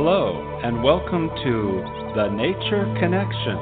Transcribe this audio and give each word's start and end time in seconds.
Hello, 0.00 0.60
and 0.62 0.80
welcome 0.84 1.26
to 1.42 1.82
The 2.14 2.30
Nature 2.30 2.86
Connection 3.02 3.58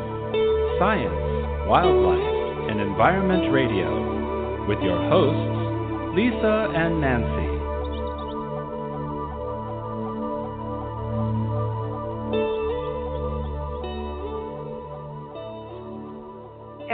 Science, 0.78 1.64
Wildlife, 1.66 2.68
and 2.68 2.78
Environment 2.78 3.50
Radio 3.50 4.68
with 4.68 4.78
your 4.84 5.00
hosts, 5.08 6.12
Lisa 6.14 6.68
and 6.76 7.00
Nancy. 7.00 7.45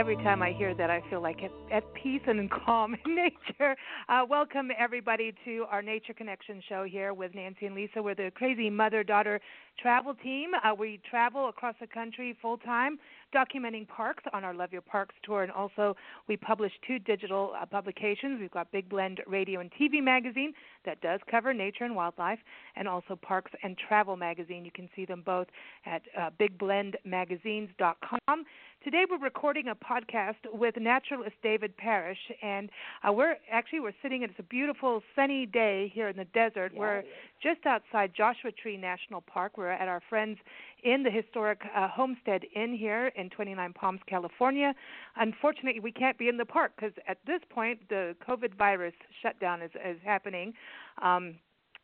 Every 0.03 0.17
time 0.17 0.41
I 0.41 0.51
hear 0.51 0.75
that, 0.75 0.89
I 0.89 1.01
feel 1.09 1.21
like 1.21 1.41
at, 1.43 1.51
at 1.71 1.93
peace 1.93 2.19
and 2.27 2.51
calm 2.51 2.93
in 3.05 3.15
nature. 3.15 3.73
Uh, 4.09 4.25
welcome, 4.29 4.67
everybody, 4.77 5.33
to 5.45 5.63
our 5.71 5.81
Nature 5.81 6.11
Connection 6.11 6.61
show 6.67 6.83
here 6.83 7.13
with 7.13 7.33
Nancy 7.33 7.67
and 7.67 7.73
Lisa. 7.73 8.03
We're 8.03 8.13
the 8.13 8.29
crazy 8.35 8.69
mother 8.69 9.05
daughter 9.05 9.39
travel 9.81 10.13
team. 10.13 10.51
Uh, 10.61 10.75
we 10.75 10.99
travel 11.09 11.47
across 11.47 11.75
the 11.79 11.87
country 11.87 12.35
full 12.41 12.57
time, 12.57 12.99
documenting 13.33 13.87
parks 13.87 14.25
on 14.33 14.43
our 14.43 14.53
Love 14.53 14.73
Your 14.73 14.81
Parks 14.81 15.15
tour, 15.23 15.41
and 15.41 15.51
also 15.53 15.95
we 16.27 16.35
publish 16.35 16.73
two 16.85 16.99
digital 16.99 17.53
uh, 17.57 17.65
publications. 17.65 18.41
We've 18.41 18.51
got 18.51 18.69
Big 18.73 18.89
Blend 18.89 19.21
Radio 19.25 19.61
and 19.61 19.71
TV 19.71 20.03
magazine 20.03 20.51
that 20.85 21.01
does 21.01 21.19
cover 21.29 21.53
nature 21.53 21.83
and 21.83 21.95
wildlife, 21.95 22.39
and 22.75 22.87
also 22.87 23.15
Parks 23.15 23.51
and 23.63 23.77
Travel 23.77 24.17
magazine. 24.17 24.65
You 24.65 24.71
can 24.71 24.89
see 24.95 25.05
them 25.05 25.21
both 25.25 25.47
at 25.85 26.01
uh, 26.17 26.31
bigblendmagazines.com. 26.39 28.45
Today 28.83 29.05
we're 29.09 29.17
recording 29.17 29.69
a 29.69 29.75
podcast 29.75 30.35
with 30.51 30.75
naturalist 30.75 31.37
David 31.41 31.77
Parrish, 31.77 32.17
and 32.41 32.69
uh, 33.07 33.13
we're 33.13 33.37
actually 33.49 33.79
we're 33.79 33.93
sitting. 34.01 34.23
It's 34.23 34.33
a 34.39 34.43
beautiful 34.43 35.01
sunny 35.15 35.45
day 35.45 35.89
here 35.95 36.09
in 36.09 36.17
the 36.17 36.25
desert. 36.25 36.73
Yeah, 36.73 36.79
we're 36.79 36.97
yeah. 36.97 37.01
just 37.41 37.65
outside 37.65 38.11
Joshua 38.13 38.51
Tree 38.51 38.75
National 38.75 39.21
Park. 39.21 39.57
We're 39.57 39.69
at 39.69 39.87
our 39.87 40.01
friends 40.09 40.37
in 40.83 41.03
the 41.03 41.09
historic 41.09 41.61
uh, 41.73 41.87
Homestead 41.87 42.43
Inn 42.57 42.75
here 42.75 43.07
in 43.15 43.29
29 43.29 43.71
Palms, 43.71 44.01
California. 44.05 44.75
Unfortunately, 45.15 45.79
we 45.79 45.93
can't 45.93 46.17
be 46.17 46.27
in 46.27 46.35
the 46.35 46.43
park 46.43 46.73
because 46.75 46.91
at 47.07 47.19
this 47.25 47.39
point 47.49 47.79
the 47.87 48.17
COVID 48.27 48.53
virus 48.57 48.93
shutdown 49.21 49.61
is 49.61 49.71
is 49.75 49.97
happening. 50.03 50.53
Um, 51.01 51.35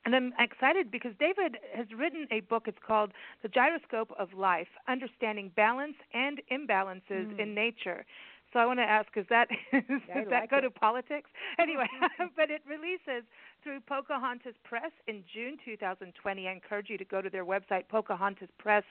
and 0.05 0.15
I'm 0.15 0.33
excited 0.39 0.91
because 0.91 1.11
David 1.19 1.57
has 1.75 1.87
written 1.97 2.25
a 2.31 2.39
book. 2.41 2.63
It's 2.67 2.77
called 2.85 3.11
The 3.43 3.49
Gyroscope 3.49 4.11
of 4.17 4.33
Life 4.33 4.69
Understanding 4.87 5.51
Balance 5.55 5.95
and 6.13 6.41
Imbalances 6.51 7.27
Mm. 7.33 7.39
in 7.39 7.53
Nature. 7.53 8.05
So 8.53 8.59
I 8.59 8.65
want 8.65 8.79
to 8.79 8.83
ask, 8.83 9.07
is 9.15 9.25
that 9.29 9.47
does 9.72 9.83
I 10.13 10.23
that 10.23 10.28
like 10.31 10.49
go 10.49 10.57
it. 10.57 10.61
to 10.61 10.72
politics? 10.72 11.29
Anyway, 11.59 11.88
but 12.35 12.49
it 12.49 12.61
releases 12.67 13.23
through 13.63 13.81
Pocahontas 13.81 14.55
Press 14.63 14.91
in 15.07 15.23
June 15.33 15.57
2020. 15.66 16.47
I 16.47 16.51
encourage 16.51 16.89
you 16.89 16.97
to 16.97 17.05
go 17.05 17.22
to 17.22 17.29
their 17.29 17.45
website, 17.45 17.83
pocahontaspress.com. 17.91 18.83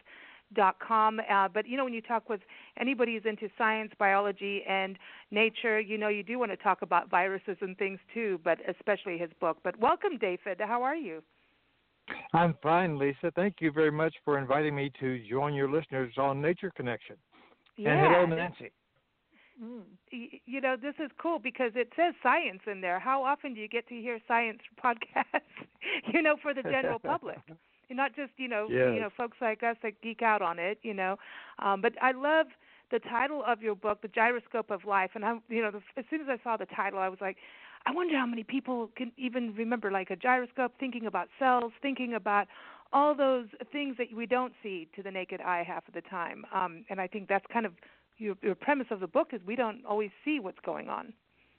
Uh, 0.57 1.49
but 1.53 1.67
you 1.67 1.77
know, 1.77 1.85
when 1.85 1.93
you 1.93 2.01
talk 2.01 2.29
with 2.29 2.41
anybody 2.81 3.15
who's 3.15 3.27
into 3.27 3.49
science, 3.57 3.93
biology, 3.99 4.63
and 4.69 4.99
nature, 5.31 5.81
you 5.81 5.99
know, 5.99 6.09
you 6.09 6.23
do 6.23 6.39
want 6.39 6.51
to 6.51 6.57
talk 6.57 6.83
about 6.83 7.11
viruses 7.11 7.57
and 7.61 7.77
things 7.77 7.99
too. 8.15 8.41
But 8.45 8.59
especially 8.69 9.19
his 9.19 9.31
book. 9.41 9.59
But 9.63 9.79
welcome, 9.79 10.19
David. 10.19 10.61
How 10.61 10.83
are 10.83 10.97
you? 10.97 11.23
I'm 12.33 12.55
fine, 12.63 12.99
Lisa. 12.99 13.31
Thank 13.37 13.57
you 13.61 13.71
very 13.71 13.91
much 13.91 14.15
for 14.25 14.39
inviting 14.39 14.75
me 14.75 14.91
to 15.01 15.23
join 15.29 15.55
your 15.55 15.71
listeners 15.71 16.15
on 16.17 16.41
Nature 16.41 16.73
Connection. 16.75 17.17
Yeah. 17.77 17.91
And 17.91 18.01
hello, 18.01 18.27
Nancy. 18.27 18.71
Mm. 19.63 19.83
you 20.47 20.61
know 20.61 20.77
this 20.81 20.95
is 21.05 21.11
cool 21.21 21.41
because 21.41 21.73
it 21.75 21.93
says 21.97 22.15
science 22.23 22.61
in 22.71 22.81
there 22.81 23.01
how 23.01 23.25
often 23.25 23.55
do 23.55 23.61
you 23.61 23.67
get 23.67 23.89
to 23.89 23.95
hear 23.97 24.21
science 24.29 24.61
podcasts 24.85 25.41
you 26.15 26.23
know 26.23 26.37
for 26.41 26.55
the 26.55 26.63
general 26.63 27.01
public 27.01 27.39
and 27.49 27.59
not 27.91 28.15
just 28.15 28.33
you 28.37 28.49
know 28.49 28.67
you 28.95 29.01
know 29.01 29.09
folks 29.17 29.37
like 29.41 29.63
us 29.63 29.77
that 29.83 30.01
geek 30.03 30.23
out 30.23 30.43
on 30.43 30.59
it 30.59 30.79
you 30.83 30.95
know 30.95 31.17
um 31.59 31.81
but 31.81 31.93
i 32.03 32.13
love 32.13 32.47
the 32.91 32.99
title 33.01 33.43
of 33.47 33.63
your 33.63 33.75
book 33.75 34.01
the 34.03 34.09
gyroscope 34.09 34.71
of 34.71 34.85
life 34.85 35.11
and 35.15 35.25
i 35.25 35.35
you 35.49 35.63
know 35.63 35.71
the, 35.71 35.81
as 35.97 36.05
soon 36.11 36.21
as 36.21 36.27
i 36.29 36.37
saw 36.43 36.57
the 36.57 36.67
title 36.67 36.99
i 36.99 37.09
was 37.09 37.19
like 37.21 37.37
i 37.87 37.93
wonder 37.93 38.17
how 38.17 38.27
many 38.27 38.43
people 38.43 38.91
can 38.97 39.13
even 39.17 39.55
remember 39.55 39.91
like 39.91 40.11
a 40.11 40.17
gyroscope 40.17 40.73
thinking 40.79 41.07
about 41.07 41.29
cells 41.39 41.73
thinking 41.81 42.15
about 42.15 42.47
all 42.93 43.15
those 43.15 43.47
things 43.71 43.97
that 43.99 44.07
we 44.17 44.25
don't 44.25 44.55
see 44.63 44.89
to 44.97 45.03
the 45.03 45.11
naked 45.11 45.41
eye 45.41 45.63
half 45.67 45.87
of 45.89 45.95
the 45.95 46.03
time 46.03 46.45
um 46.55 46.85
and 46.91 47.01
i 47.01 47.07
think 47.07 47.29
that's 47.29 47.47
kind 47.53 47.67
of 47.67 47.73
your, 48.19 48.35
your 48.43 48.55
premise 48.55 48.89
of 48.91 49.01
the 49.01 49.07
book 49.07 49.29
is 49.33 49.41
we 49.47 49.57
don't 49.57 49.85
always 49.87 50.11
see 50.25 50.41
what's 50.41 50.59
going 50.65 50.89
on 50.89 51.13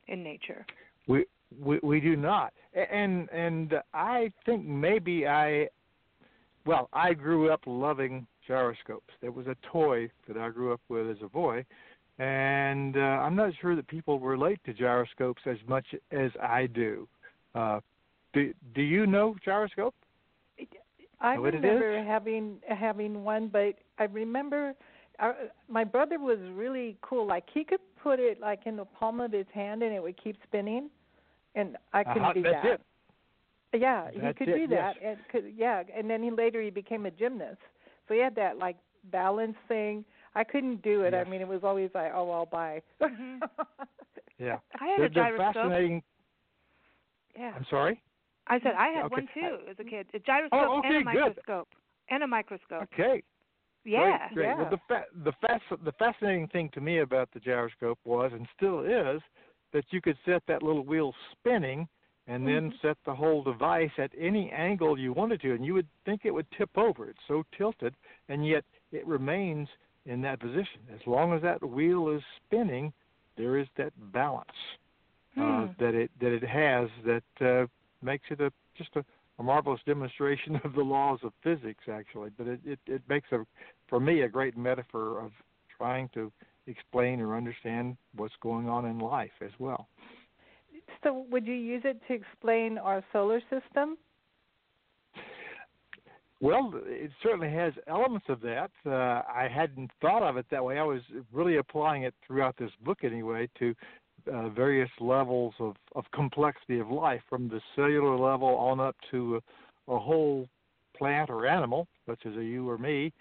in 0.07 0.23
nature. 0.23 0.65
We 1.07 1.25
we 1.59 1.79
we 1.81 1.99
do 1.99 2.15
not. 2.15 2.53
And 2.73 3.29
and 3.31 3.75
I 3.93 4.31
think 4.45 4.65
maybe 4.65 5.27
I 5.27 5.69
well, 6.65 6.89
I 6.93 7.13
grew 7.13 7.51
up 7.51 7.61
loving 7.65 8.27
gyroscopes. 8.47 9.13
There 9.21 9.31
was 9.31 9.47
a 9.47 9.55
toy 9.71 10.09
that 10.27 10.37
I 10.37 10.49
grew 10.49 10.73
up 10.73 10.81
with 10.89 11.09
as 11.09 11.17
a 11.23 11.29
boy. 11.29 11.65
And 12.19 12.97
uh, 12.97 12.99
I'm 12.99 13.35
not 13.35 13.53
sure 13.61 13.75
that 13.75 13.87
people 13.87 14.19
relate 14.19 14.59
to 14.65 14.73
gyroscopes 14.73 15.41
as 15.45 15.57
much 15.67 15.85
as 16.11 16.31
I 16.41 16.67
do. 16.67 17.07
Uh, 17.55 17.79
do, 18.33 18.53
do 18.75 18.81
you 18.81 19.05
know 19.07 19.35
gyroscope? 19.43 19.95
I 21.21 21.35
Know 21.35 21.45
it 21.45 21.55
remember 21.55 22.03
having 22.03 22.59
having 22.67 23.23
one, 23.23 23.47
but 23.47 23.75
I 23.97 24.05
remember 24.05 24.73
uh, 25.19 25.33
my 25.67 25.83
brother 25.83 26.17
was 26.19 26.39
really 26.53 26.97
cool. 27.01 27.27
Like 27.27 27.45
he 27.53 27.63
could 27.63 27.79
put 28.01 28.19
it 28.19 28.39
like 28.39 28.61
in 28.65 28.75
the 28.77 28.85
palm 28.85 29.19
of 29.19 29.31
his 29.31 29.45
hand, 29.53 29.83
and 29.83 29.93
it 29.93 30.01
would 30.01 30.21
keep 30.21 30.37
spinning, 30.43 30.89
and 31.55 31.77
I 31.93 32.03
couldn't 32.03 32.21
Uh-huh, 32.21 32.33
do 32.33 32.43
that's 32.43 32.63
that. 32.63 32.65
it. 32.73 32.81
Yeah, 33.73 34.09
he 34.11 34.19
could 34.33 34.49
it, 34.49 34.57
do 34.57 34.67
that, 34.75 34.95
yes. 35.01 35.17
and 35.17 35.17
could 35.31 35.53
yeah, 35.55 35.83
and 35.95 36.09
then 36.09 36.23
he 36.23 36.31
later 36.31 36.61
he 36.61 36.69
became 36.71 37.05
a 37.05 37.11
gymnast. 37.11 37.59
So 38.07 38.13
he 38.15 38.19
had 38.19 38.35
that 38.35 38.57
like 38.57 38.77
balance 39.11 39.55
thing. 39.67 40.03
I 40.35 40.43
couldn't 40.43 40.81
do 40.81 41.01
it. 41.01 41.13
Yes. 41.13 41.25
I 41.25 41.29
mean, 41.29 41.41
it 41.41 41.47
was 41.47 41.61
always 41.63 41.89
like, 41.93 42.11
oh, 42.13 42.29
I'll 42.31 42.45
buy. 42.45 42.81
Mhm. 43.01 43.39
Yeah. 44.39 44.57
I 44.79 44.87
had 44.87 44.99
The, 45.01 45.03
a 45.05 45.09
the 45.09 45.13
gyroscope. 45.15 45.53
fascinating. 45.53 46.01
Yeah, 47.37 47.51
I'm 47.55 47.65
sorry. 47.69 48.01
I 48.47 48.59
said 48.61 48.71
I 48.77 48.87
had 48.87 49.05
Okay. 49.05 49.15
one 49.15 49.27
too 49.33 49.57
as 49.69 49.75
a 49.79 49.83
kid. 49.83 50.07
A 50.13 50.19
gyroscope 50.19 50.53
Oh, 50.53 50.81
and 50.83 50.85
a 50.85 50.87
okay, 50.87 50.97
good. 50.97 51.05
microscope. 51.05 51.67
And 52.09 52.23
a 52.23 52.27
microscope. 52.27 52.83
Okay. 52.93 53.21
Yeah. 53.85 54.29
Great, 54.29 54.35
great. 54.35 54.45
yeah. 54.45 54.57
Well, 54.57 54.69
the 54.69 54.79
fa- 54.87 55.05
the 55.23 55.31
fas- 55.41 55.79
the 55.83 55.91
fascinating 55.93 56.47
thing 56.47 56.69
to 56.73 56.81
me 56.81 56.99
about 56.99 57.29
the 57.33 57.39
gyroscope 57.39 57.99
was, 58.05 58.31
and 58.33 58.47
still 58.55 58.79
is, 58.85 59.21
that 59.73 59.83
you 59.91 60.01
could 60.01 60.17
set 60.25 60.41
that 60.47 60.63
little 60.63 60.83
wheel 60.85 61.13
spinning, 61.31 61.87
and 62.29 62.47
then 62.47 62.69
Mhm. 62.69 62.79
set 62.81 62.97
the 63.05 63.15
whole 63.15 63.41
device 63.43 63.91
at 63.97 64.11
any 64.17 64.51
angle 64.51 64.97
you 64.97 65.11
wanted 65.13 65.41
to, 65.41 65.53
and 65.53 65.65
you 65.65 65.73
would 65.73 65.87
think 66.05 66.25
it 66.25 66.31
would 66.31 66.49
tip 66.51 66.77
over. 66.77 67.09
It's 67.09 67.19
so 67.27 67.43
tilted, 67.57 67.95
and 68.29 68.45
yet 68.45 68.63
it 68.91 69.05
remains 69.07 69.67
in 70.05 70.21
that 70.21 70.39
position 70.39 70.81
as 70.93 71.05
long 71.07 71.33
as 71.33 71.41
that 71.41 71.63
wheel 71.67 72.09
is 72.09 72.21
spinning. 72.45 72.93
There 73.35 73.57
is 73.57 73.67
that 73.77 73.93
balance 74.13 74.47
uh, 75.37 75.67
Hmm. 75.67 75.71
that 75.79 75.95
it 75.95 76.11
that 76.19 76.31
it 76.31 76.43
has 76.43 76.89
that 77.05 77.23
uh, 77.41 77.67
makes 78.03 78.25
it 78.29 78.41
a 78.41 78.51
just 78.75 78.95
a, 78.95 79.03
a 79.39 79.43
marvelous 79.43 79.81
demonstration 79.85 80.55
of 80.63 80.73
the 80.73 80.83
laws 80.83 81.19
of 81.23 81.33
physics, 81.43 81.85
actually. 81.91 82.29
But 82.37 82.47
it, 82.47 82.59
it 82.63 82.79
it 82.85 83.01
makes 83.09 83.31
a 83.31 83.45
for 83.87 83.99
me 83.99 84.21
a 84.21 84.29
great 84.29 84.55
metaphor 84.55 85.19
of 85.19 85.31
trying 85.75 86.09
to 86.09 86.31
explain 86.67 87.21
or 87.21 87.35
understand 87.35 87.97
what's 88.15 88.35
going 88.41 88.69
on 88.69 88.85
in 88.85 88.99
life 88.99 89.41
as 89.41 89.51
well. 89.57 89.87
So 91.03 91.25
would 91.29 91.45
you 91.45 91.53
use 91.53 91.81
it 91.85 92.01
to 92.07 92.13
explain 92.13 92.77
our 92.77 93.03
solar 93.11 93.41
system? 93.41 93.97
Well, 96.41 96.71
it 96.85 97.11
certainly 97.21 97.51
has 97.51 97.73
elements 97.87 98.27
of 98.29 98.39
that. 98.41 98.71
Uh, 98.85 98.89
I 98.91 99.49
hadn't 99.53 99.91
thought 100.01 100.23
of 100.23 100.37
it 100.37 100.45
that 100.51 100.63
way. 100.63 100.79
I 100.79 100.83
was 100.83 101.01
really 101.33 101.57
applying 101.57 102.03
it 102.03 102.13
throughout 102.25 102.55
this 102.57 102.71
book, 102.85 102.99
anyway, 103.03 103.49
to 103.59 103.75
uh, 104.31 104.49
various 104.49 104.89
levels 105.01 105.53
of, 105.59 105.75
of 105.95 106.05
complexity 106.13 106.79
of 106.79 106.89
life, 106.89 107.21
from 107.29 107.49
the 107.49 107.59
cellular 107.75 108.17
level 108.17 108.55
on 108.55 108.79
up 108.79 108.95
to 109.11 109.41
a, 109.87 109.93
a 109.93 109.99
whole 109.99 110.47
plant 110.97 111.29
or 111.29 111.45
animal, 111.45 111.87
such 112.07 112.25
as 112.25 112.35
a 112.37 112.43
you 112.43 112.69
or 112.69 112.77
me, 112.77 113.11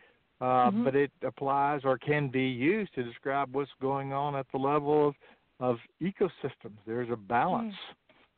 uh, 0.41 0.71
Mhm. 0.71 0.85
but 0.85 0.95
it 0.95 1.11
applies 1.23 1.85
or 1.85 1.99
can 1.99 2.29
be 2.29 2.47
used 2.47 2.95
to 2.95 3.03
describe 3.03 3.53
what's 3.53 3.71
going 3.81 4.13
on 4.13 4.37
at 4.37 4.47
the 4.53 4.59
level 4.59 5.09
of 5.09 5.15
of 5.61 5.79
ecosystems. 6.01 6.79
There's 6.87 7.11
a 7.11 7.17
balance 7.17 7.75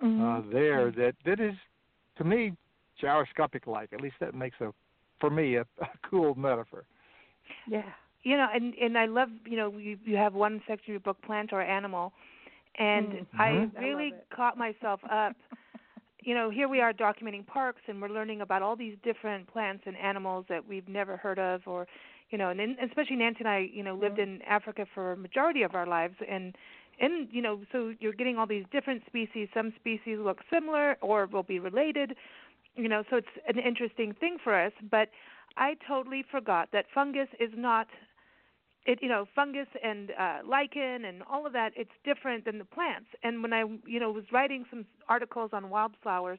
Mhm. 0.02 0.20
uh, 0.20 0.50
there 0.50 0.90
that 0.93 1.14
that 1.25 1.40
is, 1.40 1.55
to 2.17 2.25
me, 2.25 2.56
gyroscopic 3.00 3.67
like. 3.67 3.93
At 3.93 4.00
least 4.00 4.17
that 4.20 4.34
makes 4.34 4.61
a, 4.61 4.72
for 5.20 5.31
me, 5.31 5.56
a, 5.56 5.62
a 5.81 5.88
cool 6.02 6.34
metaphor. 6.34 6.84
yeah. 7.67 7.82
you 8.22 8.37
know 8.37 8.49
and 8.52 8.75
and 8.75 8.99
i 8.99 9.06
love 9.06 9.28
you 9.46 9.56
know 9.56 9.72
you 9.78 9.99
you 10.05 10.17
have 10.17 10.34
one 10.34 10.61
section 10.67 10.90
of 10.90 10.94
your 10.94 11.00
book 11.00 11.20
plant 11.22 11.52
or 11.52 11.62
animal 11.62 12.12
and 12.78 13.26
i 13.38 13.49
Mhm. 13.50 13.76
I 13.76 13.81
really 13.81 14.11
love 14.11 14.20
it. 14.20 14.26
caught 14.37 14.56
myself 14.58 15.00
up 15.11 15.34
you 16.20 16.34
know 16.34 16.50
here 16.50 16.69
we 16.69 16.81
are 16.81 16.93
documenting 16.93 17.46
parks 17.46 17.81
and 17.88 18.00
we're 18.00 18.08
learning 18.11 18.40
about 18.43 18.61
all 18.62 18.76
these 18.76 18.96
different 19.02 19.46
plants 19.46 19.84
and 19.87 19.96
animals 19.96 20.44
that 20.49 20.67
we've 20.67 20.88
never 20.88 21.17
heard 21.17 21.38
of 21.38 21.67
or 21.67 21.87
you 22.31 22.37
know 22.38 22.50
and 22.50 22.61
then 22.61 22.76
especially 22.82 23.17
nancy 23.17 23.38
and 23.40 23.49
i 23.49 23.58
you 23.72 23.82
know 23.82 23.94
lived 23.94 24.19
in 24.19 24.43
africa 24.43 24.84
for 24.94 25.12
a 25.12 25.17
majority 25.17 25.62
of 25.62 25.75
our 25.75 25.87
lives 25.87 26.17
and 26.28 26.55
and 27.00 27.29
you 27.32 27.43
know 27.43 27.61
so 27.73 27.94
you're 27.99 28.12
getting 28.12 28.37
all 28.37 28.47
these 28.47 28.64
different 28.70 29.02
species. 29.06 29.49
Some 29.55 29.73
species 29.76 30.19
look 30.20 30.38
similar 30.52 30.97
or 31.00 31.26
will 31.26 31.43
be 31.43 31.58
related 31.58 32.14
you 32.76 32.88
know 32.88 33.02
so 33.11 33.17
it's 33.17 33.29
an 33.49 33.58
interesting 33.58 34.14
thing 34.14 34.37
for 34.43 34.55
us. 34.55 34.73
But 34.91 35.08
i 35.56 35.75
totally 35.88 36.25
forgot 36.31 36.69
that 36.73 36.87
fungus 36.94 37.29
is 37.41 37.50
not 37.56 37.88
it 38.87 38.99
you 39.02 39.08
know 39.08 39.26
fungus 39.35 39.67
and 39.82 40.12
uh 40.19 40.38
lichen 40.47 41.05
and 41.05 41.23
all 41.29 41.47
of 41.47 41.52
that 41.52 41.73
it's 41.76 41.91
different 42.05 42.44
than 42.44 42.58
the 42.58 42.64
plants. 42.64 43.08
And 43.23 43.43
when 43.43 43.53
i 43.53 43.64
you 43.87 43.99
know 43.99 44.11
was 44.11 44.25
writing 44.32 44.64
some 44.70 44.85
articles 45.08 45.50
on 45.53 45.70
wildflowers 45.70 46.38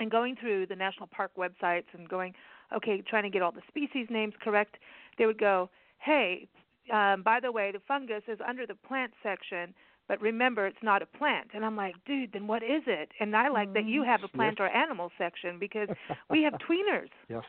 and 0.00 0.10
going 0.10 0.36
through 0.36 0.66
the 0.66 0.76
national 0.76 1.06
park 1.06 1.30
websites 1.38 1.86
and 1.92 2.08
going 2.08 2.34
okay 2.74 3.02
trying 3.08 3.22
to 3.22 3.30
get 3.30 3.42
all 3.42 3.52
the 3.52 3.62
species 3.68 4.06
names 4.10 4.34
correct 4.42 4.76
they 5.18 5.26
would 5.26 5.38
go 5.38 5.70
hey 5.98 6.48
um 6.92 7.22
by 7.22 7.40
the 7.40 7.50
way 7.52 7.72
the 7.72 7.80
fungus 7.86 8.22
is 8.28 8.38
under 8.46 8.66
the 8.66 8.74
plant 8.74 9.12
section 9.22 9.74
but 10.06 10.20
remember 10.20 10.66
it's 10.66 10.82
not 10.82 11.02
a 11.02 11.06
plant 11.06 11.48
and 11.54 11.64
i'm 11.64 11.76
like 11.76 11.94
dude 12.06 12.30
then 12.32 12.46
what 12.46 12.62
is 12.62 12.82
it 12.86 13.10
and 13.20 13.34
i 13.36 13.48
like 13.48 13.72
that 13.72 13.86
you 13.86 14.02
have 14.02 14.22
a 14.22 14.28
plant 14.28 14.60
or 14.60 14.68
animal 14.68 15.10
section 15.16 15.58
because 15.58 15.88
we 16.30 16.42
have 16.42 16.52
tweeners 16.54 17.08
Yes. 17.28 17.42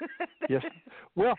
yes. 0.48 0.62
Well, 1.14 1.34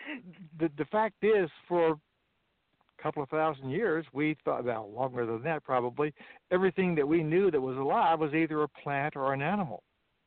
the 0.60 0.70
the 0.78 0.86
fact 0.86 1.16
is, 1.24 1.50
for 1.68 1.92
a 1.92 3.04
couple 3.04 3.22
of 3.24 3.30
thousand 3.30 3.70
years, 3.70 4.06
we 4.14 4.36
thought, 4.44 4.66
well, 4.66 4.90
longer 4.92 5.26
than 5.26 5.44
that 5.44 5.64
probably, 5.64 6.14
everything 6.52 6.96
that 6.96 7.08
we 7.08 7.24
knew 7.24 7.52
that 7.52 7.62
was 7.62 7.78
alive 7.78 8.20
was 8.20 8.34
either 8.34 8.64
a 8.64 8.68
plant 8.68 9.16
or 9.16 9.34
an 9.34 9.42
animal. 9.42 9.84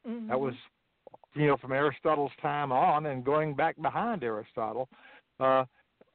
Mhm. 0.07 0.29
That 0.29 0.41
was, 0.41 0.55
you 1.35 1.47
know, 1.47 1.57
from 1.57 1.73
Aristotle's 1.73 2.33
time 2.41 2.71
on, 2.73 3.07
and 3.07 3.25
going 3.25 3.55
back 3.55 3.75
behind 3.83 4.23
Aristotle, 4.23 4.89
uh, 5.41 5.65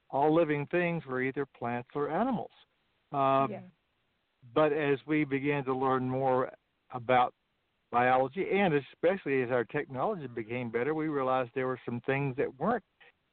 all 0.09 0.33
living 0.33 0.67
things 0.67 1.05
were 1.05 1.21
either 1.21 1.45
plants 1.45 1.89
or 1.95 2.09
animals. 2.09 2.51
Um, 3.11 3.51
yeah. 3.51 3.59
But 4.53 4.73
as 4.73 4.99
we 5.07 5.23
began 5.25 5.63
to 5.65 5.73
learn 5.75 6.07
more 6.07 6.51
about 6.91 7.33
biology, 7.91 8.45
and 8.51 8.73
especially 8.73 9.41
as 9.41 9.49
our 9.49 9.63
technology 9.63 10.27
became 10.27 10.69
better, 10.69 10.93
we 10.93 11.07
realized 11.07 11.51
there 11.55 11.67
were 11.67 11.79
some 11.85 12.01
things 12.05 12.35
that 12.37 12.59
weren't 12.59 12.83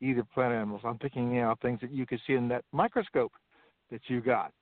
either 0.00 0.24
plant 0.24 0.52
or 0.52 0.56
animals. 0.56 0.80
I'm 0.84 0.98
thinking, 0.98 1.34
you 1.34 1.42
know, 1.42 1.54
things 1.60 1.80
that 1.80 1.92
you 1.92 2.06
could 2.06 2.20
see 2.26 2.34
in 2.34 2.48
that 2.48 2.64
microscope 2.72 3.32
that 3.90 4.00
you 4.08 4.20
got. 4.20 4.52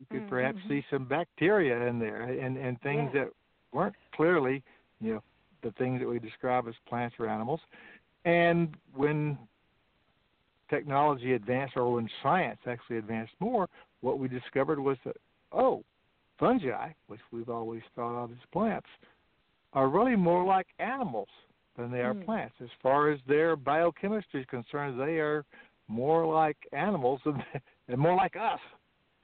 You 0.00 0.06
could 0.10 0.28
perhaps 0.28 0.58
Mhm. 0.64 0.68
see 0.68 0.86
some 0.90 1.04
bacteria 1.04 1.86
in 1.86 1.98
there, 1.98 2.22
and 2.22 2.56
and 2.56 2.80
things 2.80 3.12
Yeah. 3.14 3.24
that 3.24 3.32
weren't 3.72 3.96
clearly, 4.12 4.62
you 5.00 5.14
know, 5.14 5.22
the 5.62 5.70
things 5.72 6.00
that 6.00 6.08
we 6.08 6.18
describe 6.18 6.66
as 6.66 6.76
plants 6.86 7.18
or 7.20 7.28
animals. 7.28 7.60
And 8.24 8.76
when 8.94 9.38
technology 10.72 11.34
advanced, 11.34 11.76
or 11.76 11.92
when 11.92 12.08
science 12.22 12.58
actually 12.66 12.96
advanced 12.96 13.34
more, 13.40 13.68
what 14.00 14.18
we 14.18 14.26
discovered 14.28 14.80
was 14.80 14.96
that 15.04 15.16
oh, 15.52 15.84
fungi, 16.38 16.88
which 17.08 17.20
we've 17.30 17.50
always 17.50 17.82
thought 17.94 18.24
of 18.24 18.30
as 18.30 18.38
plants, 18.52 18.88
are 19.74 19.88
really 19.88 20.16
more 20.16 20.44
like 20.44 20.66
animals 20.78 21.28
than 21.76 21.90
they 21.90 22.00
are 22.00 22.14
Hmm. 22.14 22.22
plants. 22.22 22.54
As 22.60 22.70
far 22.82 23.10
as 23.10 23.20
their 23.26 23.54
biochemistry 23.56 24.40
is 24.40 24.46
concerned, 24.46 24.98
they 24.98 25.18
are 25.18 25.44
more 25.88 26.26
like 26.26 26.56
animals 26.72 27.20
than, 27.24 27.42
and 27.88 27.98
more 27.98 28.16
like 28.16 28.36
us 28.36 28.60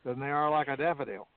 than 0.05 0.21
they 0.21 0.31
are 0.31 0.51
like 0.51 0.69
a 0.69 0.77
daffodil. 0.77 1.29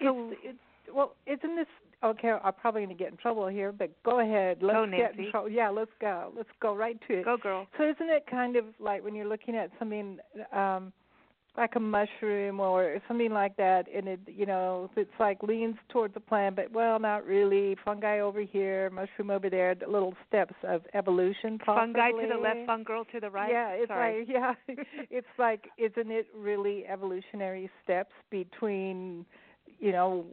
so 0.00 0.30
it's, 0.30 0.40
it's 0.44 0.94
well, 0.94 1.14
isn't 1.26 1.56
this 1.56 1.66
okay? 2.04 2.32
I'm 2.42 2.52
probably 2.54 2.84
going 2.84 2.96
to 2.96 3.02
get 3.02 3.10
in 3.12 3.16
trouble 3.18 3.46
here, 3.48 3.72
but 3.72 3.90
go 4.04 4.20
ahead. 4.20 4.58
Let's 4.62 4.76
Go, 4.76 4.86
get 4.86 4.98
Nancy. 5.16 5.24
in 5.26 5.30
trouble. 5.30 5.48
Yeah, 5.50 5.68
let's 5.70 5.90
go. 6.00 6.32
Let's 6.36 6.48
go 6.60 6.74
right 6.74 6.98
to 7.08 7.14
it. 7.20 7.24
go 7.24 7.36
girl 7.36 7.66
So 7.78 7.84
isn't 7.84 8.10
it 8.10 8.24
kind 8.30 8.56
of 8.56 8.64
like 8.78 9.02
when 9.04 9.14
you're 9.14 9.28
looking 9.28 9.56
at 9.56 9.70
something 9.78 10.18
um 10.52 10.92
like 11.56 11.76
a 11.76 11.80
mushroom 11.80 12.58
or 12.58 12.96
something 13.06 13.32
like 13.32 13.56
that 13.56 13.86
and 13.94 14.08
it 14.08 14.20
you 14.26 14.44
know 14.44 14.90
it's 14.96 15.08
like 15.20 15.40
leans 15.42 15.76
towards 15.88 16.12
the 16.14 16.18
plant 16.20 16.56
but 16.56 16.68
well 16.72 16.98
not 16.98 17.24
really 17.24 17.76
fungi 17.84 18.18
over 18.18 18.40
here 18.40 18.90
mushroom 18.90 19.30
over 19.30 19.48
there 19.48 19.72
the 19.74 19.86
little 19.86 20.14
steps 20.26 20.54
of 20.64 20.82
evolution 20.94 21.56
possibly. 21.58 21.92
fungi 21.94 22.10
to 22.10 22.26
the 22.28 22.40
left 22.40 22.58
fungal 22.68 23.08
to 23.12 23.20
the 23.20 23.30
right 23.30 23.52
yeah 23.52 23.68
it's 23.70 23.86
Sorry. 23.88 24.20
like 24.20 24.28
yeah 24.28 24.54
it's 25.10 25.26
like 25.38 25.68
isn't 25.78 26.10
it 26.10 26.26
really 26.36 26.84
evolutionary 26.88 27.70
steps 27.84 28.12
between 28.30 29.24
you 29.78 29.92
know 29.92 30.26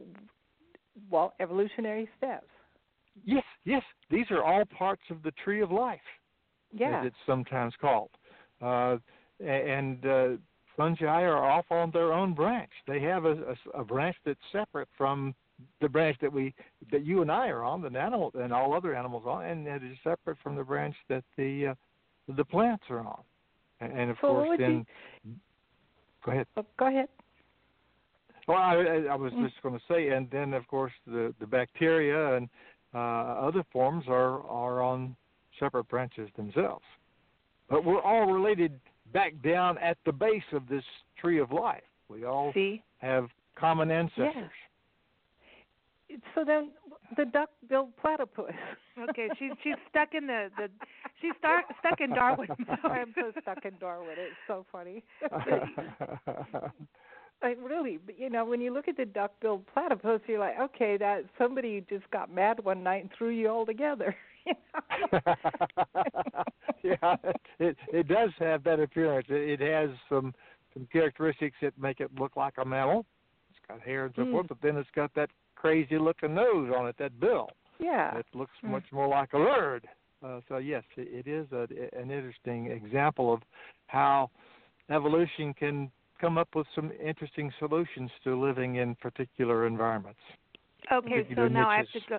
well 1.10 1.34
evolutionary 1.40 2.08
steps 2.18 2.46
Yes, 3.24 3.44
yes, 3.64 3.82
these 4.10 4.26
are 4.30 4.42
all 4.42 4.64
parts 4.64 5.02
of 5.10 5.22
the 5.22 5.32
tree 5.44 5.60
of 5.60 5.70
life. 5.70 6.00
yeah 6.72 7.00
as 7.00 7.06
it's 7.08 7.16
sometimes 7.26 7.74
called. 7.80 8.10
Uh, 8.60 8.96
and 9.44 10.06
uh, 10.06 10.28
fungi 10.76 11.22
are 11.22 11.44
off 11.44 11.66
on 11.70 11.90
their 11.90 12.12
own 12.12 12.32
branch. 12.34 12.70
They 12.86 13.00
have 13.00 13.24
a, 13.24 13.32
a, 13.74 13.80
a 13.80 13.84
branch 13.84 14.16
that's 14.24 14.40
separate 14.50 14.88
from 14.96 15.34
the 15.80 15.88
branch 15.88 16.16
that 16.20 16.32
we 16.32 16.54
that 16.90 17.04
you 17.04 17.22
and 17.22 17.30
I 17.30 17.48
are 17.48 17.62
on, 17.62 17.82
the 17.82 17.88
animal 17.98 18.32
and 18.34 18.52
all 18.52 18.74
other 18.74 18.94
animals 18.94 19.24
on, 19.26 19.44
and 19.44 19.66
it 19.66 19.82
is 19.82 19.96
separate 20.02 20.38
from 20.42 20.56
the 20.56 20.64
branch 20.64 20.96
that 21.08 21.24
the 21.36 21.68
uh, 21.68 21.74
the 22.34 22.44
plants 22.44 22.84
are 22.88 23.00
on. 23.00 23.22
And, 23.80 23.92
and 23.92 24.10
of 24.10 24.16
So 24.20 24.28
course, 24.28 24.58
then 24.58 24.86
go 26.24 26.32
ahead. 26.32 26.46
oh, 26.56 26.66
go 26.78 26.86
ahead 26.88 27.08
Well, 28.48 28.58
I, 28.58 28.74
I- 28.74 29.12
I 29.12 29.14
was 29.14 29.32
Mm. 29.32 29.48
just 29.48 29.62
going 29.62 29.78
to 29.78 29.84
say, 29.86 30.08
and 30.08 30.28
then 30.30 30.54
of 30.54 30.66
course 30.68 30.92
the 31.06 31.34
the 31.38 31.46
bacteria 31.46 32.36
and 32.36 32.48
uh, 32.94 32.98
other 32.98 33.62
forms 33.72 34.04
are 34.08 34.42
are 34.46 34.82
on 34.82 35.16
separate 35.58 35.88
branches 35.88 36.28
themselves, 36.36 36.84
but 37.68 37.84
we're 37.84 38.00
all 38.02 38.26
related 38.32 38.80
back 39.12 39.32
down 39.42 39.78
at 39.78 39.98
the 40.04 40.12
base 40.12 40.50
of 40.52 40.66
this 40.68 40.84
tree 41.16 41.38
of 41.38 41.52
life. 41.52 41.84
We 42.08 42.24
all 42.24 42.52
see 42.52 42.82
have 42.98 43.28
common 43.54 43.90
ancestors. 43.90 44.34
Yes 44.34 44.50
so 46.34 46.44
then 46.44 46.70
the 47.16 47.24
duck-billed 47.24 47.96
platypus 47.96 48.52
okay 49.08 49.28
she's 49.38 49.52
she's 49.62 49.74
stuck 49.88 50.10
in 50.14 50.26
the 50.26 50.50
the 50.56 50.68
she's 51.20 51.32
stuck 51.38 51.64
stuck 51.78 52.00
in 52.00 52.10
darwin 52.10 52.48
I'm 52.84 53.14
so 53.14 53.32
stuck 53.40 53.64
in 53.64 53.72
Darwin. 53.80 54.16
It's 54.18 54.34
so 54.46 54.66
funny. 54.70 55.02
I 57.42 57.54
really, 57.62 57.98
but, 58.04 58.18
you 58.18 58.30
know, 58.30 58.44
when 58.44 58.60
you 58.60 58.72
look 58.72 58.88
at 58.88 58.96
the 58.96 59.04
duck-billed 59.04 59.66
platypus, 59.72 60.20
you're 60.26 60.38
like, 60.38 60.58
okay, 60.60 60.96
that 60.98 61.24
somebody 61.38 61.84
just 61.88 62.08
got 62.10 62.32
mad 62.32 62.62
one 62.64 62.82
night 62.82 63.02
and 63.02 63.10
threw 63.16 63.30
you 63.30 63.48
all 63.48 63.66
together. 63.66 64.14
you 64.46 64.52
know? 64.74 65.34
yeah, 66.82 67.16
it 67.58 67.76
it 67.92 68.08
does 68.08 68.30
have 68.38 68.64
that 68.64 68.80
appearance. 68.80 69.26
It, 69.30 69.60
it 69.60 69.72
has 69.72 69.90
some 70.08 70.34
some 70.74 70.86
characteristics 70.92 71.56
that 71.62 71.76
make 71.78 72.00
it 72.00 72.10
look 72.18 72.36
like 72.36 72.54
a 72.58 72.64
mammal. 72.64 73.04
It's 73.50 73.58
got 73.68 73.80
hair 73.80 74.06
and 74.06 74.14
so 74.16 74.22
Mm. 74.22 74.30
forth, 74.32 74.48
but 74.48 74.58
then 74.62 74.76
it's 74.76 74.90
got 74.94 75.12
that 75.14 75.30
crazy 75.54 75.98
looking 75.98 76.34
nose 76.34 76.72
on 76.76 76.86
it, 76.88 76.96
that 76.98 77.18
bill. 77.20 77.50
yeah. 77.78 78.16
It 78.16 78.26
looks 78.34 78.56
Mm. 78.64 78.70
much 78.70 78.90
more 78.92 79.06
like 79.08 79.32
a 79.34 79.38
bird. 79.38 79.88
Uh, 80.24 80.40
so 80.48 80.58
yes, 80.58 80.84
it, 80.96 81.26
it 81.26 81.28
is 81.28 81.50
a, 81.52 81.66
an 81.98 82.10
interesting 82.10 82.66
example 82.66 83.32
of 83.32 83.42
how 83.88 84.30
evolution 84.90 85.52
can 85.54 85.90
come 86.22 86.38
up 86.38 86.54
with 86.54 86.66
some 86.74 86.90
interesting 87.04 87.52
solutions 87.58 88.10
to 88.24 88.40
living 88.40 88.76
in 88.76 88.94
particular 88.94 89.66
environments. 89.66 90.20
okay 90.92 91.08
so 91.10 91.18
particular 91.18 91.48
now 91.50 91.68
i 91.68 91.76
have 91.76 91.92
to 91.92 92.00
go 92.08 92.18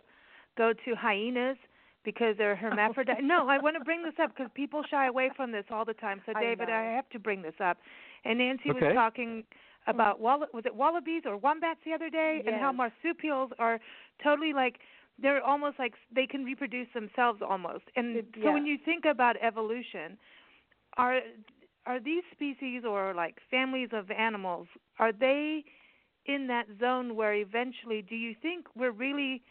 go 0.57 0.73
to 0.85 0.93
hyenas 0.95 1.57
because 2.03 2.35
they're 2.37 2.55
hermaphrodite 2.63 3.23
no 3.23 3.47
i 3.47 3.57
want 3.57 3.75
to 3.77 3.83
bring 3.83 4.03
this 4.03 4.13
up 4.21 4.29
because 4.35 4.51
people 4.53 4.83
shy 4.91 5.07
away 5.07 5.31
from 5.35 5.51
this 5.51 5.63
all 5.71 5.85
the 5.85 5.93
time 5.95 6.21
so 6.25 6.33
david 6.39 6.67
know. 6.67 6.75
i 6.75 6.83
have 6.83 7.09
to 7.09 7.17
bring 7.17 7.41
this 7.41 7.55
up. 7.63 7.77
And 8.25 8.39
nancy 8.39 8.71
was 8.71 8.83
talking 8.93 9.43
about 9.87 10.19
wall 10.19 10.43
was 10.53 10.65
it 10.65 10.75
wallabies 10.75 11.23
or 11.25 11.37
wombats 11.37 11.79
the 11.85 11.93
other 11.93 12.09
day? 12.09 12.41
And 12.45 12.55
how 12.55 12.71
marsupials 12.71 13.51
are 13.59 13.79
totally 14.23 14.53
like 14.53 14.79
they're 15.21 15.43
almost 15.43 15.77
like 15.77 15.93
they 16.13 16.25
can 16.25 16.43
reproduce 16.43 16.87
themselves 16.93 17.41
almost. 17.47 17.83
And 17.95 18.17
It- 18.17 18.25
so 18.41 18.51
when 18.51 18.65
you 18.65 18.77
think 18.77 19.05
about 19.05 19.35
evolution 19.41 20.17
are 20.97 21.21
are 21.85 21.99
these 21.99 22.23
species 22.31 22.83
or 22.87 23.13
like 23.13 23.37
families 23.49 23.89
of 23.93 24.09
animals 24.11 24.67
are 24.99 25.11
they 25.11 25.63
in 26.25 26.47
that 26.47 26.65
zone 26.79 27.15
where 27.15 27.33
eventually 27.33 28.01
do 28.01 28.15
you 28.15 28.35
think 28.41 28.65
we're 28.75 28.91
really 28.91 29.41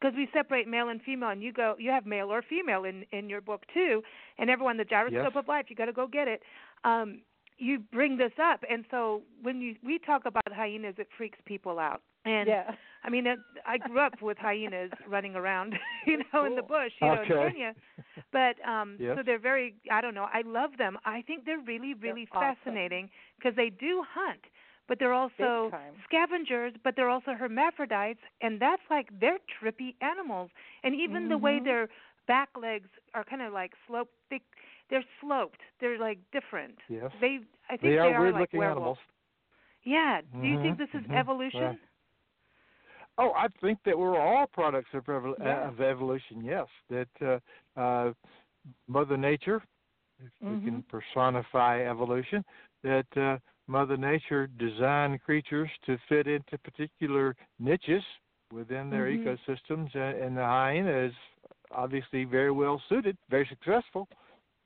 because 0.00 0.14
we 0.16 0.28
separate 0.32 0.68
male 0.68 0.88
and 0.88 1.02
female, 1.02 1.30
and 1.30 1.42
you 1.42 1.52
go, 1.52 1.74
you 1.78 1.90
have 1.90 2.06
male 2.06 2.30
or 2.32 2.42
female 2.42 2.84
in 2.84 3.04
in 3.12 3.28
your 3.28 3.40
book 3.40 3.62
too, 3.74 4.02
and 4.38 4.48
everyone, 4.50 4.76
the 4.76 4.84
gyroscope 4.84 5.34
Yes. 5.34 5.36
of 5.36 5.48
life, 5.48 5.66
you 5.68 5.76
got 5.76 5.86
to 5.86 5.92
go 5.92 6.06
get 6.06 6.28
it. 6.28 6.42
Um, 6.84 7.22
you 7.58 7.80
bring 7.92 8.16
this 8.16 8.32
up, 8.40 8.62
and 8.70 8.84
so 8.90 9.22
when 9.42 9.60
you 9.60 9.76
we 9.84 9.98
talk 9.98 10.22
about 10.24 10.52
hyenas, 10.52 10.94
it 10.98 11.08
freaks 11.16 11.38
people 11.44 11.78
out. 11.78 12.02
And 12.24 12.56
yeah. 12.56 12.72
I 13.04 13.10
mean, 13.10 13.26
it, 13.26 13.40
I 13.66 13.78
grew 13.78 14.00
up 14.00 14.20
with 14.22 14.38
hyenas 14.38 14.92
running 15.06 15.34
around, 15.36 15.74
you 16.06 16.18
know, 16.32 16.44
in 16.44 16.54
the 16.54 16.62
bush, 16.62 16.92
you 17.00 17.10
know, 17.10 17.22
in 17.22 17.32
Kenya. 17.32 17.74
But 18.32 18.56
um 18.66 18.98
Yes. 18.98 19.14
so 19.14 19.22
they're 19.24 19.38
very 19.38 19.76
I 19.90 20.00
don't 20.00 20.14
know, 20.14 20.28
I 20.32 20.42
love 20.44 20.76
them. 20.78 20.98
I 21.04 21.22
think 21.22 21.44
they're 21.44 21.58
really 21.60 21.94
really 21.94 22.26
awesome. 22.32 22.38
fascinating 22.38 23.10
because 23.38 23.54
they 23.56 23.70
do 23.70 24.04
hunt, 24.08 24.42
but 24.88 24.98
they're 24.98 25.12
also 25.14 25.72
scavengers, 26.04 26.72
but 26.82 26.94
they're 26.96 27.08
also 27.10 27.32
hermaphrodites 27.32 28.20
and 28.40 28.60
that's 28.60 28.82
like 28.90 29.08
they're 29.20 29.38
trippy 29.60 29.94
animals. 30.00 30.50
And 30.82 30.94
even 30.94 31.28
the 31.28 31.38
way 31.38 31.58
Mhm. 31.58 31.64
their 31.64 31.88
back 32.26 32.50
legs 32.60 32.88
are 33.14 33.24
kind 33.24 33.42
of 33.42 33.52
like 33.52 33.72
sloped 33.86 34.14
thick 34.28 34.42
they're 34.90 35.04
sloped. 35.20 35.60
They're 35.80 35.98
like 35.98 36.18
different. 36.32 36.78
Yes. 36.88 37.12
They 37.18 37.40
I 37.70 37.76
think 37.76 37.96
They 37.96 37.98
are 37.98 38.10
are 38.12 38.12
weird 38.12 38.34
like 38.34 38.48
looking 38.48 38.62
werewolves. 38.62 38.98
animals. 38.98 38.98
Yeah. 39.84 40.20
Do 40.40 40.46
you 40.46 40.56
think 40.60 40.76
Mhm, 40.76 40.78
this 40.78 40.88
is 40.94 41.02
mhm, 41.06 41.16
evolution? 41.16 41.78
right. 41.78 41.78
Oh, 43.18 43.32
I 43.36 43.48
think 43.60 43.78
that 43.84 43.98
we're 43.98 44.18
all 44.18 44.46
products 44.46 44.90
of, 44.94 45.04
revol- 45.04 45.34
Yeah. 45.40 45.64
uh, 45.64 45.68
of 45.68 45.80
evolution. 45.80 46.42
Yes, 46.44 46.66
that 46.88 47.08
uh, 47.76 47.80
uh, 47.80 48.12
Mother 48.86 49.16
Nature, 49.16 49.60
if 50.20 50.30
we 50.40 50.56
can 50.64 50.82
personify 50.84 51.82
evolution, 51.82 52.44
that 52.82 53.06
uh, 53.16 53.38
Mother 53.66 53.96
Nature 53.96 54.46
designed 54.46 55.20
creatures 55.22 55.68
to 55.86 55.98
fit 56.08 56.26
into 56.26 56.56
particular 56.58 57.34
niches 57.58 58.04
within 58.52 58.88
their 58.88 59.06
Mhm. 59.06 59.18
ecosystems, 59.24 59.94
and, 59.94 60.16
and 60.22 60.36
the 60.36 60.44
hyena 60.44 60.90
is 60.90 61.12
obviously 61.72 62.24
very 62.24 62.50
well 62.50 62.80
suited, 62.88 63.16
very 63.28 63.46
successful, 63.46 64.08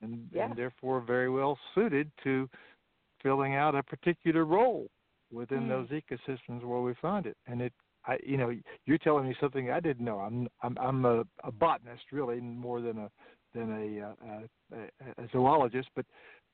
and, 0.02 0.28
Yeah. 0.32 0.44
and 0.44 0.56
therefore 0.56 1.00
very 1.00 1.30
well 1.30 1.58
suited 1.74 2.10
to 2.22 2.48
filling 3.22 3.54
out 3.54 3.74
a 3.74 3.82
particular 3.82 4.44
role 4.44 4.88
within 5.32 5.66
Mm. 5.66 5.68
those 5.68 5.88
ecosystems 5.88 6.62
where 6.62 6.80
we 6.80 6.94
find 6.94 7.26
it. 7.26 7.36
And 7.46 7.62
it, 7.62 7.72
I, 8.06 8.18
you 8.24 8.36
know, 8.36 8.52
you're 8.84 8.98
telling 8.98 9.28
me 9.28 9.34
something 9.40 9.70
I 9.70 9.80
didn't 9.80 10.04
know. 10.04 10.18
I'm, 10.18 10.48
I'm, 10.62 10.76
I'm 10.80 11.04
a, 11.04 11.24
a 11.44 11.52
botanist, 11.52 12.04
really, 12.10 12.40
more 12.40 12.80
than 12.80 12.98
a 12.98 13.10
than 13.54 13.70
a, 13.70 14.06
uh, 14.08 14.78
a, 14.78 15.22
a 15.22 15.28
zoologist, 15.30 15.88
but 15.94 16.06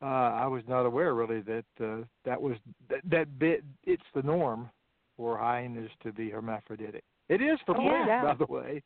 uh, 0.02 0.06
I 0.06 0.46
was 0.46 0.62
not 0.68 0.84
aware 0.84 1.14
really 1.14 1.40
that 1.42 1.64
uh, 1.80 2.04
that 2.24 2.40
was 2.40 2.56
that, 2.90 3.00
that 3.08 3.38
bit. 3.38 3.64
It's 3.84 4.02
the 4.14 4.22
norm 4.22 4.68
for 5.16 5.38
hyenas 5.38 5.90
to 6.02 6.12
be 6.12 6.30
hermaphroditic. 6.30 7.04
It 7.28 7.40
is 7.40 7.58
for 7.66 7.76
Oh, 7.76 7.82
plants, 7.82 8.08
yeah. 8.08 8.22
by 8.22 8.34
the 8.34 8.52
way. 8.52 8.82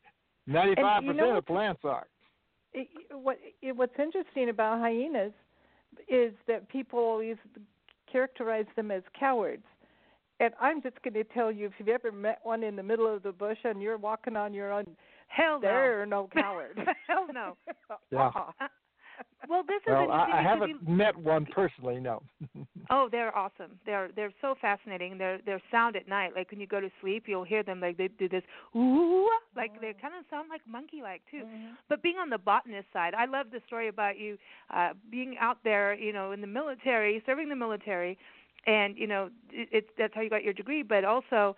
Ninety-five 0.47 1.03
you 1.03 1.13
know 1.13 1.23
percent 1.23 1.37
of 1.37 1.45
plants 1.45 1.81
are. 1.83 2.07
it, 2.73 2.87
what 3.11 3.39
it, 3.61 3.75
what's 3.75 3.97
interesting 3.99 4.49
about 4.49 4.79
hyenas 4.79 5.33
is 6.07 6.33
that 6.47 6.67
people 6.69 6.99
always 6.99 7.37
characterize 8.11 8.65
them 8.75 8.91
as 8.91 9.03
cowards. 9.19 9.63
And 10.39 10.53
I'm 10.59 10.81
just 10.81 11.01
going 11.03 11.13
to 11.13 11.23
tell 11.23 11.51
you, 11.51 11.67
if 11.67 11.73
you've 11.79 11.87
ever 11.89 12.11
met 12.11 12.39
one 12.43 12.63
in 12.63 12.75
the 12.75 12.83
middle 12.83 13.13
of 13.13 13.23
the 13.23 13.31
bush 13.31 13.59
and 13.63 13.81
you're 13.81 13.97
walking 13.97 14.35
on 14.35 14.53
your 14.53 14.71
own, 14.71 14.85
Hell 15.27 15.59
no. 15.59 15.61
they're 15.61 16.05
no 16.05 16.27
coward. 16.33 16.79
Hell 17.07 17.27
no. 17.33 17.55
Yeah. 18.11 18.27
Uh-uh. 18.35 18.67
Well, 19.47 19.61
this 19.67 19.75
is 19.77 19.83
Well, 19.87 20.01
interesting 20.03 20.33
I, 20.33 20.39
I 20.39 20.41
haven't 20.41 20.69
you- 20.69 20.79
met 20.87 21.15
one 21.15 21.45
personally. 21.45 21.99
No. 21.99 22.23
Oh, 22.89 23.07
they're 23.09 23.35
awesome. 23.35 23.79
They're 23.85 24.09
they're 24.13 24.33
so 24.41 24.55
fascinating. 24.59 25.17
They're 25.17 25.39
they're 25.45 25.61
sound 25.71 25.95
at 25.95 26.07
night. 26.07 26.31
Like 26.35 26.51
when 26.51 26.59
you 26.59 26.67
go 26.67 26.81
to 26.81 26.89
sleep, 26.99 27.23
you'll 27.27 27.45
hear 27.45 27.63
them 27.63 27.79
like 27.79 27.95
they 27.97 28.09
do 28.09 28.27
this 28.27 28.43
ooh, 28.75 29.29
like 29.55 29.79
they 29.79 29.93
kind 30.01 30.13
of 30.19 30.25
sound 30.29 30.49
like 30.49 30.61
monkey 30.67 31.01
like 31.01 31.21
too. 31.31 31.43
But 31.87 32.03
being 32.03 32.17
on 32.17 32.29
the 32.29 32.37
botanist 32.37 32.87
side, 32.91 33.13
I 33.13 33.25
love 33.25 33.47
the 33.51 33.61
story 33.65 33.87
about 33.87 34.19
you 34.19 34.37
uh 34.75 34.89
being 35.09 35.35
out 35.39 35.59
there, 35.63 35.93
you 35.93 36.11
know, 36.11 36.33
in 36.33 36.41
the 36.41 36.47
military, 36.47 37.23
serving 37.25 37.47
the 37.47 37.55
military, 37.55 38.17
and 38.65 38.97
you 38.97 39.07
know, 39.07 39.29
it, 39.51 39.69
it's 39.71 39.87
that's 39.97 40.13
how 40.13 40.21
you 40.21 40.29
got 40.29 40.43
your 40.43 40.53
degree. 40.53 40.83
But 40.83 41.03
also, 41.05 41.55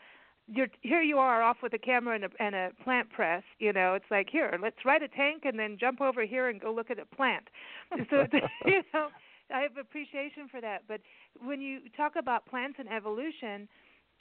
you're 0.47 0.67
here 0.81 1.01
you 1.01 1.17
are 1.17 1.41
off 1.41 1.57
with 1.63 1.73
a 1.73 1.77
camera 1.79 2.15
and 2.15 2.25
a 2.25 2.29
and 2.39 2.55
a 2.55 2.69
plant 2.83 3.09
press. 3.09 3.43
You 3.59 3.73
know, 3.73 3.93
it's 3.95 4.09
like 4.11 4.29
here, 4.29 4.57
let's 4.61 4.77
ride 4.85 5.03
a 5.03 5.07
tank 5.07 5.43
and 5.45 5.57
then 5.59 5.77
jump 5.79 6.01
over 6.01 6.25
here 6.25 6.49
and 6.49 6.59
go 6.61 6.73
look 6.73 6.89
at 6.91 6.99
a 6.99 7.05
plant. 7.05 7.49
So 8.09 8.25
you 8.65 8.81
know. 8.93 9.09
I 9.53 9.59
have 9.61 9.77
appreciation 9.77 10.47
for 10.49 10.59
that. 10.61 10.83
But 10.87 11.01
when 11.39 11.61
you 11.61 11.79
talk 11.95 12.13
about 12.17 12.45
plants 12.47 12.77
and 12.79 12.89
evolution, 12.89 13.67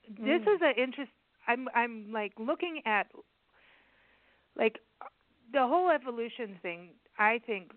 this 0.09 0.41
Mm. 0.41 0.47
is 0.47 0.61
an 0.63 0.75
interest. 0.77 1.11
I'm 1.47 1.69
I'm 1.75 2.13
like 2.13 2.33
looking 2.39 2.83
at 2.87 3.07
like 4.57 4.79
the 5.53 5.67
whole 5.67 5.91
evolution 5.91 6.59
thing. 6.63 6.91
I 7.19 7.41
think 7.47 7.73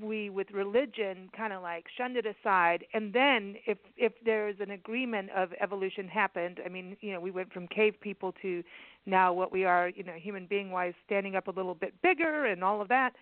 we 0.00 0.30
with 0.30 0.50
religion 0.52 1.28
kind 1.36 1.52
of 1.52 1.62
like 1.62 1.84
shunned 1.96 2.16
it 2.16 2.24
aside 2.26 2.84
and 2.94 3.12
then 3.12 3.56
if 3.66 3.78
if 3.96 4.12
there's 4.24 4.56
an 4.60 4.70
agreement 4.70 5.28
of 5.36 5.50
evolution 5.60 6.08
happened 6.08 6.60
i 6.64 6.68
mean 6.68 6.96
you 7.00 7.12
know 7.12 7.20
we 7.20 7.30
went 7.30 7.52
from 7.52 7.66
cave 7.68 7.94
people 8.00 8.32
to 8.40 8.62
now 9.06 9.32
what 9.32 9.52
we 9.52 9.64
are 9.64 9.88
you 9.90 10.02
know 10.02 10.12
human 10.12 10.46
being 10.46 10.70
wise 10.70 10.94
standing 11.04 11.36
up 11.36 11.48
a 11.48 11.50
little 11.50 11.74
bit 11.74 11.92
bigger 12.02 12.46
and 12.46 12.62
all 12.64 12.80
of 12.80 12.88
that 12.88 13.12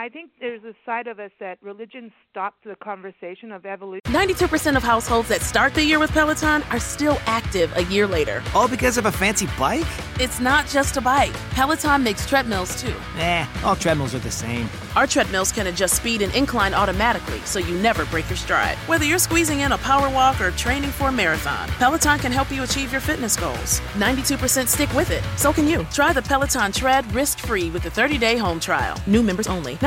i 0.00 0.08
think 0.08 0.30
there's 0.40 0.64
a 0.64 0.74
side 0.86 1.06
of 1.06 1.18
us 1.20 1.30
that 1.38 1.56
religion 1.62 2.10
stopped 2.30 2.64
the 2.64 2.76
conversation 2.76 3.52
of 3.52 3.66
evolution 3.66 4.00
92% 4.10 4.76
of 4.76 4.82
households 4.82 5.28
that 5.28 5.40
start 5.40 5.72
the 5.72 5.84
year 5.84 6.00
with 6.00 6.10
Peloton 6.10 6.64
are 6.64 6.80
still 6.80 7.18
active 7.26 7.72
a 7.76 7.84
year 7.84 8.08
later. 8.08 8.42
All 8.56 8.66
because 8.66 8.98
of 8.98 9.06
a 9.06 9.12
fancy 9.12 9.46
bike? 9.56 9.86
It's 10.18 10.40
not 10.40 10.66
just 10.66 10.96
a 10.96 11.00
bike. 11.00 11.32
Peloton 11.50 12.02
makes 12.02 12.26
treadmills 12.26 12.82
too. 12.82 12.94
Eh, 13.18 13.46
all 13.64 13.76
treadmills 13.76 14.12
are 14.12 14.18
the 14.18 14.30
same. 14.30 14.68
Our 14.96 15.06
treadmills 15.06 15.52
can 15.52 15.68
adjust 15.68 15.94
speed 15.94 16.22
and 16.22 16.34
incline 16.34 16.74
automatically 16.74 17.38
so 17.44 17.60
you 17.60 17.78
never 17.78 18.04
break 18.06 18.28
your 18.28 18.36
stride. 18.36 18.76
Whether 18.88 19.04
you're 19.04 19.20
squeezing 19.20 19.60
in 19.60 19.70
a 19.70 19.78
power 19.78 20.10
walk 20.10 20.40
or 20.40 20.50
training 20.52 20.90
for 20.90 21.08
a 21.08 21.12
marathon, 21.12 21.68
Peloton 21.78 22.18
can 22.18 22.32
help 22.32 22.50
you 22.50 22.64
achieve 22.64 22.90
your 22.90 23.00
fitness 23.00 23.36
goals. 23.36 23.80
92% 23.94 24.66
stick 24.66 24.92
with 24.92 25.12
it. 25.12 25.22
So 25.36 25.52
can 25.52 25.68
you. 25.68 25.84
Try 25.92 26.12
the 26.12 26.22
Peloton 26.22 26.72
Tread 26.72 27.10
risk-free 27.14 27.70
with 27.70 27.86
a 27.86 27.90
30-day 27.90 28.36
home 28.38 28.58
trial. 28.58 28.98
New 29.06 29.22
members 29.22 29.46
only. 29.46 29.76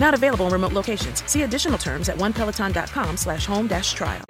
Not 0.00 0.14
available 0.14 0.46
in 0.46 0.52
remote 0.52 0.72
locations. 0.72 1.22
See 1.30 1.42
additional 1.42 1.78
terms 1.78 2.08
at 2.08 2.16
onepeloton.com 2.16 3.16
slash 3.16 3.46
home 3.46 3.66
dash 3.66 3.92
trial. 3.94 4.24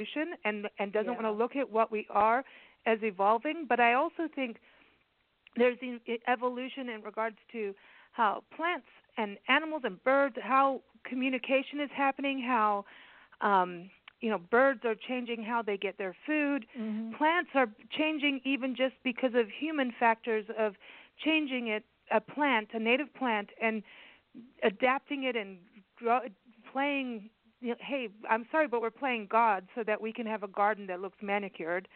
and 0.45 0.69
and 0.79 0.93
doesn't 0.93 1.13
Yeah. 1.13 1.23
want 1.23 1.27
to 1.27 1.33
look 1.33 1.57
at 1.57 1.71
what 1.71 1.91
we 1.91 2.07
are 2.11 2.45
as 2.87 2.99
evolving 3.03 3.67
but 3.69 3.81
i 3.81 3.95
also 3.95 4.29
think 4.35 4.59
there's 5.57 5.79
the 5.81 5.99
evolution 6.29 6.89
in 6.89 7.03
regards 7.03 7.37
to 7.53 7.75
how 8.13 8.43
plants 8.55 8.87
and 9.17 9.39
animals 9.49 9.83
and 9.85 10.03
birds 10.05 10.37
how 10.43 10.83
communication 11.05 11.81
is 11.81 11.91
happening 11.97 12.41
how 12.41 12.85
um 13.41 13.91
you 14.21 14.31
know 14.31 14.39
birds 14.39 14.81
are 14.85 14.95
changing 14.95 15.43
how 15.43 15.63
they 15.63 15.77
get 15.77 15.99
their 15.99 16.15
food 16.27 16.65
plants 17.19 17.51
are 17.55 17.69
changing 17.91 18.41
even 18.45 18.77
just 18.77 18.95
because 19.03 19.35
of 19.35 19.47
human 19.49 19.93
factors 19.99 20.45
of 20.59 20.75
changing 21.25 21.67
it 21.69 21.85
a 22.13 22.21
plant 22.21 22.69
a 22.75 22.79
native 22.79 23.13
plant 23.15 23.49
and 23.61 23.83
adapting 24.63 25.25
it 25.25 25.37
and 25.37 25.59
grow, 25.97 26.21
playing 26.73 27.31
you 27.61 27.71
know, 27.71 27.77
hey 27.81 28.09
i'm 28.29 28.47
sorry 28.51 28.67
but 28.69 28.81
we're 28.81 28.91
playing 28.91 29.27
god 29.31 29.67
so 29.75 29.83
that 29.83 30.01
we 30.01 30.13
can 30.13 30.27
have 30.27 30.43
a 30.43 30.49
garden 30.49 30.87
that 30.87 31.01
looks 31.01 31.19
manicured. 31.23 31.89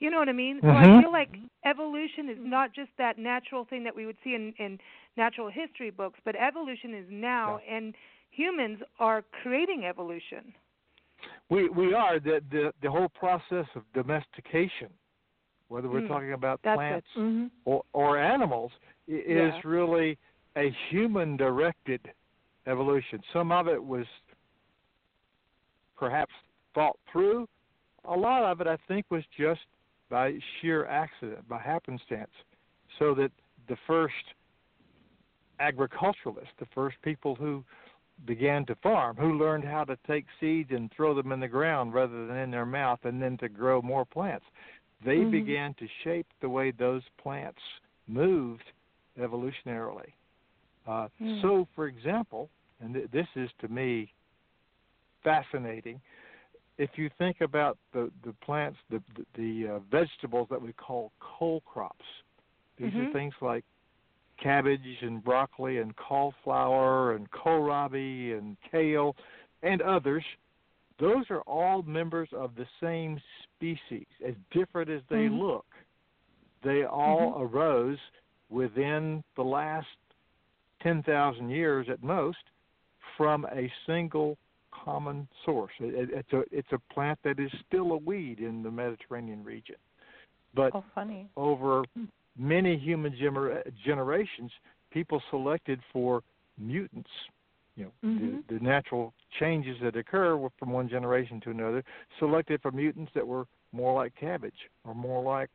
You 0.00 0.10
know 0.10 0.18
what 0.18 0.28
i 0.28 0.32
mean? 0.32 0.62
So 0.68 0.76
i 0.76 0.86
Mhm. 0.86 1.00
feel 1.00 1.10
like 1.12 1.30
evolution 1.64 2.28
is 2.28 2.38
not 2.40 2.72
just 2.74 2.90
that 2.98 3.18
natural 3.18 3.64
thing 3.64 3.82
that 3.84 3.94
we 3.96 4.06
would 4.06 4.16
see 4.22 4.34
in 4.34 4.52
in 4.58 4.78
natural 5.16 5.50
history 5.50 5.90
books 5.90 6.20
but 6.24 6.36
evolution 6.36 6.94
is 6.94 7.06
now 7.10 7.58
and 7.68 7.94
humans 8.30 8.78
are 8.98 9.22
creating 9.42 9.84
evolution. 9.84 10.54
We 11.50 11.68
we 11.68 11.94
are. 11.94 12.20
The 12.20 12.40
the 12.50 12.72
the 12.82 12.90
whole 12.90 13.08
process 13.08 13.66
of 13.74 13.82
domestication, 13.94 14.88
whether 15.68 15.88
we're 15.88 16.00
Mm, 16.00 16.08
talking 16.08 16.32
about 16.32 16.60
plants 16.62 17.06
hmm 17.14 17.46
or 17.64 17.82
or 17.92 18.18
animals, 18.18 18.70
is 19.06 19.36
Yeah. 19.36 19.60
really 19.64 20.18
a 20.58 20.74
human 20.90 21.36
directed 21.36 22.00
evolution. 22.66 23.20
Some 23.32 23.52
of 23.52 23.68
it 23.68 23.82
was 23.82 24.06
perhaps 25.96 26.32
thought 26.74 26.98
through. 27.10 27.48
A 28.04 28.16
lot 28.16 28.42
of 28.42 28.60
it, 28.60 28.66
I 28.66 28.76
think, 28.88 29.06
was 29.10 29.22
just 29.38 29.60
by 30.10 30.38
sheer 30.60 30.86
accident, 30.86 31.48
by 31.48 31.60
happenstance, 31.60 32.30
so 32.98 33.14
that 33.14 33.30
the 33.68 33.76
first 33.86 34.14
agriculturalists, 35.60 36.54
the 36.58 36.66
first 36.74 36.96
people 37.02 37.34
who 37.34 37.64
began 38.26 38.64
to 38.66 38.74
farm, 38.76 39.16
who 39.16 39.38
learned 39.38 39.64
how 39.64 39.84
to 39.84 39.96
take 40.06 40.24
seeds 40.40 40.70
and 40.72 40.90
throw 40.90 41.14
them 41.14 41.30
in 41.30 41.40
the 41.40 41.48
ground 41.48 41.94
rather 41.94 42.26
than 42.26 42.36
in 42.36 42.50
their 42.50 42.66
mouth 42.66 42.98
and 43.04 43.22
then 43.22 43.36
to 43.38 43.48
grow 43.48 43.80
more 43.80 44.04
plants. 44.04 44.46
They 45.04 45.18
Mhm. 45.18 45.30
began 45.30 45.74
to 45.74 45.86
shape 46.02 46.26
the 46.40 46.48
way 46.48 46.72
those 46.72 47.08
plants 47.10 47.62
moved 48.08 48.72
evolutionarily. 49.16 50.12
Uh, 50.88 51.08
Mm. 51.20 51.42
So, 51.42 51.68
for 51.74 51.86
example, 51.86 52.48
and 52.80 52.94
th- 52.94 53.10
this 53.10 53.26
is 53.36 53.50
to 53.60 53.68
me 53.68 54.12
fascinating, 55.22 56.00
if 56.78 56.90
you 56.96 57.10
think 57.18 57.40
about 57.40 57.76
the, 57.92 58.10
the 58.24 58.32
plants, 58.44 58.78
the, 58.88 59.02
the, 59.16 59.24
the 59.34 59.68
uh, 59.74 59.78
vegetables 59.90 60.48
that 60.50 60.60
we 60.62 60.72
call 60.72 61.12
cole 61.20 61.60
crops, 61.66 62.04
these 62.78 62.92
Mhm. 62.92 63.08
are 63.08 63.12
things 63.12 63.34
like 63.42 63.64
cabbage 64.38 65.02
and 65.02 65.22
broccoli 65.22 65.78
and 65.78 65.94
cauliflower 65.96 67.14
and 67.16 67.30
kohlrabi 67.32 68.38
and 68.38 68.56
kale 68.70 69.16
and 69.62 69.82
others. 69.82 70.24
Those 70.98 71.28
are 71.30 71.42
all 71.42 71.82
members 71.82 72.28
of 72.32 72.54
the 72.54 72.66
same 72.80 73.20
species, 73.42 74.06
as 74.24 74.34
different 74.52 74.88
as 74.88 75.02
they 75.08 75.28
Mhm. 75.28 75.38
look. 75.40 75.66
They 76.62 76.84
all 76.84 77.42
arose 77.42 77.98
within 78.48 79.22
the 79.34 79.44
last 79.44 79.88
10,000 80.82 81.50
years 81.50 81.86
at 81.90 82.02
most 82.02 82.38
from 83.16 83.44
a 83.46 83.70
single 83.86 84.36
common 84.70 85.28
source. 85.44 85.72
It, 85.80 85.94
it, 85.94 86.08
it's 86.12 86.32
a 86.32 86.42
it's 86.56 86.72
a 86.72 86.94
plant 86.94 87.18
that 87.24 87.40
is 87.40 87.50
still 87.66 87.92
a 87.92 87.96
weed 87.96 88.38
in 88.40 88.62
the 88.62 88.70
Mediterranean 88.70 89.42
region, 89.44 89.76
but 90.54 90.74
Oh, 90.74 90.84
funny. 90.94 91.28
over 91.36 91.84
many 92.36 92.76
human 92.76 93.12
gener- 93.12 93.62
generations, 93.84 94.52
people 94.90 95.20
selected 95.30 95.80
for 95.92 96.22
mutants. 96.58 97.10
You 97.76 97.84
know, 97.84 97.92
Mhm. 98.08 98.42
the, 98.48 98.54
the 98.54 98.64
natural 98.64 99.14
changes 99.38 99.76
that 99.82 99.96
occur 99.96 100.48
from 100.58 100.70
one 100.70 100.88
generation 100.88 101.40
to 101.42 101.50
another, 101.50 101.84
selected 102.18 102.60
for 102.60 102.70
mutants 102.70 103.12
that 103.14 103.26
were 103.26 103.46
more 103.72 103.94
like 103.94 104.14
cabbage 104.16 104.68
or 104.84 104.94
more 104.94 105.22
like 105.22 105.50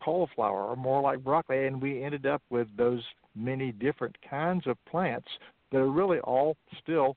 cauliflower 0.00 0.64
or 0.64 0.76
more 0.76 1.00
like 1.02 1.22
broccoli, 1.22 1.66
and 1.66 1.80
we 1.80 2.02
ended 2.02 2.24
up 2.26 2.42
with 2.50 2.68
those 2.76 3.02
many 3.38 3.72
different 3.72 4.16
kinds 4.28 4.66
of 4.66 4.76
plants 4.86 5.28
that 5.70 5.78
are 5.78 5.90
really 5.90 6.18
all 6.20 6.56
still 6.82 7.16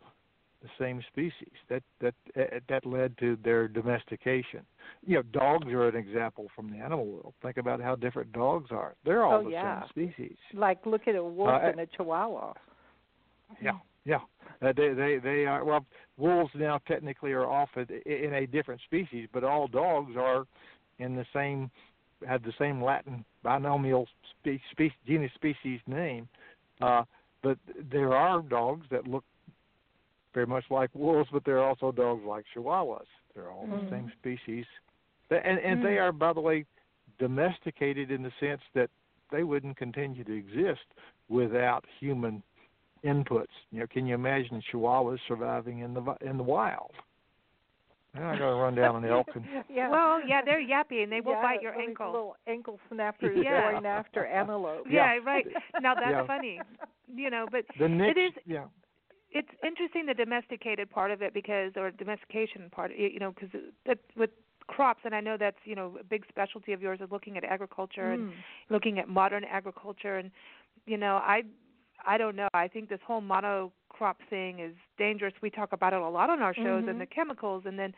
the 0.62 0.70
same 0.80 1.02
species. 1.12 1.54
That 1.70 1.84
that 2.02 2.14
uh, 2.38 2.60
that 2.70 2.86
led 2.86 3.18
to 3.20 3.38
their 3.44 3.68
domestication. 3.68 4.62
You 5.06 5.16
know, 5.18 5.24
dogs 5.34 5.68
are 5.68 5.88
an 5.88 5.96
example 5.96 6.48
from 6.56 6.70
the 6.70 6.78
animal 6.78 7.06
world. 7.06 7.34
Think 7.42 7.58
about 7.58 7.82
how 7.82 7.96
different 7.96 8.32
dogs 8.34 8.70
are. 8.72 8.94
They're 9.04 9.24
all 9.24 9.42
Oh, 9.42 9.44
the 9.44 9.52
yeah. 9.52 9.82
same 9.96 10.12
species. 10.14 10.38
Like 10.54 10.86
look 10.86 11.08
at 11.08 11.16
a 11.16 11.24
wolf 11.24 11.50
Uh, 11.50 11.68
and 11.68 11.80
a 11.80 11.88
chihuahua. 11.88 12.54
Yeah, 13.62 13.80
yeah. 14.06 14.20
Uh, 14.62 14.74
they 14.76 14.94
they 14.94 15.18
they 15.18 15.46
are 15.46 15.64
well. 15.66 15.86
Wolves 16.18 16.52
now 16.54 16.80
technically 16.88 17.32
are 17.32 17.48
off 17.48 17.70
at, 17.76 17.90
in 17.90 18.34
a 18.36 18.46
different 18.46 18.82
species, 18.82 19.28
but 19.34 19.44
all 19.44 19.68
dogs 19.68 20.16
are 20.16 20.46
in 21.00 21.16
the 21.16 21.26
same 21.34 21.72
have 22.28 22.44
the 22.44 22.54
same 22.60 22.84
Latin 22.84 23.26
binomial 23.44 24.08
spe- 24.30 24.62
spe- 24.72 24.96
genus 25.08 25.32
species 25.36 25.80
name. 25.88 26.28
Uh, 26.82 27.04
but 27.44 27.58
there 27.92 28.14
are 28.14 28.42
dogs 28.42 28.86
that 28.92 29.08
look 29.08 29.24
very 30.34 30.46
much 30.46 30.64
like 30.70 30.90
wolves, 30.94 31.30
but 31.32 31.44
there 31.44 31.60
are 31.60 31.68
also 31.68 31.92
dogs 31.92 32.24
like 32.26 32.46
chihuahuas. 32.56 33.06
They're 33.34 33.52
all 33.52 33.68
Mhm. 33.68 33.84
the 33.84 33.90
same 33.90 34.12
species, 34.20 34.66
Th- 35.30 35.42
and 35.44 35.60
and 35.60 35.82
they 35.82 35.98
are, 35.98 36.12
by 36.12 36.34
the 36.34 36.42
way, 36.42 36.66
domesticated 37.20 38.12
in 38.12 38.24
the 38.24 38.32
sense 38.40 38.62
that 38.74 38.90
they 39.32 39.44
wouldn't 39.44 39.78
continue 39.78 40.24
to 40.24 40.34
exist 40.34 40.86
without 41.30 41.86
human 42.00 42.44
inputs. 43.04 43.48
You 43.72 43.82
know, 43.82 43.88
can 43.88 44.06
you 44.06 44.16
imagine 44.16 44.62
chihuahuas 44.62 45.20
surviving 45.28 45.80
in 45.80 45.94
the 45.94 46.16
in 46.22 46.38
the 46.38 46.44
wild? 46.44 46.94
Now 48.14 48.30
I 48.32 48.38
got 48.38 48.50
to 48.50 48.56
run 48.56 48.76
down 48.76 48.96
an 49.04 49.10
elk 49.10 49.28
and 49.36 49.46
yeah. 49.70 49.90
Well, 49.90 50.20
yeah, 50.28 50.42
they're 50.44 50.62
yappy 50.62 51.04
and 51.04 51.12
they 51.12 51.22
will 51.22 51.32
yeah, 51.34 51.42
bite 51.42 51.62
your 51.62 51.74
those 51.74 51.82
ankle. 51.88 52.12
Little 52.12 52.36
ankle 52.48 52.80
snappers 52.92 53.38
Yeah. 53.42 53.72
going 53.72 53.86
after 53.86 54.26
antelope. 54.26 54.86
Yeah, 54.90 55.18
right. 55.26 55.46
Now 55.82 55.96
that's 55.96 56.12
Yeah. 56.12 56.26
funny. 56.28 56.60
You 57.14 57.30
know, 57.30 57.46
but 57.52 57.66
the 57.80 57.88
next. 57.88 58.18
is- 58.18 58.34
yeah. 58.46 58.66
it's 59.32 59.48
interesting 59.66 60.06
the 60.06 60.14
domesticated 60.14 60.90
part 60.90 61.10
of 61.12 61.22
it 61.22 61.34
because 61.34 61.72
or 61.78 61.90
domestication 61.92 62.70
part 62.70 62.92
you 62.96 63.20
know 63.20 63.32
because 63.32 63.50
that 63.86 63.98
with 64.18 64.30
crops 64.68 65.02
and 65.06 65.16
I 65.16 65.22
know 65.22 65.38
that's 65.38 65.58
you 65.66 65.76
know 65.76 65.96
a 66.00 66.04
big 66.04 66.26
specialty 66.30 66.74
of 66.74 66.82
yours 66.82 67.00
is 67.02 67.10
looking 67.12 67.38
at 67.38 67.44
agriculture 67.46 68.12
and 68.12 68.24
Mm. 68.26 68.34
looking 68.70 69.00
at 69.00 69.08
modern 69.08 69.44
agriculture 69.46 70.18
and 70.18 70.32
you 70.86 70.98
know 70.98 71.16
I 71.18 71.44
I 72.06 72.18
don't 72.18 72.36
know 72.36 72.48
I 72.54 72.68
think 72.68 72.90
this 72.90 73.00
whole 73.06 73.22
monocrop 73.22 74.16
thing 74.30 74.60
is 74.60 74.74
dangerous 74.98 75.34
we 75.42 75.50
talk 75.50 75.74
about 75.74 75.94
it 75.94 76.00
a 76.02 76.10
lot 76.10 76.30
on 76.30 76.42
our 76.42 76.54
shows 76.54 76.84
Mhm. 76.86 76.90
and 76.90 77.02
the 77.02 77.06
chemicals 77.06 77.66
and 77.66 77.78
then 77.78 77.94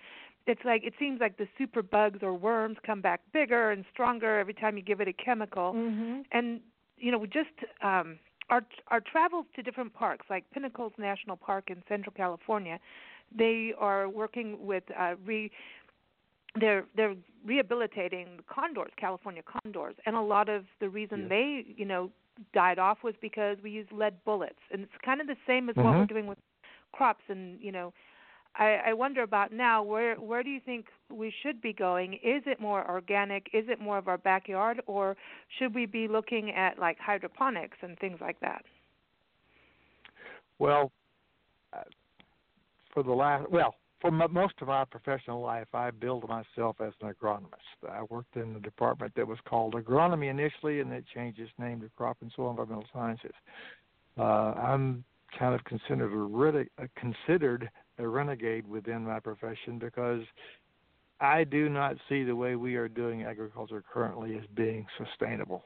it's 0.46 0.64
like 0.66 0.84
it 0.84 0.94
seems 1.00 1.22
like 1.22 1.38
the 1.38 1.48
super 1.58 1.82
bugs 1.82 2.20
or 2.22 2.34
worms 2.34 2.78
come 2.86 3.02
back 3.02 3.22
bigger 3.32 3.72
and 3.72 3.86
stronger 3.92 4.40
every 4.40 4.54
time 4.54 4.76
you 4.78 4.84
give 4.84 5.00
it 5.02 5.08
a 5.08 5.14
chemical 5.14 5.74
Mhm. 5.74 6.26
and 6.32 6.62
you 6.98 7.12
know 7.12 7.26
just 7.26 7.52
um 7.82 8.20
our 8.50 8.64
our 8.90 9.00
travels 9.00 9.46
to 9.56 9.64
different 9.64 9.94
parks 9.94 10.30
like 10.30 10.50
Pinnacles 10.52 10.94
National 10.98 11.38
Park 11.38 11.70
in 11.70 11.82
Central 11.88 12.14
California 12.14 12.80
they 13.32 13.74
are 13.78 14.10
working 14.10 14.66
with 14.66 14.84
uh 14.98 15.16
re 15.26 15.50
they're 16.56 16.86
they're 16.96 17.16
rehabilitating 17.46 18.38
the 18.38 18.44
condors 18.44 18.92
California 18.98 19.42
condors 19.44 19.96
and 20.06 20.16
a 20.16 20.22
lot 20.22 20.50
of 20.50 20.66
the 20.80 20.90
reason 20.90 21.22
Yes. 21.22 21.30
they 21.30 21.66
you 21.78 21.86
know 21.86 22.12
died 22.54 22.80
off 22.80 23.04
was 23.04 23.14
because 23.22 23.58
we 23.64 23.72
use 23.72 23.88
lead 23.92 24.16
bullets 24.26 24.60
and 24.72 24.82
it's 24.84 24.94
kind 25.06 25.22
of 25.22 25.28
the 25.28 25.38
same 25.46 25.70
as 25.70 25.76
what 25.76 25.86
we're 25.86 26.06
Mhm. 26.06 26.08
doing 26.08 26.28
with 26.28 26.38
crops 26.92 27.24
and 27.28 27.60
you 27.62 27.72
know 27.72 27.94
I, 28.56 28.80
I 28.88 28.94
wonder 28.94 29.24
about 29.24 29.52
now 29.52 29.82
where 29.82 30.16
where 30.16 30.44
do 30.44 30.50
you 30.50 30.60
think 30.60 30.86
we 31.10 31.32
should 31.42 31.62
be 31.62 31.74
going? 31.74 32.14
Is 32.16 32.44
it 32.46 32.60
more 32.60 32.88
organic? 32.90 33.50
Is 33.52 33.66
it 33.68 33.80
more 33.80 33.98
of 33.98 34.08
our 34.08 34.18
backyard, 34.18 34.82
or 34.86 35.18
should 35.58 35.74
we 35.74 35.86
be 35.86 36.08
looking 36.08 36.52
at 36.52 36.78
like 36.78 37.00
hydroponics 37.00 37.78
and 37.82 37.98
things 37.98 38.20
like 38.22 38.40
that? 38.42 38.64
Well, 40.60 40.92
uh, 41.74 41.82
for 42.94 43.02
the 43.02 43.12
last 43.12 43.50
well, 43.50 43.76
for 44.04 44.10
m- 44.10 44.34
most 44.34 44.56
of 44.62 44.68
my 44.68 44.84
professional 44.84 45.42
life, 45.42 45.68
I 45.74 45.90
billed 45.90 46.28
myself 46.28 46.76
as 46.82 46.92
an 47.02 47.14
agronomist. 47.14 47.90
I 47.90 48.04
worked 48.04 48.36
in 48.36 48.54
the 48.54 48.60
department 48.60 49.14
that 49.16 49.26
was 49.26 49.40
called 49.48 49.76
agronomy 49.76 50.30
initially, 50.30 50.82
and 50.82 50.92
it 50.92 51.06
changed 51.16 51.40
its 51.40 51.52
name 51.58 51.80
to 51.82 51.90
crop 51.96 52.18
and 52.22 52.32
soil 52.36 52.50
environmental 52.50 52.86
sciences. 52.94 53.32
Uh, 54.18 54.52
I'm 54.60 55.06
kind 55.40 55.56
of 55.56 55.64
considered 55.64 56.12
a 56.12 56.18
rene- 56.18 56.70
uh, 56.82 56.88
considered 56.98 57.70
a 57.98 58.06
renegade 58.06 58.68
within 58.68 59.06
my 59.06 59.22
profession 59.22 59.80
because 59.80 60.22
I 61.22 61.46
do 61.46 61.70
not 61.70 61.96
see 62.10 62.26
the 62.26 62.36
way 62.36 62.58
we 62.58 62.76
are 62.76 62.90
doing 62.90 63.24
agriculture 63.24 63.82
currently 63.92 64.36
as 64.36 64.44
being 64.54 64.86
sustainable. 64.98 65.64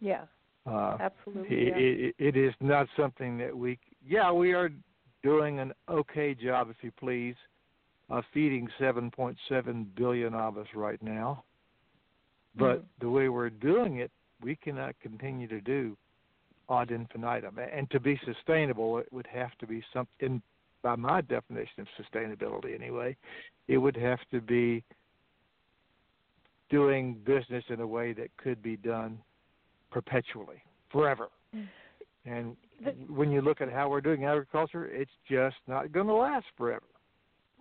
Yeah, 0.00 0.24
Uh, 0.66 0.98
absolutely. 1.00 1.56
it, 1.56 1.76
it, 1.78 2.14
it 2.18 2.36
is 2.36 2.52
not 2.60 2.88
something 2.96 3.38
that 3.38 3.56
we 3.56 3.78
yeah 4.04 4.32
we 4.32 4.52
are 4.52 4.70
doing 5.22 5.60
an 5.60 5.72
okay 5.88 6.34
job 6.34 6.68
if 6.70 6.76
you 6.82 6.90
please 6.98 7.36
of 8.10 8.24
feeding 8.32 8.68
7.7 8.78 9.86
billion 9.94 10.34
of 10.34 10.58
us 10.58 10.66
right 10.74 11.02
now 11.02 11.44
but 12.54 12.80
Mhm. 12.80 12.84
the 13.00 13.10
way 13.10 13.28
we're 13.28 13.50
doing 13.50 13.96
it 13.96 14.10
we 14.40 14.56
cannot 14.56 14.98
continue 15.00 15.46
to 15.48 15.60
do 15.60 15.96
ad 16.70 16.90
infinitum 16.90 17.58
and 17.58 17.90
to 17.90 18.00
be 18.00 18.16
sustainable 18.18 18.98
it 18.98 19.12
would 19.12 19.26
have 19.26 19.56
to 19.58 19.66
be 19.66 19.82
something 19.92 20.42
by 20.82 20.94
my 20.96 21.20
definition 21.20 21.80
of 21.82 21.88
sustainability 21.88 22.74
anyway 22.74 23.16
it 23.66 23.78
would 23.78 23.96
have 23.96 24.20
to 24.30 24.40
be 24.40 24.82
doing 26.70 27.14
business 27.24 27.64
in 27.68 27.80
a 27.80 27.86
way 27.86 28.12
that 28.12 28.34
could 28.36 28.62
be 28.62 28.76
done 28.76 29.18
perpetually, 29.90 30.62
forever. 30.90 31.28
And 32.24 32.56
when 33.08 33.30
you 33.30 33.40
look 33.40 33.60
at 33.60 33.72
how 33.72 33.88
we're 33.88 34.02
doing 34.02 34.24
agriculture, 34.24 34.86
it's 34.86 35.10
just 35.28 35.56
not 35.66 35.92
going 35.92 36.06
to 36.06 36.12
last 36.12 36.46
forever. 36.56 36.84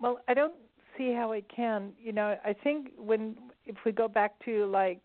Well, 0.02 0.20
I 0.28 0.34
don't 0.34 0.54
see 0.98 1.14
how 1.14 1.32
it 1.32 1.46
can. 1.54 1.94
You 2.00 2.12
know, 2.12 2.38
I 2.44 2.54
think 2.54 2.92
when 2.98 3.36
if 3.66 3.76
we 3.86 3.92
go 3.92 4.08
back 4.08 4.34
to 4.46 4.66
like 4.68 5.00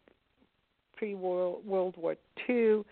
pre 0.96 1.14
World 1.14 1.64
World 1.66 1.96
War 1.96 2.16
Two, 2.46 2.84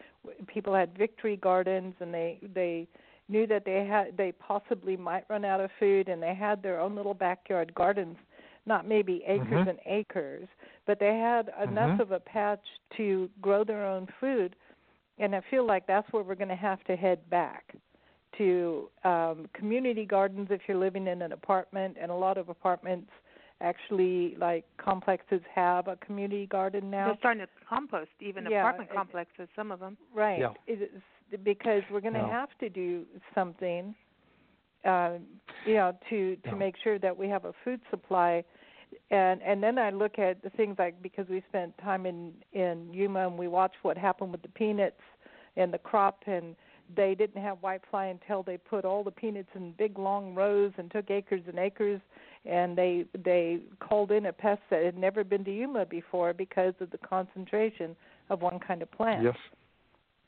people 0.47 0.75
had 0.75 0.97
victory 0.97 1.37
gardens, 1.37 1.95
and 2.01 2.13
they 2.13 2.39
they 2.55 2.89
knew 3.29 3.47
that 3.47 3.65
they 3.65 3.85
had 3.85 4.17
they 4.17 4.33
possibly 4.33 4.97
might 4.97 5.25
run 5.29 5.45
out 5.45 5.61
of 5.61 5.71
food, 5.79 6.09
and 6.09 6.23
they 6.23 6.35
had 6.35 6.63
their 6.63 6.81
own 6.81 6.95
little 6.95 7.15
backyard 7.15 7.73
gardens, 7.75 8.17
not 8.67 8.87
maybe 8.87 9.23
acres 9.27 9.67
Mhm. 9.67 9.69
and 9.69 9.79
acres, 9.87 10.49
but 10.87 10.99
they 10.99 11.17
had 11.19 11.51
enough 11.63 11.93
Mhm. 11.93 12.01
of 12.01 12.13
a 12.13 12.21
patch 12.21 12.67
to 12.97 13.31
grow 13.41 13.65
their 13.65 13.87
own 13.87 14.07
food, 14.19 14.57
and 15.19 15.35
I 15.35 15.41
feel 15.51 15.65
like 15.65 15.87
that's 15.87 16.11
where 16.13 16.23
we're 16.23 16.35
going 16.35 16.49
to 16.49 16.57
have 16.57 16.83
to 16.85 16.97
head 16.97 17.29
back 17.31 17.75
to 18.41 18.89
um, 19.05 19.49
community 19.53 20.05
gardens 20.07 20.49
if 20.51 20.63
you're 20.67 20.79
living 20.79 21.07
in 21.07 21.21
an 21.23 21.33
apartment, 21.33 21.97
and 22.01 22.11
a 22.11 22.15
lot 22.15 22.39
of 22.39 22.49
apartments 22.49 23.11
actually, 23.61 24.35
like 24.39 24.65
complexes, 24.79 25.43
have 25.55 25.87
a 25.87 25.97
community 25.97 26.47
garden 26.47 26.91
now. 26.91 27.05
They're 27.09 27.17
starting 27.19 27.43
to 27.43 27.49
compost 27.69 28.09
even 28.21 28.47
Yeah, 28.51 28.61
apartment 28.61 28.91
it- 28.91 28.97
complexes, 28.97 29.49
some 29.55 29.71
of 29.71 29.81
them. 29.81 29.99
Right. 30.15 30.39
Yeah. 30.41 30.55
It 30.67 30.81
is, 30.83 31.41
because 31.45 31.83
we're 31.91 32.01
going 32.01 32.15
to 32.15 32.21
No. 32.23 32.31
have 32.31 32.49
to 32.61 32.71
do 32.71 33.05
something, 33.35 33.95
uh, 34.85 35.19
you 35.67 35.75
know, 35.75 35.93
to 36.09 36.37
to 36.37 36.51
No. 36.53 36.57
make 36.57 36.77
sure 36.79 36.99
that 36.99 37.15
we 37.17 37.29
have 37.29 37.45
a 37.45 37.53
food 37.65 37.81
supply. 37.91 38.43
And 39.11 39.43
and 39.43 39.63
then 39.63 39.79
I 39.79 39.91
look 39.91 40.19
at 40.19 40.43
the 40.43 40.51
things 40.51 40.77
like 40.79 41.01
because 41.03 41.29
we 41.29 41.43
spent 41.49 41.77
time 41.79 42.07
in 42.07 42.33
in 42.53 42.93
Yuma 42.93 43.27
and 43.29 43.39
we 43.39 43.47
watched 43.47 43.77
what 43.83 43.97
happened 43.99 44.33
with 44.33 44.43
the 44.43 44.49
peanuts 44.49 45.03
and 45.57 45.73
the 45.73 45.79
crop 45.79 46.23
and 46.27 46.57
they 46.97 47.15
didn't 47.15 47.43
have 47.43 47.59
whitefly 47.59 48.11
until 48.11 48.43
they 48.43 48.57
put 48.57 48.85
all 48.85 49.05
the 49.05 49.11
peanuts 49.11 49.49
in 49.55 49.73
big 49.73 49.99
long 49.99 50.35
rows 50.35 50.73
and 50.79 50.91
took 50.91 51.11
acres 51.11 51.43
and 51.47 51.59
acres 51.59 52.01
and 52.45 52.77
they 52.77 53.05
they 53.25 53.59
called 53.81 54.11
in 54.11 54.27
a 54.27 54.33
pest 54.33 54.63
that 54.71 54.83
had 54.83 54.97
never 54.97 55.25
been 55.25 55.45
to 55.45 55.53
Yuma 55.55 55.85
before 55.85 56.33
because 56.33 56.75
of 56.81 56.91
the 56.91 56.99
concentration 56.99 57.95
of 58.31 58.41
one 58.41 58.59
kind 58.59 58.83
of 58.83 58.91
plant. 58.91 59.25
Yes. 59.25 59.37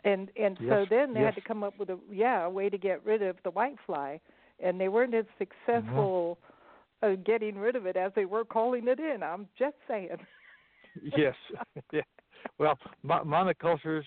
And 0.05 0.29
and 0.41 0.59
so 0.69 0.85
then 0.91 1.15
they 1.15 1.21
had 1.21 1.37
to 1.37 1.41
come 1.41 1.63
up 1.63 1.79
with 1.79 1.89
a 1.89 1.99
yeah 2.11 2.45
a 2.45 2.51
way 2.51 2.69
to 2.69 2.77
get 2.77 3.05
rid 3.05 3.23
of 3.23 3.37
the 3.45 3.53
whitefly, 3.53 4.21
and 4.61 4.81
they 4.81 4.89
weren't 4.89 5.15
as 5.15 5.25
successful 5.39 6.39
uh, 7.03 7.13
getting 7.25 7.57
rid 7.57 7.77
of 7.77 7.87
it 7.87 7.97
as 7.97 8.13
they 8.15 8.25
were 8.25 8.45
calling 8.45 8.89
it 8.89 8.99
in. 8.99 9.23
I'm 9.23 9.47
just 9.59 9.77
saying. 9.87 10.09
yes. 11.17 11.35
yeah. 11.93 12.01
Well, 12.59 12.77
mo- 13.03 13.23
monocultures 13.25 14.03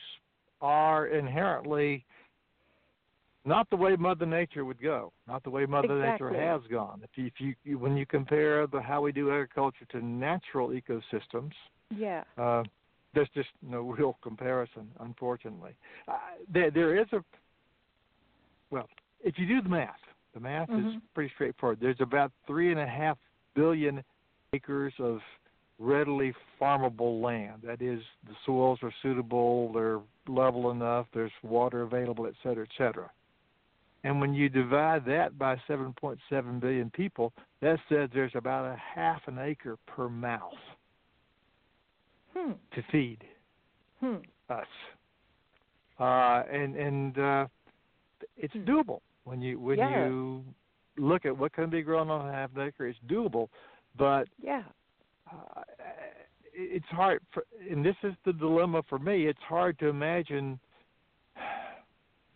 are 0.61 1.07
inherently 1.07 2.05
not 3.45 3.69
the 3.69 3.75
way 3.75 3.95
Mother 3.95 4.25
Nature 4.25 4.65
would 4.65 4.81
go, 4.81 5.13
not 5.27 5.43
the 5.43 5.49
way 5.49 5.65
Mother 5.65 5.97
Exactly. 5.97 6.31
Nature 6.31 6.51
has 6.51 6.61
gone. 6.69 7.01
If 7.03 7.11
you, 7.15 7.25
if 7.27 7.55
you, 7.63 7.77
when 7.77 7.95
you 7.95 8.05
compare 8.05 8.65
the 8.67 8.81
how 8.81 9.01
we 9.01 9.11
do 9.11 9.31
agriculture 9.31 9.85
to 9.91 10.03
natural 10.03 10.69
ecosystems, 10.69 11.53
Yeah. 11.89 12.23
uh, 12.37 12.63
there's 13.13 13.29
just 13.29 13.49
no 13.61 13.81
real 13.81 14.17
comparison, 14.21 14.91
unfortunately. 14.99 15.75
Uh, 16.07 16.17
there, 16.49 16.71
there 16.71 16.97
is 16.97 17.07
a 17.13 17.23
well, 18.71 18.89
if 19.23 19.37
you 19.37 19.45
do 19.45 19.61
the 19.61 19.69
math, 19.69 20.01
the 20.33 20.39
math 20.39 20.69
is 20.71 20.85
Mhm. 20.85 21.01
pretty 21.13 21.33
straightforward. 21.33 21.79
There's 21.79 22.01
about 22.01 22.31
three 22.47 22.71
and 22.71 22.79
a 22.79 22.87
half 22.87 23.17
billion 23.53 24.03
acres 24.53 24.93
of 24.99 25.21
readily 25.77 26.33
farmable 26.59 27.21
land. 27.21 27.61
That 27.61 27.81
is, 27.81 28.03
the 28.23 28.35
soils 28.45 28.81
are 28.81 28.91
suitable, 29.01 29.71
they're 29.71 30.01
level 30.27 30.71
enough, 30.71 31.05
there's 31.11 31.31
water 31.43 31.83
available, 31.83 32.25
et 32.25 32.33
cetera, 32.41 32.65
et 32.65 32.73
cetera. 32.77 33.11
And 34.05 34.21
when 34.21 34.35
you 34.35 34.49
divide 34.49 35.03
that 35.07 35.35
by 35.35 35.59
7.7 35.67 36.59
billion 36.59 36.91
people, 36.91 37.33
that 37.61 37.79
says 37.89 38.07
there's 38.13 38.35
about 38.35 38.65
a 38.65 38.77
half 38.77 39.19
an 39.25 39.39
acre 39.39 39.77
per 39.87 40.07
mouth 40.07 40.53
Hmm. 42.31 42.51
to 42.73 42.83
feed 42.91 43.23
Hmm. 43.99 44.17
us. 44.49 44.67
Uh, 45.99 46.43
and 46.51 46.75
and 46.75 47.17
uh, 47.17 47.47
it's 48.37 48.53
Hmm. 48.53 48.69
doable 48.69 48.99
when 49.23 49.41
you 49.41 49.59
when 49.59 49.79
Yeah. 49.79 50.05
you 50.05 50.45
look 50.97 51.25
at 51.25 51.35
what 51.35 51.53
can 51.53 51.71
be 51.71 51.81
grown 51.81 52.11
on 52.11 52.29
a 52.29 52.31
half 52.31 52.51
an 52.55 52.61
acre. 52.61 52.85
It's 52.85 52.99
doable, 53.07 53.49
but 53.97 54.27
Yeah. 54.37 54.63
uh, 55.33 55.63
it's 56.53 56.85
hard. 56.87 57.21
For, 57.31 57.43
and 57.71 57.83
this 57.83 57.95
is 58.03 58.13
the 58.23 58.33
dilemma 58.33 58.83
for 58.83 58.99
me. 58.99 59.25
It's 59.25 59.41
hard 59.41 59.79
to 59.79 59.87
imagine 59.87 60.59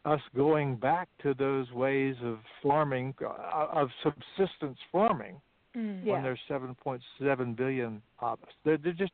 us 0.06 0.22
going 0.36 0.76
back 0.76 1.08
to 1.24 1.34
those 1.34 1.70
ways 1.72 2.16
of 2.24 2.40
farming, 2.64 3.14
uh, 3.22 3.68
of 3.72 3.90
subsistence 4.04 4.78
farming, 4.92 5.42
Mm. 5.76 6.04
Yeah. 6.04 6.14
when 6.14 6.24
there's 6.24 6.40
7.7 6.50 7.56
billion 7.56 8.02
of 8.20 8.42
us. 8.42 8.50
They're, 8.64 8.78
they're 8.80 8.92
just, 8.92 9.14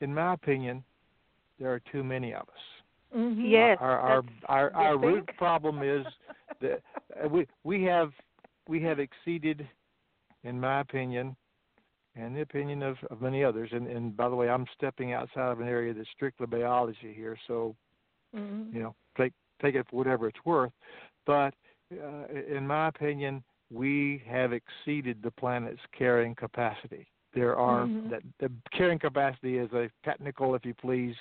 in 0.00 0.14
my 0.14 0.32
opinion, 0.34 0.84
there 1.58 1.72
are 1.74 1.80
too 1.90 2.04
many 2.04 2.32
of 2.32 2.42
us. 2.42 2.64
Mhm. 3.16 3.50
Yes, 3.50 3.78
our 3.80 3.98
our 3.98 4.22
that's- 4.22 4.44
our, 4.48 4.72
our 4.76 4.96
root 4.98 5.26
problem 5.38 5.82
is 5.82 6.06
that 6.60 6.82
uh, 7.24 7.28
we 7.28 7.46
we 7.64 7.82
have 7.84 8.12
we 8.68 8.80
have 8.82 8.98
exceeded, 9.00 9.66
in 10.44 10.60
my 10.60 10.80
opinion, 10.80 11.34
and 12.14 12.36
the 12.36 12.42
opinion 12.42 12.82
of, 12.82 12.96
of 13.10 13.20
many 13.22 13.42
others. 13.42 13.70
And, 13.72 13.86
and 13.88 14.14
by 14.16 14.28
the 14.28 14.36
way, 14.36 14.48
I'm 14.50 14.66
stepping 14.76 15.14
outside 15.14 15.50
of 15.50 15.60
an 15.60 15.66
area 15.68 15.92
that's 15.94 16.08
strictly 16.10 16.46
biology 16.46 17.12
here, 17.14 17.36
so 17.48 17.74
Mhm. 18.36 18.72
you 18.72 18.82
know 18.82 18.94
take 19.16 19.32
take 19.60 19.74
it 19.74 19.86
for 19.88 19.96
whatever 19.96 20.28
it's 20.28 20.44
worth. 20.44 20.72
But 21.26 21.54
uh, 21.92 22.26
in 22.48 22.66
my 22.66 22.88
opinion, 22.88 23.42
we 23.70 24.22
have 24.26 24.52
exceeded 24.52 25.22
the 25.22 25.30
planet's 25.30 25.80
carrying 25.96 26.34
capacity. 26.34 27.06
There 27.34 27.56
are 27.56 27.86
Mhm. 27.86 28.10
that 28.10 28.22
the 28.38 28.50
carrying 28.72 28.98
capacity 28.98 29.58
is 29.58 29.72
a 29.72 29.90
technical, 30.02 30.54
if 30.54 30.64
you 30.64 30.74
please, 30.74 31.16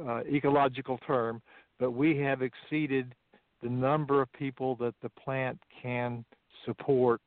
uh, 0.00 0.22
ecological 0.24 0.98
term, 0.98 1.42
but 1.78 1.90
we 1.92 2.16
have 2.18 2.42
exceeded 2.42 3.14
the 3.60 3.68
number 3.68 4.20
of 4.20 4.32
people 4.32 4.76
that 4.76 4.94
the 5.00 5.10
plant 5.10 5.62
can 5.70 6.24
support 6.64 7.20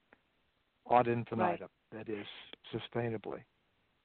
ad 0.90 1.08
infinitum. 1.08 1.70
That 1.92 2.10
is 2.10 2.28
sustainably. 2.74 3.44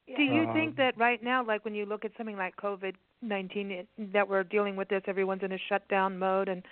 Do 0.06 0.22
you 0.22 0.46
Um, 0.46 0.52
think 0.52 0.76
that 0.76 0.96
right 0.98 1.22
now, 1.22 1.44
like 1.44 1.64
when 1.64 1.74
you 1.74 1.86
look 1.86 2.04
at 2.04 2.12
something 2.16 2.36
like 2.36 2.56
COVID 2.56 2.94
nineteen, 3.22 3.86
that 4.12 4.28
we're 4.28 4.42
dealing 4.44 4.76
with 4.76 4.88
this, 4.88 5.02
everyone's 5.06 5.42
in 5.42 5.52
a 5.52 5.58
shutdown 5.68 6.18
mode, 6.18 6.48
and 6.48 6.62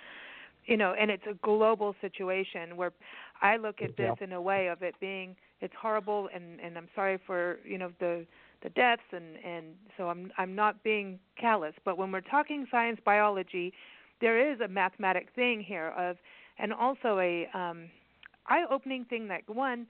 you 0.65 0.77
know, 0.77 0.93
and 0.99 1.09
it's 1.09 1.25
a 1.29 1.33
global 1.35 1.95
situation 2.01 2.75
where 2.75 2.91
I 3.41 3.57
look 3.57 3.81
at 3.81 3.95
this 3.97 4.13
Yeah. 4.13 4.15
in 4.19 4.33
a 4.33 4.41
way 4.41 4.67
of 4.67 4.81
it 4.83 4.95
being 4.99 5.35
it's 5.61 5.73
horrible, 5.79 6.29
and 6.33 6.59
and 6.59 6.77
I'm 6.77 6.89
sorry 6.95 7.17
for 7.25 7.59
you 7.65 7.77
know 7.77 7.91
the 7.99 8.25
the 8.63 8.69
deaths, 8.69 9.01
and 9.11 9.37
and 9.43 9.75
so 9.97 10.09
I'm 10.09 10.31
I'm 10.37 10.55
not 10.55 10.83
being 10.83 11.19
callous, 11.39 11.73
but 11.85 11.97
when 11.97 12.11
we're 12.11 12.21
talking 12.21 12.67
science 12.69 12.99
biology, 13.03 13.73
there 14.19 14.37
is 14.51 14.59
a 14.61 14.67
mathematic 14.67 15.29
thing 15.35 15.61
here 15.61 15.89
of, 15.97 16.17
and 16.59 16.73
also 16.73 17.19
a 17.19 17.47
um, 17.53 17.89
eye-opening 18.47 19.05
thing 19.05 19.27
that 19.29 19.47
one 19.49 19.87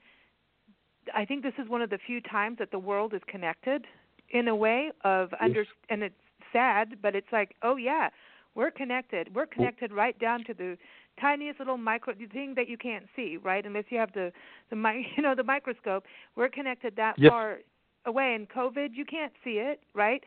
I 1.14 1.24
think 1.24 1.42
this 1.42 1.54
is 1.58 1.68
one 1.68 1.82
of 1.82 1.90
the 1.90 1.98
few 1.98 2.20
times 2.20 2.58
that 2.58 2.70
the 2.70 2.78
world 2.78 3.14
is 3.14 3.20
connected 3.26 3.86
in 4.30 4.48
a 4.48 4.54
way 4.56 4.90
of 5.04 5.30
under 5.40 5.64
and 5.88 6.02
it's 6.02 6.14
sad, 6.52 6.96
but 7.02 7.14
it's 7.14 7.26
like, 7.32 7.54
oh 7.62 7.76
yeah, 7.76 8.08
we're 8.54 8.70
connected. 8.70 9.34
We're 9.34 9.46
connected 9.46 9.92
right 9.92 10.18
down 10.18 10.44
to 10.44 10.54
the 10.54 10.76
tiniest 11.20 11.58
little 11.58 11.78
micro 11.78 12.14
thing 12.14 12.54
that 12.56 12.68
you 12.68 12.76
can't 12.76 13.06
see, 13.14 13.38
right? 13.42 13.64
Unless 13.64 13.84
you 13.90 13.98
have 13.98 14.12
the 14.12 14.32
the 14.70 14.76
you 15.16 15.22
know 15.22 15.34
the 15.34 15.44
microscope. 15.44 16.04
We're 16.36 16.48
connected 16.48 16.96
that 16.96 17.14
Yes. 17.18 17.30
far 17.30 17.58
away. 18.06 18.34
In 18.34 18.46
COVID, 18.46 18.90
you 18.94 19.04
can't 19.04 19.32
see 19.44 19.58
it, 19.58 19.80
right? 19.94 20.22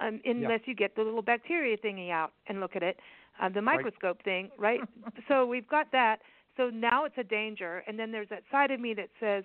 Um, 0.00 0.20
unless 0.24 0.60
you 0.66 0.74
get 0.74 0.94
the 0.94 1.02
little 1.02 1.22
bacteria 1.22 1.76
thingy 1.76 2.10
out 2.10 2.32
and 2.46 2.60
look 2.60 2.76
at 2.76 2.84
it, 2.84 3.00
uh, 3.40 3.48
the 3.48 3.60
microscope 3.60 4.22
thing, 4.22 4.48
right? 4.56 4.80
so 5.28 5.44
we've 5.44 5.66
got 5.68 5.90
that. 5.90 6.18
So 6.56 6.70
now 6.70 7.04
it's 7.04 7.18
a 7.18 7.24
danger, 7.24 7.82
and 7.86 7.98
then 7.98 8.12
there's 8.12 8.28
that 8.28 8.42
side 8.50 8.70
of 8.70 8.80
me 8.80 8.94
that 8.94 9.08
says, 9.20 9.44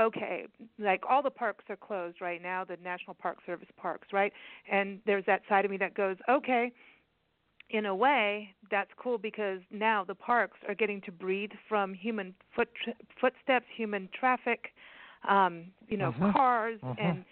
okay, 0.00 0.46
like 0.78 1.02
all 1.08 1.22
the 1.22 1.30
parks 1.30 1.64
are 1.68 1.76
closed 1.76 2.20
right 2.20 2.42
now, 2.42 2.64
the 2.64 2.76
National 2.82 3.14
Park 3.14 3.38
Service 3.46 3.68
parks, 3.76 4.08
right? 4.12 4.32
And 4.70 5.00
there's 5.06 5.24
that 5.26 5.42
side 5.48 5.64
of 5.64 5.70
me 5.70 5.76
that 5.78 5.94
goes, 5.94 6.16
okay, 6.28 6.72
in 7.70 7.86
a 7.86 7.94
way, 7.94 8.54
that's 8.70 8.90
cool 8.96 9.18
because 9.18 9.60
now 9.70 10.04
the 10.04 10.14
parks 10.14 10.58
are 10.68 10.74
getting 10.74 11.00
to 11.02 11.12
breathe 11.12 11.52
from 11.68 11.94
human 11.94 12.34
foot 12.54 12.68
footsteps, 13.20 13.66
human 13.74 14.08
traffic, 14.18 14.74
um, 15.28 15.72
you 15.88 15.96
know, 15.96 16.12
Mhm. 16.12 16.32
cars, 16.32 16.80
Mhm. 16.82 16.98
and 16.98 17.24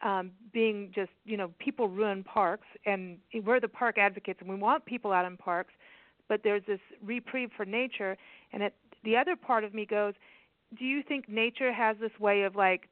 um, 0.00 0.30
being 0.52 0.92
just, 0.92 1.10
you 1.24 1.36
know, 1.36 1.48
people 1.58 1.88
ruin 1.88 2.22
parks, 2.22 2.66
and 2.86 3.18
we're 3.42 3.58
the 3.58 3.68
park 3.68 3.98
advocates, 3.98 4.40
and 4.40 4.48
we 4.48 4.54
want 4.54 4.84
people 4.84 5.10
out 5.10 5.24
in 5.24 5.36
parks, 5.36 5.74
but 6.28 6.42
there's 6.44 6.62
this 6.66 6.78
reprieve 7.02 7.50
for 7.56 7.64
nature, 7.64 8.16
and 8.52 8.62
it, 8.62 8.74
the 9.02 9.16
other 9.16 9.34
part 9.34 9.64
of 9.64 9.74
me 9.74 9.84
goes, 9.84 10.14
do 10.76 10.84
you 10.84 11.02
think 11.02 11.28
nature 11.28 11.72
has 11.72 11.96
this 12.00 12.10
way 12.18 12.42
of 12.42 12.56
like 12.56 12.88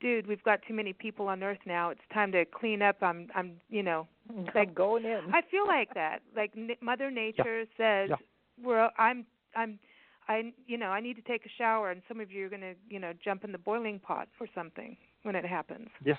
dude 0.00 0.26
we've 0.26 0.42
got 0.42 0.60
too 0.66 0.74
many 0.74 0.92
people 0.92 1.28
on 1.28 1.42
earth 1.42 1.58
now 1.66 1.90
it's 1.90 2.00
time 2.12 2.32
to 2.32 2.44
clean 2.44 2.82
up 2.82 2.96
i'm 3.02 3.28
i'm 3.34 3.52
you 3.70 3.82
know 3.82 4.06
like 4.54 4.74
going 4.74 5.04
in. 5.04 5.20
i 5.32 5.40
feel 5.50 5.66
like 5.66 5.92
that 5.94 6.20
like 6.34 6.52
n- 6.56 6.70
mother 6.80 7.10
nature 7.10 7.64
says 7.76 8.10
Yeah. 8.10 8.16
we're 8.62 8.90
i'm 8.98 9.24
i'm 9.54 9.78
i 10.28 10.52
you 10.66 10.76
know 10.76 10.88
i 10.88 11.00
need 11.00 11.14
to 11.14 11.22
take 11.22 11.46
a 11.46 11.50
shower 11.56 11.90
and 11.90 12.02
some 12.08 12.20
of 12.20 12.30
you 12.30 12.46
are 12.46 12.48
going 12.48 12.60
to 12.60 12.74
you 12.90 12.98
know 12.98 13.12
jump 13.24 13.44
in 13.44 13.52
the 13.52 13.58
boiling 13.58 13.98
pot 13.98 14.28
or 14.40 14.46
something 14.54 14.96
when 15.22 15.34
it 15.34 15.44
happens 15.44 15.88
Yes. 16.04 16.18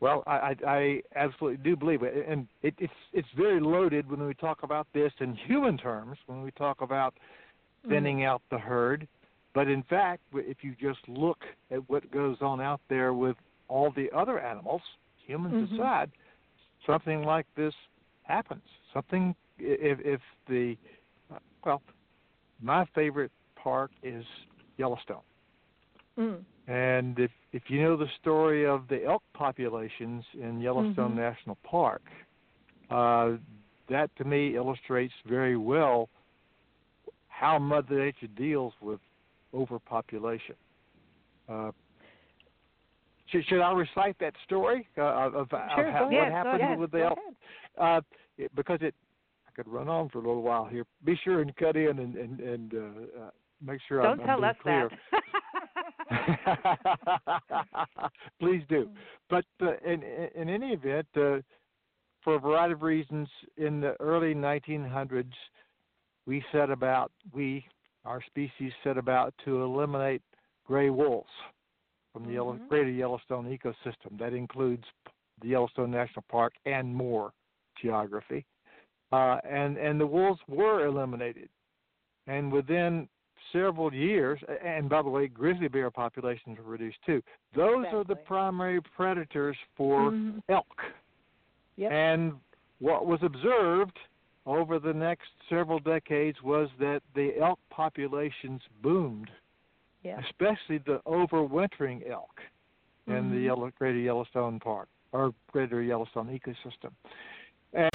Well, 0.00 0.22
I, 0.26 0.36
I, 0.36 0.56
I 0.66 1.02
absolutely 1.14 1.62
do 1.62 1.76
believe 1.76 2.02
it, 2.02 2.26
and 2.28 2.46
it, 2.62 2.74
it's 2.78 2.92
it's 3.12 3.28
very 3.36 3.60
loaded 3.60 4.10
when 4.10 4.26
we 4.26 4.34
talk 4.34 4.62
about 4.62 4.86
this 4.92 5.12
in 5.20 5.34
human 5.34 5.78
terms. 5.78 6.18
When 6.26 6.42
we 6.42 6.50
talk 6.50 6.80
about 6.80 7.14
mm. 7.86 7.90
thinning 7.90 8.24
out 8.24 8.42
the 8.50 8.58
herd, 8.58 9.06
but 9.54 9.68
in 9.68 9.82
fact, 9.84 10.22
if 10.34 10.58
you 10.62 10.74
just 10.80 11.00
look 11.08 11.38
at 11.70 11.88
what 11.88 12.10
goes 12.10 12.36
on 12.40 12.60
out 12.60 12.80
there 12.88 13.14
with 13.14 13.36
all 13.68 13.90
the 13.92 14.10
other 14.12 14.40
animals, 14.40 14.82
humans 15.26 15.54
Mhm. 15.54 15.72
aside, 15.74 16.10
something 16.84 17.22
like 17.22 17.46
this 17.54 17.74
happens. 18.24 18.64
Something 18.92 19.34
if 19.58 20.00
if 20.00 20.20
the 20.46 20.76
well, 21.64 21.80
my 22.60 22.84
favorite 22.86 23.32
park 23.54 23.90
is 24.02 24.26
Yellowstone. 24.76 25.22
Mm. 26.18 26.44
And 26.66 27.18
if 27.18 27.30
if 27.52 27.70
you 27.70 27.82
know 27.82 27.96
the 27.96 28.08
story 28.20 28.66
of 28.66 28.88
the 28.88 29.04
elk 29.04 29.22
populations 29.32 30.24
in 30.34 30.60
Yellowstone 30.60 31.12
Mhm. 31.12 31.16
National 31.16 31.56
Park, 31.56 32.02
uh, 32.90 33.36
that 33.88 34.14
to 34.16 34.24
me 34.24 34.56
illustrates 34.56 35.14
very 35.24 35.56
well 35.56 36.08
how 37.28 37.58
Mother 37.58 37.98
Nature 37.98 38.28
deals 38.28 38.74
with 38.80 39.00
overpopulation. 39.54 40.54
Uh, 41.48 41.70
should, 43.26 43.44
should 43.46 43.60
I 43.60 43.72
recite 43.72 44.16
that 44.20 44.34
story 44.44 44.86
uh, 44.98 45.02
of, 45.02 45.32
Sure, 45.32 45.38
of 45.40 45.48
how, 45.50 45.98
go 46.00 46.16
what 46.16 46.28
ahead, 46.28 46.32
happened 46.32 46.80
with 46.80 46.90
the 46.90 47.04
elk? 47.04 47.18
Uh, 47.80 48.00
it, 48.38 48.54
because 48.54 48.78
it, 48.82 48.94
I 49.48 49.50
could 49.54 49.68
run 49.68 49.88
on 49.88 50.08
for 50.08 50.18
a 50.18 50.20
little 50.20 50.42
while 50.42 50.64
here. 50.64 50.84
Be 51.04 51.18
sure 51.24 51.40
and 51.40 51.54
cut 51.56 51.76
in 51.76 51.98
and 51.98 52.16
and, 52.16 52.40
and 52.40 52.74
uh, 52.74 52.78
uh, 52.78 53.30
make 53.64 53.80
sure 53.88 54.02
Don't 54.02 54.20
I'm, 54.20 54.26
tell 54.26 54.44
I'm 54.44 54.50
us 54.50 54.56
clear. 54.62 54.90
that. 54.90 54.98
Please 58.40 58.62
do. 58.68 58.88
But 59.30 59.44
uh, 59.62 59.72
in, 59.84 60.02
in 60.02 60.28
in 60.42 60.48
any 60.48 60.72
event, 60.72 61.06
uh, 61.16 61.38
for 62.22 62.34
a 62.36 62.38
variety 62.38 62.74
of 62.74 62.82
reasons, 62.82 63.28
in 63.56 63.80
the 63.80 63.94
early 64.00 64.34
1900s, 64.34 65.32
we 66.26 66.42
set 66.52 66.70
about 66.70 67.12
we 67.32 67.66
our 68.04 68.22
species 68.22 68.72
set 68.82 68.98
about 68.98 69.34
to 69.44 69.62
eliminate 69.62 70.22
gray 70.66 70.90
wolves 70.90 71.30
from 72.12 72.24
the 72.26 72.32
Yellow, 72.32 72.54
Mhm. 72.54 72.68
greater 72.68 72.90
Yellowstone 72.90 73.46
ecosystem. 73.46 74.18
That 74.18 74.32
includes 74.32 74.84
the 75.40 75.48
Yellowstone 75.48 75.90
National 75.90 76.22
Park 76.28 76.54
and 76.64 76.94
more 76.94 77.32
geography. 77.76 78.44
Uh, 79.12 79.40
and 79.44 79.76
and 79.76 80.00
the 80.00 80.06
wolves 80.06 80.40
were 80.48 80.86
eliminated, 80.86 81.48
and 82.26 82.52
within 82.52 83.08
several 83.52 83.92
years, 83.92 84.42
and 84.62 84.88
by 84.88 85.02
the 85.02 85.08
way, 85.08 85.28
grizzly 85.28 85.68
bear 85.68 85.90
populations 85.90 86.58
were 86.58 86.64
reduced 86.64 87.00
too. 87.02 87.22
Those 87.54 87.86
are 87.92 88.04
the 88.04 88.16
primary 88.16 88.80
predators 88.80 89.56
for 89.76 90.10
Mhm. 90.10 90.42
elk. 90.48 90.84
Yep. 91.76 91.92
And 91.92 92.40
what 92.80 93.06
was 93.06 93.22
observed 93.22 93.98
over 94.46 94.78
the 94.78 94.92
next 94.92 95.28
several 95.48 95.78
decades 95.78 96.42
was 96.42 96.68
that 96.78 97.00
the 97.14 97.32
elk 97.40 97.58
populations 97.70 98.60
boomed, 98.82 99.30
yeah. 100.02 100.18
especially 100.28 100.78
the 100.78 101.00
overwintering 101.06 102.08
elk 102.10 102.40
in 103.06 103.30
the 103.30 103.36
Mhm. 103.36 103.44
Yellow, 103.44 103.70
Greater 103.78 103.98
Yellowstone 103.98 104.60
Park 104.60 104.88
or 105.12 105.32
Greater 105.52 105.82
Yellowstone 105.82 106.28
ecosystem. 106.28 106.92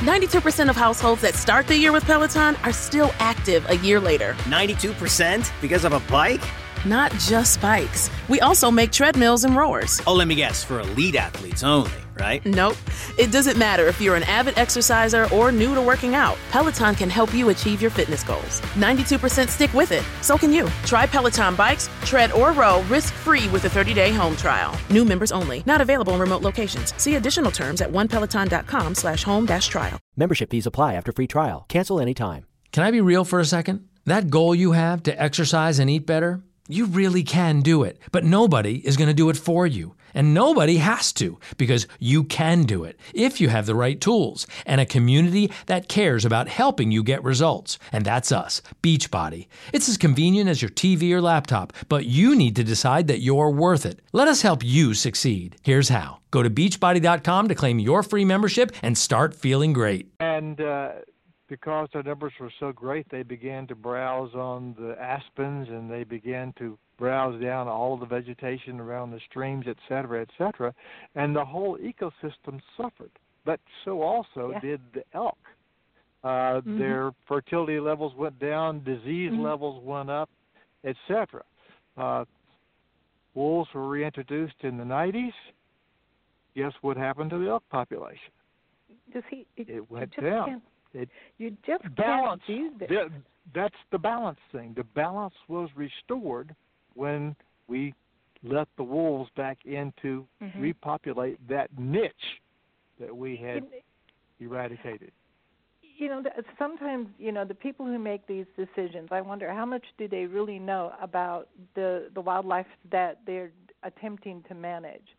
92% 0.01 0.69
of 0.69 0.75
households 0.75 1.21
that 1.21 1.35
start 1.35 1.65
the 1.67 1.77
year 1.77 1.91
with 1.93 2.03
Peloton 2.05 2.55
are 2.63 2.73
still 2.73 3.11
active 3.19 3.65
a 3.69 3.77
year 3.77 3.99
later. 3.99 4.35
92% 4.47 5.51
because 5.61 5.85
of 5.85 5.93
a 5.93 5.99
bike? 6.11 6.41
Not 6.85 7.11
just 7.13 7.61
bikes. 7.61 8.09
We 8.27 8.41
also 8.41 8.71
make 8.71 8.91
treadmills 8.91 9.45
and 9.45 9.55
rowers. 9.55 10.01
Oh, 10.05 10.13
let 10.13 10.27
me 10.27 10.35
guess, 10.35 10.63
for 10.63 10.79
elite 10.81 11.15
athletes 11.15 11.63
only, 11.63 11.91
right? 12.19 12.45
Nope. 12.45 12.77
It 13.17 13.31
doesn't 13.31 13.57
matter 13.57 13.87
if 13.87 13.99
you're 13.99 14.15
an 14.15 14.23
avid 14.23 14.57
exerciser 14.57 15.27
or 15.33 15.51
new 15.51 15.73
to 15.75 15.81
working 15.81 16.15
out. 16.15 16.37
Peloton 16.51 16.95
can 16.95 17.09
help 17.09 17.33
you 17.33 17.49
achieve 17.49 17.81
your 17.81 17.91
fitness 17.91 18.23
goals. 18.23 18.61
92% 18.75 19.49
stick 19.49 19.73
with 19.73 19.91
it. 19.91 20.03
So 20.21 20.37
can 20.37 20.53
you. 20.53 20.67
Try 20.85 21.05
Peloton 21.05 21.55
bikes, 21.55 21.89
tread, 22.05 22.31
or 22.31 22.51
row 22.51 22.81
risk-free 22.83 23.49
with 23.49 23.65
a 23.65 23.69
30-day 23.69 24.11
home 24.11 24.35
trial. 24.35 24.77
New 24.89 25.05
members 25.05 25.31
only. 25.31 25.63
Not 25.65 25.81
available 25.81 26.13
in 26.13 26.19
remote 26.19 26.43
locations. 26.43 26.93
See 27.01 27.15
additional 27.15 27.51
terms 27.51 27.81
at 27.81 27.91
onepeloton.com 27.91 28.95
slash 28.95 29.23
home 29.23 29.45
dash 29.45 29.67
trial. 29.67 29.99
Membership 30.15 30.49
fees 30.49 30.65
apply 30.65 30.93
after 30.95 31.11
free 31.11 31.27
trial. 31.27 31.65
Cancel 31.69 31.99
anytime. 31.99 32.45
Can 32.71 32.83
I 32.83 32.91
be 32.91 33.01
real 33.01 33.25
for 33.25 33.39
a 33.39 33.45
second? 33.45 33.87
That 34.05 34.29
goal 34.29 34.53
you 34.55 34.73
have 34.73 35.03
to 35.03 35.21
exercise 35.21 35.79
and 35.79 35.89
eat 35.89 36.05
better, 36.05 36.41
you 36.67 36.85
really 36.85 37.23
can 37.23 37.61
do 37.61 37.83
it. 37.83 37.99
But 38.11 38.23
nobody 38.23 38.75
is 38.75 38.97
going 38.97 39.07
to 39.07 39.13
do 39.13 39.29
it 39.29 39.37
for 39.37 39.65
you. 39.65 39.95
And 40.13 40.33
nobody 40.33 40.77
has 40.77 41.13
to 41.13 41.39
because 41.57 41.87
you 41.99 42.23
can 42.23 42.63
do 42.63 42.83
it 42.83 42.99
if 43.13 43.39
you 43.39 43.49
have 43.49 43.65
the 43.65 43.75
right 43.75 43.99
tools 43.99 44.47
and 44.65 44.81
a 44.81 44.85
community 44.85 45.51
that 45.67 45.89
cares 45.89 46.25
about 46.25 46.47
helping 46.47 46.91
you 46.91 47.03
get 47.03 47.23
results. 47.23 47.77
And 47.91 48.05
that's 48.05 48.31
us, 48.31 48.61
Beachbody. 48.81 49.47
It's 49.73 49.89
as 49.89 49.97
convenient 49.97 50.49
as 50.49 50.61
your 50.61 50.71
TV 50.71 51.11
or 51.11 51.21
laptop, 51.21 51.73
but 51.87 52.05
you 52.05 52.35
need 52.35 52.55
to 52.55 52.63
decide 52.63 53.07
that 53.07 53.19
you're 53.19 53.51
worth 53.51 53.85
it. 53.85 53.99
Let 54.13 54.27
us 54.27 54.41
help 54.41 54.63
you 54.63 54.93
succeed. 54.93 55.57
Here's 55.61 55.89
how. 55.89 56.19
Go 56.31 56.43
to 56.43 56.49
beachbody.com 56.49 57.47
to 57.47 57.55
claim 57.55 57.79
your 57.79 58.03
free 58.03 58.25
membership 58.25 58.71
and 58.81 58.97
start 58.97 59.33
feeling 59.33 59.73
great. 59.73 60.11
And 60.19 60.61
uh, 60.61 60.89
because 61.47 61.89
their 61.93 62.03
numbers 62.03 62.33
were 62.39 62.51
so 62.59 62.71
great, 62.71 63.07
they 63.09 63.23
began 63.23 63.67
to 63.67 63.75
browse 63.75 64.33
on 64.35 64.75
the 64.79 64.95
aspens 65.01 65.67
and 65.69 65.89
they 65.89 66.03
began 66.03 66.53
to 66.59 66.77
browse 66.99 67.41
down 67.41 67.67
all 67.67 67.93
of 67.93 68.01
the 68.01 68.05
vegetation 68.05 68.79
around 68.79 69.11
the 69.11 69.19
streams, 69.29 69.65
et 69.67 69.77
cetera, 69.87 70.21
et 70.21 70.29
cetera. 70.37 70.73
And 71.15 71.35
the 71.35 71.45
whole 71.45 71.77
ecosystem 71.77 72.61
suffered. 72.75 73.11
But 73.45 73.59
so 73.85 74.01
also 74.01 74.51
Yeah. 74.51 74.59
did 74.59 74.81
the 74.93 75.03
elk. 75.13 75.37
Uh, 76.23 76.59
Mhm. 76.61 76.77
Their 76.77 77.11
fertility 77.25 77.79
levels 77.79 78.13
went 78.15 78.37
down, 78.39 78.83
disease 78.83 79.31
Mhm. 79.31 79.41
levels 79.41 79.81
went 79.81 80.09
up, 80.09 80.29
et 80.83 80.97
cetera. 81.07 81.43
Uh, 81.95 82.25
wolves 83.33 83.73
were 83.73 83.87
reintroduced 83.87 84.61
in 84.65 84.77
the 84.77 84.83
90s. 84.85 85.33
Guess 86.55 86.73
what 86.81 86.97
happened 86.97 87.29
to 87.29 87.37
the 87.37 87.47
elk 87.49 87.67
population? 87.69 88.33
You 89.13 89.23
see, 89.29 89.47
it, 89.55 89.69
It 89.69 89.89
went 89.89 90.13
down. 90.17 90.45
Can't, 90.45 90.63
It 90.93 91.09
you 91.37 91.51
just 91.65 91.95
balance. 91.95 92.43
can't 92.45 92.77
do 92.77 92.77
this. 92.79 92.89
The- 92.89 93.11
that's 93.53 93.77
the 93.91 93.99
balance 93.99 94.39
thing. 94.51 94.73
The 94.73 94.83
balance 94.83 95.35
was 95.47 95.73
restored 95.77 96.53
when 96.95 97.35
we 97.67 97.93
let 98.43 98.67
the 98.77 98.83
wolves 98.83 99.29
back 99.35 99.65
in 99.65 99.93
to 100.01 100.27
Mhm. 100.41 100.61
repopulate 100.61 101.45
that 101.47 101.77
niche 101.77 102.41
that 102.99 103.15
we 103.15 103.35
had 103.35 103.63
eradicated. 104.39 105.11
you 105.81 106.07
know 106.07 106.23
sometimes 106.57 107.09
you 107.17 107.29
know 107.29 107.43
the 107.43 107.53
people 107.53 107.85
who 107.85 107.99
make 107.99 108.25
these 108.25 108.45
decisions 108.55 109.09
i 109.11 109.19
wonder 109.19 109.51
how 109.51 109.65
much 109.65 109.85
do 109.97 110.07
they 110.07 110.25
really 110.25 110.57
know 110.57 110.93
about 111.01 111.49
the 111.75 112.09
the 112.13 112.21
wildlife 112.21 112.67
that 112.89 113.19
they're 113.25 113.51
attempting 113.83 114.41
to 114.43 114.53
manage 114.55 115.17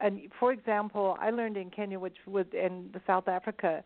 and 0.00 0.20
for 0.40 0.52
example 0.52 1.16
i 1.20 1.30
learned 1.30 1.56
in 1.56 1.70
kenya 1.70 1.96
which 1.98 2.16
was 2.26 2.46
in 2.52 2.90
the 2.92 3.00
south 3.06 3.28
africa 3.28 3.84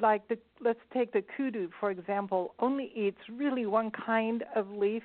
like 0.00 0.26
the 0.28 0.38
let's 0.60 0.78
take 0.92 1.12
the 1.12 1.22
kudu 1.36 1.68
for 1.80 1.90
example 1.90 2.54
only 2.60 2.92
eats 2.94 3.18
really 3.28 3.66
one 3.66 3.90
kind 3.90 4.44
of 4.54 4.70
leaf 4.70 5.02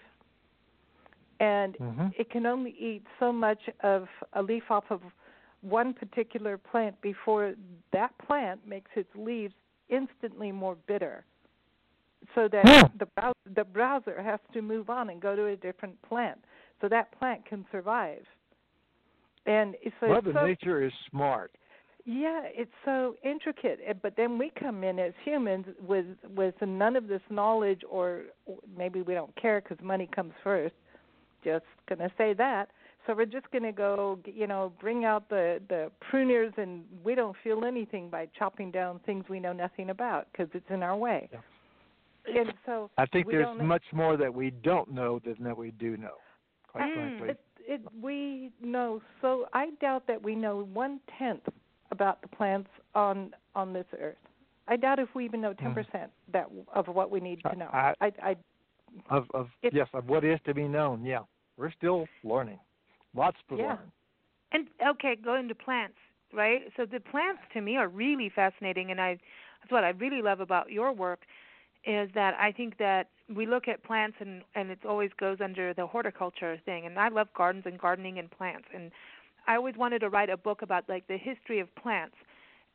and 1.40 1.78
Mhm. 1.78 2.14
it 2.18 2.30
can 2.30 2.46
only 2.46 2.72
eat 2.72 3.06
so 3.20 3.32
much 3.32 3.70
of 3.82 4.08
a 4.34 4.42
leaf 4.42 4.70
off 4.72 4.90
of 4.92 5.02
one 5.62 5.94
particular 5.94 6.58
plant 6.58 7.00
before 7.02 7.56
that 7.92 8.18
plant 8.20 8.66
makes 8.66 8.92
its 8.96 9.14
leaves 9.16 9.56
instantly 9.90 10.52
more 10.52 10.76
bitter 10.88 11.26
so 12.34 12.48
that 12.48 12.66
Hmm. 12.68 12.98
the 12.98 13.06
brow- 13.06 13.34
the 13.46 13.64
browser 13.64 14.22
has 14.22 14.40
to 14.54 14.62
move 14.62 14.90
on 14.90 15.10
and 15.10 15.22
go 15.22 15.36
to 15.36 15.48
a 15.48 15.56
different 15.56 16.00
plant 16.02 16.44
so 16.82 16.88
that 16.88 17.12
plant 17.12 17.46
can 17.46 17.66
survive 17.72 18.26
and 19.46 19.76
so 20.00 20.08
Mother 20.08 20.34
so, 20.34 20.46
Nature 20.46 20.84
is 20.84 20.94
smart. 21.10 21.52
yeah, 22.06 22.44
it's 22.46 22.74
so 22.84 23.16
intricate. 23.24 24.02
But 24.02 24.16
then 24.16 24.38
we 24.38 24.52
come 24.52 24.84
in 24.84 25.00
as 25.00 25.14
humans 25.24 25.66
with 25.80 26.06
with 26.36 26.56
none 26.62 26.96
of 26.96 27.08
this 27.08 27.22
knowledge, 27.30 27.84
or 27.90 28.24
or 28.46 28.58
maybe 28.76 29.02
we 29.02 29.14
don't 29.14 29.36
care 29.36 29.62
because 29.62 29.84
money 29.84 30.08
comes 30.08 30.34
first. 30.44 30.76
Just 31.46 31.66
gonna 31.88 32.12
say 32.18 32.34
that. 32.34 32.70
So 33.06 33.14
we're 33.14 33.26
just 33.28 33.50
gonna 33.52 33.72
go, 33.72 34.20
you 34.26 34.48
know, 34.48 34.74
bring 34.82 35.06
out 35.06 35.30
the 35.30 35.62
the 35.70 35.92
pruners, 36.12 36.58
and 36.58 36.84
we 37.04 37.14
don't 37.16 37.38
feel 37.44 37.64
anything 37.64 38.10
by 38.10 38.28
chopping 38.38 38.72
down 38.72 39.00
things 39.06 39.24
we 39.30 39.40
know 39.40 39.54
nothing 39.54 39.92
about 39.92 40.28
because 40.32 40.50
it's 40.56 40.70
in 40.72 40.82
our 40.84 40.98
way. 40.98 41.30
And 42.28 42.52
so 42.66 42.90
I 42.98 43.06
think 43.06 43.28
there's 43.30 43.56
much 43.62 43.84
more 43.94 44.18
that 44.18 44.34
we 44.34 44.50
don't 44.50 44.92
know 44.92 45.22
than 45.24 45.36
that 45.44 45.56
we 45.56 45.70
do 45.72 45.96
know. 45.98 46.16
Quite 46.68 46.86
Mm. 46.86 46.94
frankly. 46.96 47.30
It, 47.30 47.40
it, 47.68 47.82
we 48.02 48.52
know 48.62 49.02
so. 49.22 49.48
I 49.54 49.70
doubt 49.80 50.08
that 50.08 50.22
we 50.22 50.36
know 50.36 50.64
one 50.74 51.00
tenth 51.20 51.48
about 51.92 52.22
the 52.24 52.28
plants 52.28 52.70
on 52.96 53.34
on 53.56 53.72
this 53.74 53.86
earth. 54.00 54.18
I 54.68 54.76
doubt 54.78 54.98
if 54.98 55.14
we 55.14 55.26
even 55.26 55.42
know 55.42 55.54
ten 55.54 55.76
percent 55.76 56.12
that 56.34 56.50
of 56.74 56.88
what 56.88 57.12
we 57.12 57.20
need 57.20 57.42
to 57.44 57.56
know. 57.56 57.70
I- 57.72 57.94
I, 58.02 58.12
I 58.24 58.36
Of 59.10 59.26
of 59.36 59.48
yes, 59.72 59.88
of 59.94 60.08
what 60.10 60.24
is 60.24 60.40
to 60.46 60.54
be 60.54 60.68
known. 60.68 61.06
Yeah, 61.06 61.20
we're 61.58 61.72
still 61.72 62.08
learning. 62.24 62.60
Lots 63.16 63.38
to 63.50 63.56
Yeah. 63.56 63.76
learn. 63.76 63.92
And 64.52 64.68
okay, 64.86 65.16
going 65.16 65.48
to 65.50 65.56
plants, 65.56 65.98
right? 66.34 66.62
So 66.78 66.86
the 66.86 67.00
plants 67.00 67.42
to 67.54 67.62
me 67.62 67.78
are 67.78 67.88
really 67.88 68.30
fascinating, 68.30 68.92
and 68.92 69.02
I 69.02 69.18
that's 69.62 69.72
what 69.72 69.84
I 69.84 69.90
really 69.90 70.22
love 70.22 70.40
about 70.40 70.72
your 70.72 70.92
work 70.94 71.22
is 71.86 72.10
that 72.16 72.36
I 72.40 72.52
think 72.52 72.78
that 72.78 73.10
we 73.34 73.46
look 73.46 73.68
at 73.68 73.84
plants 73.84 74.18
and 74.20 74.44
and 74.56 74.70
it 74.72 74.80
always 74.86 75.12
goes 75.20 75.40
under 75.42 75.74
the 75.74 75.86
horticulture 75.88 76.58
thing, 76.66 76.86
and 76.86 76.98
I 77.00 77.10
love 77.10 77.28
gardens 77.36 77.66
and 77.66 77.80
gardening 77.80 78.20
and 78.20 78.30
plants, 78.32 78.68
and 78.74 78.92
I 79.48 79.56
always 79.56 79.76
wanted 79.78 80.00
to 80.00 80.10
write 80.10 80.30
a 80.30 80.38
book 80.38 80.62
about 80.62 80.88
like 80.90 81.08
the 81.08 81.18
history 81.18 81.60
of 81.60 81.74
plants 81.76 82.16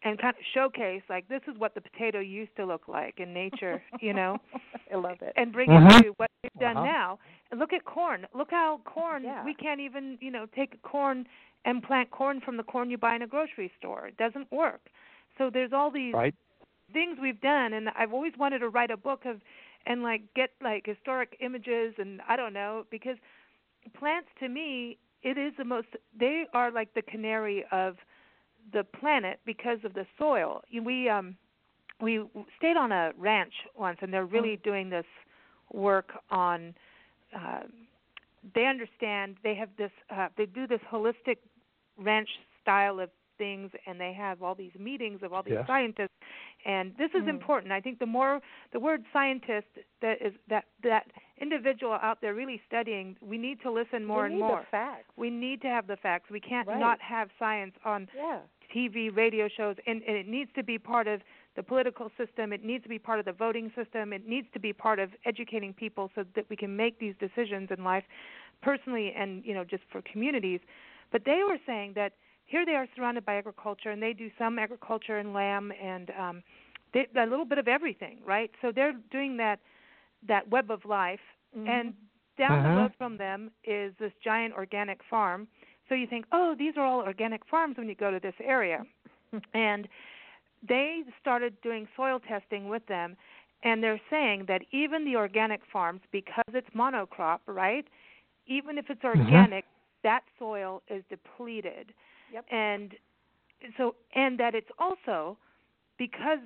and 0.03 0.19
kind 0.19 0.37
of 0.37 0.43
showcase 0.55 1.03
like 1.09 1.29
this 1.29 1.43
is 1.49 1.59
what 1.59 1.75
the 1.75 1.81
potato 1.81 2.21
used 2.21 2.55
to 2.57 2.65
look 2.67 2.89
like 2.89 3.21
in 3.21 3.33
nature, 3.35 3.83
you 4.01 4.13
know. 4.15 4.39
I 4.93 4.97
love 4.97 5.19
it. 5.23 5.33
and 5.37 5.53
bring 5.53 5.71
Mhm. 5.71 5.87
it 5.99 6.03
to 6.03 6.11
what 6.17 6.30
we've 6.43 6.53
done 6.61 6.77
Uh-huh. 6.77 6.87
now. 6.87 7.19
And 7.51 7.61
look 7.61 7.73
at 7.73 7.85
corn. 7.85 8.27
Look 8.35 8.51
how 8.51 8.81
corn 8.85 9.25
Yeah. 9.25 9.45
we 9.45 9.55
can't 9.55 9.81
even, 9.81 10.19
you 10.21 10.31
know, 10.31 10.47
take 10.47 10.81
corn 10.83 11.27
and 11.65 11.83
plant 11.83 12.11
corn 12.11 12.41
from 12.41 12.57
the 12.57 12.63
corn 12.63 12.91
you 12.91 12.99
buy 12.99 13.15
in 13.15 13.23
a 13.23 13.27
grocery 13.27 13.71
store. 13.79 14.07
It 14.07 14.17
doesn't 14.17 14.51
work. 14.51 14.89
So 15.37 15.51
there's 15.51 15.73
all 15.73 15.91
these 15.91 16.15
Right. 16.15 16.35
things 16.93 17.19
we've 17.21 17.41
done 17.41 17.73
and 17.75 17.89
I've 17.91 18.13
always 18.13 18.37
wanted 18.39 18.61
to 18.61 18.69
write 18.69 18.91
a 18.91 18.97
book 18.97 19.25
of 19.25 19.41
and 19.87 20.03
like 20.03 20.23
get 20.35 20.51
like 20.61 20.87
historic 20.87 21.37
images 21.41 21.95
and 21.99 22.21
I 22.29 22.37
don't 22.37 22.53
know 22.53 22.85
because 22.91 23.17
plants 23.95 24.29
to 24.41 24.49
me 24.49 24.99
it 25.23 25.39
is 25.39 25.53
the 25.57 25.65
most 25.65 25.89
they 26.19 26.47
are 26.53 26.71
like 26.71 26.93
the 26.95 27.03
canary 27.03 27.65
of 27.71 27.97
the 28.73 28.85
planet 28.85 29.41
because 29.47 29.79
of 29.85 29.95
the 29.95 30.07
soil. 30.19 30.63
We 30.83 31.09
um 31.09 31.37
we 32.01 32.25
stayed 32.57 32.77
on 32.77 32.93
a 32.93 33.13
ranch 33.17 33.55
once 33.77 33.99
and 34.01 34.13
they're 34.13 34.27
really 34.27 34.57
mm. 34.57 34.63
doing 34.63 34.91
this 34.91 35.07
work 35.73 36.11
on 36.31 36.75
uh 37.35 37.61
they 38.55 38.67
understand 38.67 39.37
they 39.43 39.55
have 39.55 39.69
this 39.77 39.91
uh 40.11 40.29
they 40.37 40.47
do 40.47 40.67
this 40.67 40.81
holistic 40.91 41.37
ranch 41.99 42.29
style 42.63 43.01
of 43.01 43.11
things 43.41 43.71
and 43.87 43.99
they 43.99 44.13
have 44.13 44.43
all 44.43 44.55
these 44.55 44.73
meetings 44.79 45.21
of 45.23 45.33
all 45.33 45.43
these 45.43 45.57
scientists 45.67 46.13
and 46.67 46.93
this 46.99 47.11
is 47.15 47.23
mm. 47.23 47.31
important 47.31 47.73
i 47.73 47.81
think 47.81 47.99
the 47.99 48.05
more 48.05 48.39
the 48.75 48.79
word 48.79 49.03
scientist 49.15 49.67
that 50.03 50.21
is 50.21 50.35
that 50.49 50.65
that 50.83 51.07
individual 51.41 51.95
out 52.03 52.19
there 52.21 52.35
really 52.35 52.61
studying 52.69 53.17
we 53.23 53.39
need 53.39 53.59
to 53.63 53.71
listen 53.73 54.05
more 54.05 54.25
we 54.25 54.31
and 54.31 54.39
more 54.39 54.67
facts. 54.71 55.07
we 55.17 55.31
need 55.31 55.63
to 55.63 55.69
have 55.69 55.87
the 55.87 55.97
facts 55.97 56.31
we 56.31 56.39
can't 56.39 56.69
right. 56.69 56.79
not 56.79 57.01
have 57.01 57.31
science 57.39 57.73
on 57.87 58.07
yeah. 58.15 58.41
tv 58.77 59.15
radio 59.17 59.49
shows 59.49 59.75
and, 59.87 60.03
and 60.07 60.17
it 60.19 60.29
needs 60.29 60.51
to 60.55 60.63
be 60.63 60.79
part 60.79 61.09
of 61.09 61.23
the 61.57 61.63
political 61.63 62.11
system 62.17 62.53
it 62.53 62.65
needs 62.65 62.83
to 62.83 62.89
be 62.89 62.99
part 62.99 63.19
of 63.19 63.25
the 63.25 63.33
voting 63.33 63.73
system 63.77 64.13
it 64.13 64.27
needs 64.27 64.47
to 64.53 64.61
be 64.61 64.73
part 64.73 64.99
of 64.99 65.11
educating 65.25 65.73
people 65.73 66.11
so 66.15 66.25
that 66.35 66.47
we 66.49 66.57
can 66.57 66.77
make 66.77 66.99
these 66.99 67.15
decisions 67.19 67.69
in 67.77 67.85
life 67.85 68.05
personally 68.63 69.13
and 69.17 69.45
you 69.45 69.55
know 69.55 69.65
just 69.65 69.83
for 69.91 70.03
communities 70.03 70.61
but 71.11 71.25
they 71.25 71.41
were 71.47 71.59
saying 71.67 71.93
that 71.97 72.13
here 72.51 72.67
they 72.67 72.73
are 72.73 72.87
surrounded 72.97 73.25
by 73.25 73.37
agriculture, 73.37 73.91
and 73.91 74.03
they 74.03 74.13
do 74.13 74.29
some 74.37 74.59
agriculture 74.59 75.19
and 75.19 75.33
lamb 75.33 75.73
and 75.81 76.11
um, 76.19 76.43
they, 76.93 77.07
a 77.17 77.25
little 77.25 77.45
bit 77.45 77.59
of 77.59 77.69
everything, 77.69 78.19
right? 78.27 78.51
So 78.61 78.73
they're 78.75 78.95
doing 79.11 79.37
that 79.37 79.61
that 80.27 80.51
web 80.51 80.71
of 80.71 80.85
life, 80.85 81.21
mm-hmm. 81.57 81.69
and 81.69 81.95
down 82.37 82.59
uh-huh. 82.59 82.69
the 82.69 82.81
road 82.81 82.93
from 82.99 83.17
them 83.17 83.51
is 83.65 83.95
this 83.99 84.13
giant 84.23 84.53
organic 84.53 85.01
farm. 85.09 85.47
So 85.89 85.95
you 85.95 86.07
think, 86.07 86.27
oh, 86.33 86.55
these 86.59 86.75
are 86.77 86.85
all 86.85 87.01
organic 87.01 87.47
farms 87.47 87.79
when 87.79 87.89
you 87.89 87.95
go 87.95 88.11
to 88.11 88.21
this 88.21 88.35
area, 88.43 88.85
and 89.55 89.89
they 90.67 91.03
started 91.21 91.61
doing 91.63 91.89
soil 91.97 92.21
testing 92.21 92.69
with 92.69 92.87
them, 92.87 93.17
and 93.63 93.83
they're 93.83 94.01
saying 94.11 94.45
that 94.49 94.63
even 94.73 95.05
the 95.05 95.17
organic 95.17 95.61
farms, 95.73 96.01
because 96.13 96.45
it's 96.49 96.69
monocrop, 96.77 97.41
right? 97.47 97.87
Even 98.47 98.79
if 98.79 98.87
it's 98.89 99.03
mm-hmm. 99.03 99.21
organic, 99.21 99.65
that 100.03 100.23
soil 100.39 100.83
is 100.89 101.03
depleted 101.11 101.93
Yep. 102.33 102.45
And 102.51 102.95
so 103.77 103.95
and 104.15 104.39
that 104.39 104.55
it's 104.55 104.71
also 104.79 105.37
because 105.99 106.39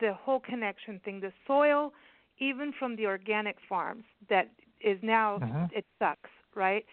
the 0.00 0.12
whole 0.14 0.40
connection 0.40 1.00
thing, 1.04 1.20
the 1.20 1.32
soil, 1.46 1.92
even 2.38 2.72
from 2.78 2.96
the 2.96 3.06
organic 3.06 3.56
farms 3.68 4.04
that 4.28 4.50
is 4.80 4.98
now 5.02 5.36
uh-huh. 5.36 5.68
it 5.72 5.84
sucks, 5.98 6.30
right? 6.54 6.84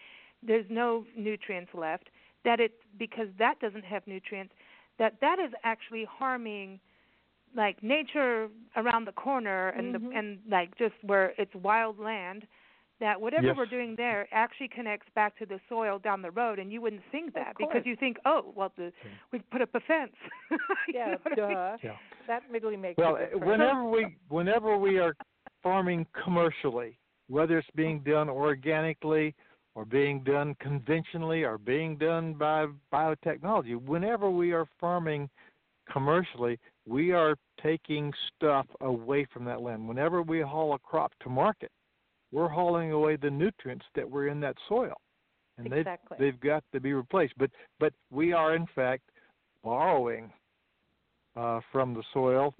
There's 0.42 0.66
no 0.68 1.04
nutrients 1.16 1.72
left. 1.74 2.08
That 2.44 2.60
it 2.60 2.72
because 2.98 3.28
that 3.38 3.58
doesn't 3.60 3.84
have 3.84 4.06
nutrients, 4.06 4.54
that 4.98 5.14
that 5.20 5.38
is 5.38 5.52
actually 5.64 6.06
harming 6.08 6.80
like 7.56 7.82
nature 7.82 8.48
around 8.76 9.06
the 9.06 9.12
corner 9.12 9.68
and 9.70 9.94
mm-hmm. 9.94 10.08
the 10.08 10.16
and 10.16 10.38
like 10.50 10.76
just 10.78 10.94
where 11.02 11.32
it's 11.38 11.54
wild 11.54 11.98
land 11.98 12.46
that 12.98 13.20
whatever 13.20 13.48
yes. 13.48 13.56
we're 13.56 13.66
doing 13.66 13.94
there 13.96 14.26
actually 14.32 14.68
connects 14.68 15.06
back 15.14 15.36
to 15.38 15.44
the 15.44 15.60
soil 15.68 15.98
down 15.98 16.22
the 16.22 16.30
road 16.30 16.58
and 16.58 16.72
you 16.72 16.80
wouldn't 16.80 17.02
think 17.12 17.34
that 17.34 17.54
because 17.58 17.82
you 17.84 17.96
think 17.96 18.16
oh 18.24 18.52
well 18.54 18.72
the 18.76 18.92
we 19.32 19.38
put 19.50 19.62
up 19.62 19.70
a 19.74 19.80
fence 19.80 20.12
yeah 20.92 21.14
duh. 21.36 21.42
I 21.42 21.48
mean? 21.48 21.78
yeah. 21.82 21.96
that 22.26 22.42
really 22.50 22.76
makes 22.76 22.96
sense. 23.00 23.16
well 23.32 23.48
whenever 23.48 23.84
we 23.84 24.16
whenever 24.28 24.76
we 24.76 24.98
are 24.98 25.14
farming 25.62 26.06
commercially 26.24 26.98
whether 27.28 27.58
it's 27.58 27.68
being 27.74 28.00
done 28.00 28.28
organically 28.28 29.34
or 29.76 29.84
being 29.84 30.24
done 30.24 30.56
conventionally 30.58 31.44
or 31.44 31.58
being 31.58 31.96
done 31.96 32.34
by 32.34 32.66
biotechnology 32.92 33.80
whenever 33.84 34.28
we 34.28 34.50
are 34.52 34.66
farming 34.80 35.30
commercially 35.92 36.58
we 36.88 37.12
are 37.12 37.36
taking 37.62 38.12
stuff 38.34 38.66
away 38.80 39.24
from 39.32 39.44
that 39.44 39.62
land 39.62 39.86
whenever 39.86 40.20
we 40.22 40.40
haul 40.40 40.74
a 40.74 40.78
crop 40.80 41.12
to 41.22 41.28
market 41.28 41.70
we're 42.32 42.48
hauling 42.48 42.92
away 42.92 43.16
the 43.16 43.30
nutrients 43.30 43.84
that 43.94 44.08
were 44.08 44.28
in 44.28 44.40
that 44.40 44.56
soil, 44.68 44.94
and 45.58 45.72
exactly. 45.72 46.16
they've 46.18 46.32
they've 46.32 46.40
got 46.40 46.64
to 46.72 46.80
be 46.80 46.92
replaced. 46.92 47.34
But 47.38 47.50
but 47.78 47.92
we 48.10 48.32
are 48.32 48.54
in 48.54 48.66
fact 48.74 49.04
borrowing 49.62 50.30
uh, 51.36 51.60
from 51.72 51.94
the 51.94 52.02
soil, 52.12 52.54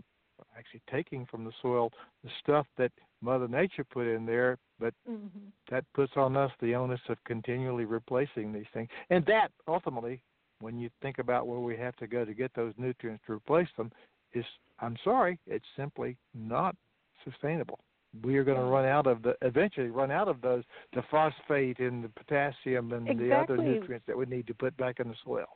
actually 0.56 0.82
taking 0.90 1.26
from 1.26 1.44
the 1.44 1.52
soil 1.60 1.90
the 2.24 2.30
stuff 2.42 2.66
that 2.78 2.92
Mother 3.22 3.48
Nature 3.48 3.84
put 3.84 4.06
in 4.06 4.26
there, 4.26 4.58
but 4.78 4.94
mm-hmm. 5.08 5.48
that 5.70 5.84
puts 5.94 6.12
on 6.16 6.36
us 6.36 6.50
the 6.60 6.74
onus 6.74 7.00
of 7.08 7.16
continually 7.24 7.84
replacing 7.84 8.52
these 8.52 8.66
things. 8.74 8.88
And 9.10 9.24
that 9.26 9.48
ultimately, 9.66 10.20
when 10.60 10.78
you 10.78 10.90
think 11.02 11.18
about 11.18 11.46
where 11.46 11.60
we 11.60 11.76
have 11.76 11.96
to 11.96 12.06
go 12.06 12.24
to 12.24 12.34
get 12.34 12.52
those 12.54 12.74
nutrients 12.76 13.22
to 13.26 13.32
replace 13.32 13.68
them, 13.76 13.90
is 14.34 14.44
I'm 14.80 14.96
sorry, 15.02 15.38
it's 15.46 15.64
simply 15.76 16.16
not 16.34 16.76
sustainable 17.24 17.80
we 18.24 18.36
are 18.36 18.44
going 18.44 18.58
to 18.58 18.64
run 18.64 18.84
out 18.84 19.06
of 19.06 19.22
the 19.22 19.34
eventually 19.42 19.88
run 19.88 20.10
out 20.10 20.28
of 20.28 20.40
those 20.40 20.62
the 20.94 21.02
phosphate 21.10 21.78
and 21.78 22.04
the 22.04 22.08
potassium 22.08 22.92
and 22.92 23.08
exactly. 23.08 23.28
the 23.28 23.34
other 23.34 23.56
nutrients 23.56 24.06
that 24.06 24.16
we 24.16 24.26
need 24.26 24.46
to 24.46 24.54
put 24.54 24.76
back 24.76 25.00
in 25.00 25.08
the 25.08 25.14
soil. 25.24 25.46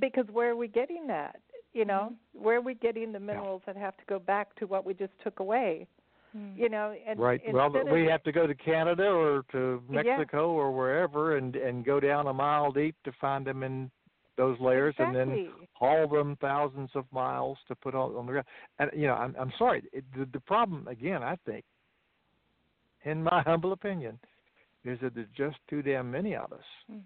Because 0.00 0.26
where 0.32 0.50
are 0.50 0.56
we 0.56 0.68
getting 0.68 1.06
that? 1.08 1.36
You 1.72 1.84
know, 1.84 2.12
mm-hmm. 2.12 2.44
where 2.44 2.56
are 2.58 2.62
we 2.62 2.74
getting 2.74 3.12
the 3.12 3.20
minerals 3.20 3.62
yeah. 3.66 3.72
that 3.72 3.80
have 3.80 3.96
to 3.96 4.04
go 4.08 4.18
back 4.18 4.54
to 4.56 4.66
what 4.66 4.84
we 4.84 4.94
just 4.94 5.12
took 5.22 5.40
away? 5.40 5.86
Mm. 6.36 6.58
You 6.58 6.68
know, 6.68 6.94
and 7.06 7.18
right. 7.18 7.40
Well, 7.52 7.70
we 7.92 8.04
of, 8.04 8.10
have 8.10 8.22
to 8.24 8.32
go 8.32 8.46
to 8.46 8.54
Canada 8.54 9.04
or 9.04 9.44
to 9.52 9.82
Mexico 9.88 10.52
yeah. 10.52 10.60
or 10.60 10.72
wherever, 10.72 11.36
and 11.36 11.54
and 11.54 11.84
go 11.84 12.00
down 12.00 12.26
a 12.26 12.32
mile 12.32 12.72
deep 12.72 12.96
to 13.04 13.12
find 13.20 13.46
them 13.46 13.62
in 13.62 13.90
those 14.36 14.58
layers, 14.60 14.94
exactly. 14.98 15.20
and 15.20 15.30
then 15.30 15.50
haul 15.74 16.08
them 16.08 16.36
thousands 16.40 16.90
of 16.96 17.04
miles 17.12 17.56
to 17.68 17.76
put 17.76 17.94
on, 17.94 18.16
on 18.16 18.26
the 18.26 18.32
ground. 18.32 18.46
And 18.80 18.90
you 18.96 19.06
know, 19.06 19.14
I'm 19.14 19.34
I'm 19.38 19.52
sorry. 19.58 19.84
It, 19.92 20.04
the, 20.16 20.26
the 20.32 20.40
problem 20.40 20.88
again, 20.88 21.22
I 21.22 21.36
think, 21.46 21.64
in 23.04 23.22
my 23.22 23.42
humble 23.46 23.72
opinion, 23.72 24.18
is 24.84 24.98
that 25.02 25.14
there's 25.14 25.28
just 25.36 25.56
too 25.70 25.82
damn 25.82 26.10
many 26.10 26.34
of 26.34 26.52
us. 26.52 26.64
Mm. 26.90 27.02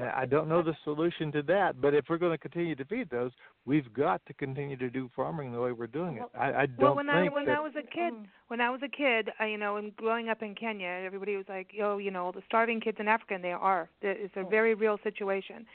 And 0.00 0.08
I 0.10 0.24
don't 0.24 0.48
know 0.48 0.62
the 0.62 0.74
solution 0.82 1.30
to 1.32 1.42
that, 1.42 1.80
but 1.80 1.92
if 1.94 2.06
we're 2.08 2.16
going 2.16 2.32
to 2.32 2.38
continue 2.38 2.74
to 2.74 2.84
feed 2.86 3.10
those, 3.10 3.32
we've 3.66 3.92
got 3.92 4.24
to 4.26 4.32
continue 4.32 4.76
to 4.78 4.88
do 4.88 5.10
farming 5.14 5.52
the 5.52 5.60
way 5.60 5.72
we're 5.72 5.86
doing 5.86 6.16
it. 6.16 6.22
I, 6.38 6.52
I 6.52 6.66
don't 6.66 6.78
well, 6.78 6.94
when 6.96 7.06
think 7.06 7.30
I 7.30 7.34
when 7.34 7.44
that, 7.44 7.58
I 7.58 7.60
was 7.60 7.72
a 7.76 7.82
kid, 7.82 8.14
Mm. 8.14 8.26
when 8.48 8.60
I 8.62 8.70
was 8.70 8.80
a 8.82 8.88
kid, 8.88 9.28
I, 9.38 9.46
you 9.46 9.58
know, 9.58 9.76
and 9.76 9.94
growing 9.96 10.30
up 10.30 10.42
in 10.42 10.54
Kenya, 10.54 10.88
everybody 10.88 11.36
was 11.36 11.44
like, 11.48 11.68
"Yo, 11.72 11.98
you 11.98 12.10
know, 12.10 12.32
the 12.32 12.40
starving 12.46 12.80
kids 12.80 12.96
in 12.98 13.08
Africa." 13.08 13.34
And 13.34 13.44
they 13.44 13.52
are. 13.52 13.90
It's 14.00 14.34
a 14.36 14.44
very 14.44 14.74
real 14.74 14.98
situation. 15.04 15.66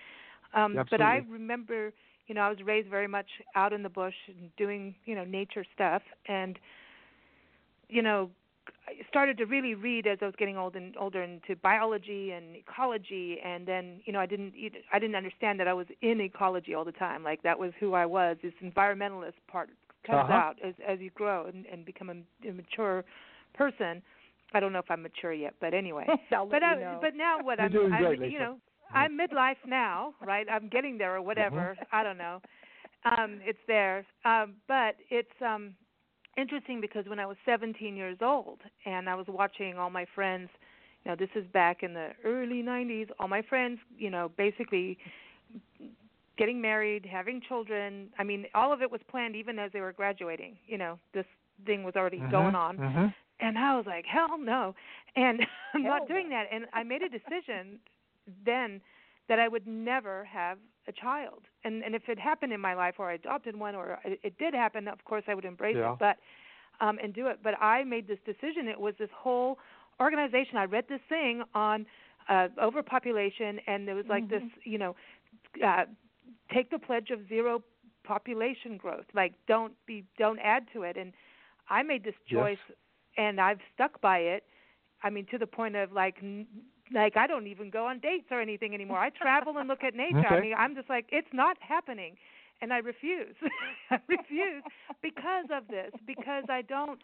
Um, 0.55 0.75
but 0.89 1.01
I 1.01 1.21
remember, 1.29 1.93
you 2.27 2.33
know, 2.33 2.41
I 2.41 2.49
was 2.49 2.57
raised 2.63 2.89
very 2.89 3.07
much 3.07 3.27
out 3.55 3.73
in 3.73 3.83
the 3.83 3.89
bush 3.89 4.15
and 4.27 4.49
doing, 4.57 4.95
you 5.05 5.13
know, 5.13 5.23
nature 5.23 5.65
stuff, 5.75 6.01
and 6.27 6.57
you 7.89 8.01
know, 8.01 8.31
I 8.87 9.07
started 9.07 9.37
to 9.39 9.45
really 9.45 9.75
read 9.75 10.07
as 10.07 10.19
I 10.21 10.25
was 10.25 10.35
getting 10.37 10.57
old 10.57 10.75
and 10.75 10.95
older 10.97 11.23
into 11.23 11.55
biology 11.55 12.31
and 12.31 12.55
ecology, 12.55 13.39
and 13.43 13.67
then 13.67 14.01
you 14.05 14.13
know 14.13 14.19
I 14.19 14.25
didn't 14.25 14.53
I 14.93 14.99
didn't 14.99 15.15
understand 15.15 15.59
that 15.59 15.67
I 15.67 15.73
was 15.73 15.87
in 16.01 16.21
ecology 16.21 16.73
all 16.73 16.85
the 16.85 16.91
time. 16.91 17.23
Like 17.23 17.43
that 17.43 17.57
was 17.57 17.71
who 17.79 17.93
I 17.93 18.05
was. 18.05 18.37
This 18.41 18.53
environmentalist 18.63 19.33
part 19.47 19.69
comes 20.05 20.23
uh-huh. 20.25 20.33
out 20.33 20.55
as 20.63 20.73
as 20.87 20.99
you 20.99 21.09
grow 21.11 21.45
and, 21.47 21.65
and 21.65 21.85
become 21.85 22.09
a, 22.09 22.47
a 22.47 22.53
mature 22.53 23.03
person. 23.53 24.01
I 24.53 24.59
don't 24.59 24.71
know 24.71 24.79
if 24.79 24.89
I'm 24.89 25.01
mature 25.01 25.33
yet, 25.33 25.55
but 25.59 25.73
anyway. 25.73 26.05
but 26.29 26.63
I, 26.63 26.75
know. 26.75 26.99
but 27.01 27.15
now 27.15 27.37
what 27.41 27.57
You're 27.59 27.65
I'm, 27.65 27.71
doing 27.71 27.93
I'm 27.93 28.03
great, 28.17 28.31
you 28.31 28.39
know 28.39 28.57
I'm 28.93 29.17
midlife 29.17 29.57
now, 29.67 30.13
right? 30.25 30.47
I'm 30.49 30.69
getting 30.69 30.97
there 30.97 31.15
or 31.15 31.21
whatever. 31.21 31.75
I 31.91 32.03
don't 32.03 32.17
know. 32.17 32.41
Um, 33.05 33.39
it's 33.43 33.59
there, 33.67 34.05
um, 34.23 34.55
but 34.67 34.95
it's 35.09 35.29
um, 35.45 35.75
interesting 36.37 36.81
because 36.81 37.05
when 37.07 37.19
I 37.19 37.25
was 37.25 37.37
17 37.45 37.95
years 37.95 38.17
old 38.21 38.59
and 38.85 39.09
I 39.09 39.15
was 39.15 39.25
watching 39.27 39.77
all 39.77 39.89
my 39.89 40.05
friends, 40.15 40.49
you 41.03 41.11
know, 41.11 41.15
this 41.15 41.29
is 41.35 41.45
back 41.53 41.83
in 41.83 41.93
the 41.93 42.09
early 42.23 42.63
90s, 42.63 43.09
all 43.19 43.27
my 43.27 43.41
friends, 43.41 43.79
you 43.97 44.09
know, 44.09 44.31
basically 44.37 44.97
getting 46.37 46.61
married, 46.61 47.05
having 47.05 47.41
children. 47.47 48.09
I 48.17 48.23
mean, 48.23 48.45
all 48.53 48.73
of 48.73 48.81
it 48.81 48.91
was 48.91 49.01
planned 49.09 49.35
even 49.35 49.59
as 49.59 49.71
they 49.71 49.81
were 49.81 49.93
graduating. 49.93 50.57
You 50.67 50.77
know, 50.77 50.99
this 51.13 51.25
thing 51.65 51.83
was 51.83 51.95
already 51.95 52.17
uh-huh, 52.17 52.31
going 52.31 52.55
on. 52.55 52.79
Uh-huh. 52.79 53.07
And 53.39 53.57
I 53.57 53.75
was 53.75 53.85
like, 53.85 54.05
hell 54.05 54.37
no. 54.39 54.75
And 55.15 55.41
I'm 55.73 55.83
Hell 55.83 55.99
not 55.99 56.07
doing 56.07 56.29
no. 56.29 56.35
that. 56.37 56.47
And 56.51 56.65
I 56.73 56.83
made 56.83 57.01
a 57.01 57.09
decision 57.09 57.79
then 58.45 58.81
that 59.27 59.39
I 59.39 59.47
would 59.47 59.67
never 59.67 60.25
have 60.25 60.57
a 60.87 60.91
child. 60.93 61.43
And 61.63 61.83
and 61.83 61.95
if 61.95 62.07
it 62.09 62.19
happened 62.19 62.53
in 62.53 62.59
my 62.61 62.73
life 62.73 62.95
or 62.99 63.09
I 63.09 63.13
adopted 63.15 63.55
one 63.57 63.75
or 63.75 63.99
it, 64.05 64.19
it 64.23 64.37
did 64.37 64.53
happen, 64.53 64.87
of 64.87 65.03
course 65.05 65.23
I 65.27 65.35
would 65.35 65.45
embrace 65.45 65.79
Yeah. 65.79 65.95
it. 65.95 65.95
But 65.99 66.17
um 66.79 66.99
and 67.01 67.13
do 67.13 67.27
it. 67.27 67.39
But 67.43 67.55
I 67.61 67.83
made 67.83 68.07
this 68.07 68.19
decision. 68.25 68.67
It 68.67 68.79
was 68.79 68.95
this 68.99 69.09
whole 69.15 69.57
organization. 69.99 70.57
I 70.57 70.65
read 70.65 70.85
this 70.89 71.01
thing 71.09 71.43
on 71.53 71.85
uh 72.29 72.47
overpopulation 72.61 73.59
and 73.67 73.87
there 73.87 73.95
was 73.95 74.05
like 74.09 74.29
Mm-hmm. 74.29 74.37
this, 74.37 74.43
you 74.63 74.77
know, 74.77 74.95
uh 75.65 75.85
take 76.53 76.69
the 76.71 76.79
pledge 76.79 77.09
of 77.11 77.27
zero 77.27 77.61
population 78.03 78.77
growth. 78.77 79.05
Like 79.13 79.33
don't 79.47 79.73
be 79.85 80.05
don't 80.17 80.39
add 80.39 80.65
to 80.73 80.83
it 80.83 80.97
and 80.97 81.13
I 81.69 81.83
made 81.83 82.03
this 82.03 82.15
Yes. 82.29 82.49
choice 82.49 82.59
and 83.17 83.39
I've 83.39 83.59
stuck 83.73 84.01
by 84.01 84.19
it. 84.19 84.43
I 85.03 85.09
mean, 85.09 85.25
to 85.31 85.37
the 85.37 85.47
point 85.47 85.75
of 85.75 85.91
like, 85.91 86.15
n- 86.21 86.47
like 86.93 87.17
I 87.17 87.27
don't 87.27 87.47
even 87.47 87.69
go 87.69 87.85
on 87.87 87.99
dates 87.99 88.27
or 88.31 88.41
anything 88.41 88.73
anymore. 88.73 88.99
I 88.99 89.09
travel 89.09 89.57
and 89.57 89.67
look 89.67 89.83
at 89.83 89.95
nature. 90.05 90.27
I 90.27 90.39
mean, 90.41 90.53
I'm 90.57 90.75
just 90.75 90.89
like, 90.89 91.05
it's 91.11 91.27
not 91.33 91.57
happening, 91.59 92.15
and 92.61 92.71
I 92.71 92.77
refuse. 92.77 93.35
I 93.89 93.99
refuse 94.07 94.63
because 95.01 95.45
of 95.51 95.67
this. 95.67 95.91
Because 96.05 96.43
I 96.49 96.61
don't, 96.61 96.99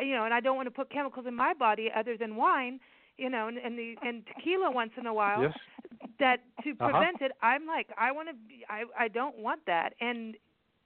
you 0.00 0.14
know, 0.14 0.24
and 0.24 0.34
I 0.34 0.40
don't 0.40 0.56
want 0.56 0.66
to 0.66 0.70
put 0.70 0.90
chemicals 0.90 1.26
in 1.26 1.34
my 1.34 1.54
body 1.54 1.90
other 1.94 2.16
than 2.16 2.36
wine. 2.36 2.80
You 3.16 3.30
know, 3.30 3.46
and 3.48 3.58
and, 3.58 3.78
the, 3.78 3.94
and 4.02 4.24
tequila 4.26 4.70
once 4.70 4.90
in 4.96 5.06
a 5.06 5.14
while. 5.14 5.42
Yes. 5.42 5.52
That 6.20 6.40
to 6.62 6.70
Uh-huh. 6.70 6.90
prevent 6.90 7.22
it, 7.22 7.32
I'm 7.42 7.66
like, 7.66 7.88
I 7.98 8.12
want 8.12 8.28
to. 8.28 8.34
Be, 8.34 8.64
I 8.68 8.84
I 8.98 9.08
don't 9.08 9.38
want 9.38 9.60
that, 9.66 9.94
and 10.00 10.36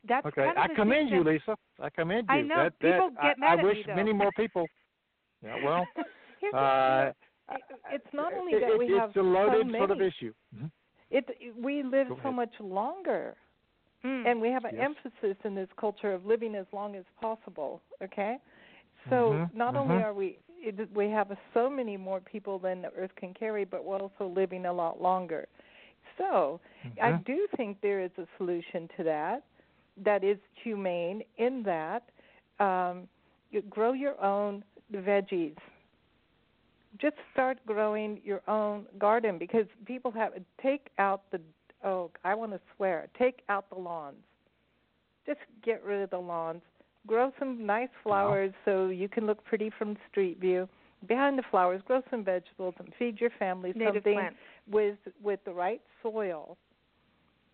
that's 0.09 0.27
Okay. 0.27 0.45
kind 0.45 0.59
of 0.59 0.71
I 0.71 0.75
commend 0.75 1.11
you. 1.11 1.23
Lisa. 1.25 1.57
I 1.81 1.91
commend 1.91 2.29
you. 2.31 2.35
I 2.37 2.41
know. 2.43 2.65
That, 2.65 2.79
People 2.79 3.11
that, 3.11 3.23
get 3.23 3.37
I, 3.39 3.41
mad 3.41 3.51
I 3.51 3.61
at 3.61 3.65
wish 3.65 3.77
me, 3.79 3.83
though. 3.87 3.95
many 3.97 4.13
more 4.13 4.31
people. 4.37 4.67
Yeah. 5.43 5.57
Well. 5.65 5.87
Here's 6.41 6.55
the- 7.49 7.95
it's 7.95 8.13
not 8.13 8.33
only 8.35 8.55
that 8.55 8.63
it, 8.69 8.79
we 8.79 8.87
it's 8.87 8.97
have 8.97 9.17
a 9.17 9.23
loaded 9.23 9.67
so 9.67 9.77
sort 9.79 9.91
of 9.91 9.99
many. 9.99 10.09
issue. 10.09 10.33
Mhm. 10.57 10.71
It 11.11 11.55
we 11.57 11.83
live 11.83 12.09
so 12.23 12.31
much 12.33 12.53
longer, 12.61 13.37
Mm. 14.05 14.27
and 14.27 14.41
we 14.41 14.49
have 14.51 14.65
an 14.65 14.77
Yes. 14.77 14.91
emphasis 14.91 15.37
in 15.45 15.55
this 15.55 15.69
culture 15.77 16.13
of 16.13 16.25
living 16.27 16.55
as 16.55 16.67
long 16.73 16.95
as 16.97 17.05
possible. 17.21 17.81
Okay, 18.03 18.39
so 19.09 19.33
Mhm, 19.33 19.51
not 19.55 19.75
only 19.77 19.97
mhm. 19.97 20.03
are 20.03 20.13
we 20.15 20.39
it, 20.61 20.91
we 20.93 21.09
have 21.11 21.37
so 21.55 21.71
many 21.71 21.97
more 21.97 22.21
people 22.21 22.59
than 22.59 22.83
the 22.83 22.91
Earth 22.93 23.15
can 23.17 23.33
carry, 23.33 23.65
but 23.65 23.85
we're 23.85 23.99
also 24.01 24.27
living 24.27 24.67
a 24.67 24.73
lot 24.73 25.01
longer. 25.01 25.47
So 26.19 26.61
I 27.03 27.13
Mhm. 27.13 27.25
do 27.25 27.47
think 27.57 27.81
there 27.81 28.01
is 28.01 28.11
a 28.19 28.27
solution 28.37 28.89
to 28.97 29.05
that 29.05 29.45
that 30.05 30.25
is 30.25 30.39
humane 30.63 31.23
in 31.39 31.63
that 31.65 32.03
um, 32.61 33.09
you 33.51 33.63
grow 33.63 33.93
your 33.93 34.21
own 34.23 34.65
veggies. 34.93 35.57
Just 36.97 37.17
start 37.33 37.59
growing 37.67 38.21
your 38.25 38.43
own 38.49 38.87
garden 38.99 39.39
because 39.39 39.67
people 39.85 40.11
have 40.13 40.33
take 40.61 40.89
out 40.99 41.23
the 41.31 41.41
oh 41.85 42.11
I 42.25 42.35
want 42.35 42.53
to 42.53 42.61
swear 42.77 43.09
take 43.19 43.43
out 43.49 43.69
the 43.69 43.77
lawns. 43.77 44.17
Just 45.27 45.41
get 45.63 45.85
rid 45.85 46.01
of 46.03 46.11
the 46.11 46.19
lawns. 46.19 46.63
Grow 47.07 47.33
some 47.39 47.65
nice 47.65 47.89
flowers 48.03 48.53
so 48.65 48.89
you 48.89 49.09
can 49.09 49.27
look 49.27 49.45
pretty 49.45 49.71
from 49.71 49.97
street 50.11 50.41
view. 50.41 50.69
Behind 51.07 51.39
the 51.39 51.45
flowers, 51.51 51.81
grow 51.87 52.03
some 52.11 52.25
vegetables 52.25 52.75
and 52.79 52.93
feed 52.99 53.21
your 53.21 53.31
family 53.39 53.73
Native 53.75 53.95
something 53.95 54.15
plants. 54.15 54.39
with 54.69 54.99
with 55.23 55.45
the 55.45 55.53
right 55.53 55.83
soil 56.03 56.57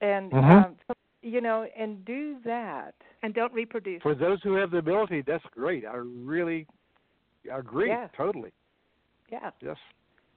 and 0.00 0.32
Mhm. 0.32 0.64
um 0.64 0.76
you 1.22 1.40
know 1.40 1.64
and 1.76 2.04
do 2.04 2.38
that 2.44 2.94
and 3.22 3.34
don't 3.34 3.52
reproduce. 3.52 4.02
For 4.02 4.14
those 4.14 4.42
who 4.42 4.54
have 4.54 4.70
the 4.70 4.78
ability, 4.78 5.22
that's 5.22 5.44
great. 5.46 5.84
I 5.84 5.96
really 5.96 6.66
agree. 7.50 7.88
Yeah. 7.88 8.08
Totally. 8.16 8.52
Yeah 9.34 9.50
Yes. 9.68 9.76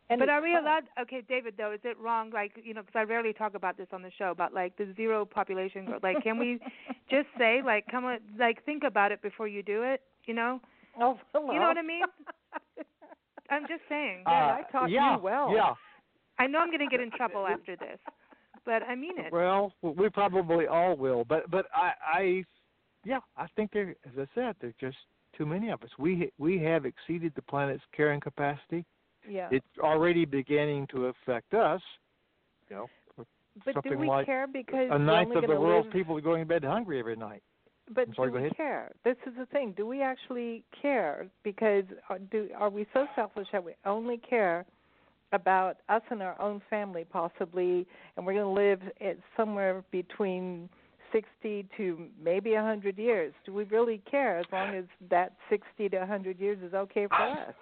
and 0.10 0.20
but 0.20 0.30
are 0.30 0.42
we 0.42 0.56
allowed? 0.56 0.84
Okay, 1.04 1.22
David. 1.28 1.54
Though, 1.58 1.74
is 1.74 1.84
it 1.84 1.98
wrong? 2.00 2.32
Like, 2.40 2.54
you 2.64 2.74
know, 2.74 2.82
because 2.82 3.00
I 3.02 3.04
rarely 3.04 3.34
talk 3.34 3.54
about 3.56 3.76
this 3.78 3.90
on 3.92 4.02
the 4.02 4.12
show 4.18 4.30
about 4.32 4.54
like 4.54 4.78
the 4.78 4.88
zero 4.96 5.26
population 5.26 5.86
growth. 5.86 6.04
Like, 6.04 6.24
can 6.24 6.38
we 6.40 6.60
just 7.10 7.28
say 7.38 7.62
like, 7.72 7.84
come 7.92 8.06
on, 8.06 8.20
like, 8.40 8.64
think 8.66 8.84
about 8.84 9.12
it 9.12 9.22
before 9.22 9.48
you 9.56 9.62
do 9.64 9.84
it? 9.84 10.00
You 10.26 10.34
know, 10.34 10.54
oh 11.00 11.20
hello. 11.34 11.52
you 11.54 11.60
know 11.60 11.68
what 11.68 11.78
I 11.78 11.82
mean? 11.94 12.04
I'm 13.50 13.64
just 13.68 13.84
saying. 13.90 14.24
Man, 14.26 14.44
Uh, 14.44 14.58
I 14.60 14.62
taught 14.72 14.90
you 14.90 14.96
yeah, 14.96 15.18
well. 15.18 15.54
Yeah. 15.54 15.74
I 16.40 16.48
know 16.48 16.60
I'm 16.60 16.68
going 16.68 16.88
to 16.88 16.92
get 16.96 17.00
in 17.02 17.12
trouble 17.12 17.48
after 17.48 17.76
this, 17.76 18.00
but 18.66 18.84
I 18.84 18.94
mean 18.96 19.18
it. 19.18 19.32
Well, 19.34 19.74
we 19.82 20.10
probably 20.10 20.68
all 20.68 20.96
will, 20.96 21.24
but 21.26 21.50
but 21.50 21.66
I, 21.74 21.92
I 22.20 22.44
yeah, 23.06 23.20
I 23.38 23.48
think 23.56 23.72
there, 23.74 23.96
as 24.06 24.14
I 24.18 24.28
said, 24.36 24.56
they're 24.62 24.74
just 24.80 24.98
too 25.38 25.46
many 25.46 25.70
of 25.70 25.82
us. 25.84 25.90
We 25.98 26.32
we 26.38 26.60
have 26.64 26.86
exceeded 26.86 27.34
the 27.36 27.42
planet's 27.44 27.84
carrying 27.96 28.20
capacity. 28.20 28.86
yeah 29.30 29.50
It's 29.52 29.66
already 29.80 30.26
beginning 30.26 30.88
to 30.88 31.08
affect 31.08 31.54
us. 31.54 31.82
You 32.70 32.76
know, 32.76 32.88
but 33.66 33.84
do 33.84 33.98
we 33.98 34.08
like 34.08 34.26
care 34.26 34.48
because 34.48 34.90
a 34.92 35.00
ninth 35.00 35.36
of 35.36 35.44
the 35.48 35.60
world's 35.60 35.86
live, 35.86 35.94
people 35.94 36.18
are 36.18 36.22
going 36.22 36.42
to 36.42 36.46
bed 36.46 36.64
hungry 36.64 37.00
every 37.00 37.16
night. 37.16 37.42
but 37.94 38.08
sorry, 38.16 38.32
do 38.32 38.42
we 38.44 38.50
care 38.52 38.92
this 39.04 39.16
is 39.26 39.34
the 39.38 39.46
thing 39.48 39.74
do 39.76 39.86
we 39.86 40.02
actually 40.02 40.64
care 40.82 41.28
because 41.44 41.86
are, 42.10 42.20
do 42.20 42.50
are 42.58 42.70
we 42.70 42.86
so 42.94 43.06
selfish 43.16 43.48
that 43.52 43.64
we 43.64 43.74
only 43.86 44.18
care 44.18 44.66
about 45.34 45.78
us 45.90 46.02
and 46.10 46.22
our 46.22 46.40
own 46.42 46.62
family 46.70 47.06
possibly 47.10 47.88
and 48.16 48.26
we're 48.26 48.34
going 48.34 48.46
to 48.56 48.62
live 48.62 48.82
at 49.02 49.18
somewhere 49.36 49.84
between 49.92 50.70
60 51.12 51.68
to 51.78 52.08
maybe 52.22 52.54
a 52.54 52.62
100 52.62 52.98
years 52.98 53.34
do 53.46 53.54
we 53.54 53.64
really 53.66 54.02
care 54.10 54.40
as 54.40 54.46
long 54.52 54.76
as 54.76 54.86
that 55.10 55.34
60 55.50 55.90
to 55.90 55.98
100 55.98 56.40
years 56.40 56.58
is 56.64 56.74
okay 56.74 57.08
for 57.08 57.16
us 57.16 57.54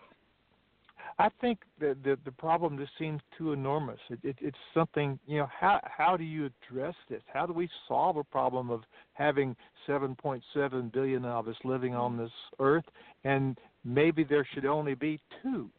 I 1.17 1.29
think 1.39 1.59
the 1.79 1.95
the, 2.03 2.17
the 2.25 2.31
problem 2.31 2.77
just 2.77 2.91
seems 2.99 3.21
too 3.37 3.53
enormous. 3.53 3.99
It, 4.09 4.19
it, 4.23 4.35
it's 4.41 4.57
something 4.73 5.17
you 5.25 5.37
know. 5.39 5.47
How 5.59 5.79
how 5.83 6.17
do 6.17 6.23
you 6.23 6.49
address 6.69 6.95
this? 7.09 7.21
How 7.31 7.45
do 7.45 7.53
we 7.53 7.69
solve 7.87 8.17
a 8.17 8.23
problem 8.23 8.69
of 8.69 8.81
having 9.13 9.55
7.7 9.87 10.91
billion 10.91 11.25
of 11.25 11.47
us 11.47 11.55
living 11.63 11.95
on 11.95 12.17
this 12.17 12.31
earth, 12.59 12.83
and 13.23 13.57
maybe 13.85 14.23
there 14.23 14.45
should 14.53 14.65
only 14.65 14.95
be 14.95 15.19
two 15.41 15.69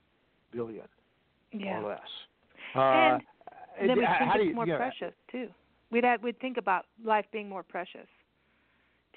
billion 0.52 0.86
yeah. 1.52 1.80
or 1.80 1.88
less? 1.88 2.00
And 2.74 3.22
Uh, 3.22 3.86
then 3.86 3.98
we 3.98 4.06
think 4.06 4.34
it's 4.36 4.54
more 4.54 4.66
you 4.66 4.72
know, 4.72 4.78
precious 4.78 5.14
too. 5.30 5.48
We'd 5.90 6.04
have, 6.04 6.22
we'd 6.22 6.38
think 6.40 6.56
about 6.56 6.86
life 7.04 7.26
being 7.32 7.48
more 7.48 7.62
precious 7.62 8.06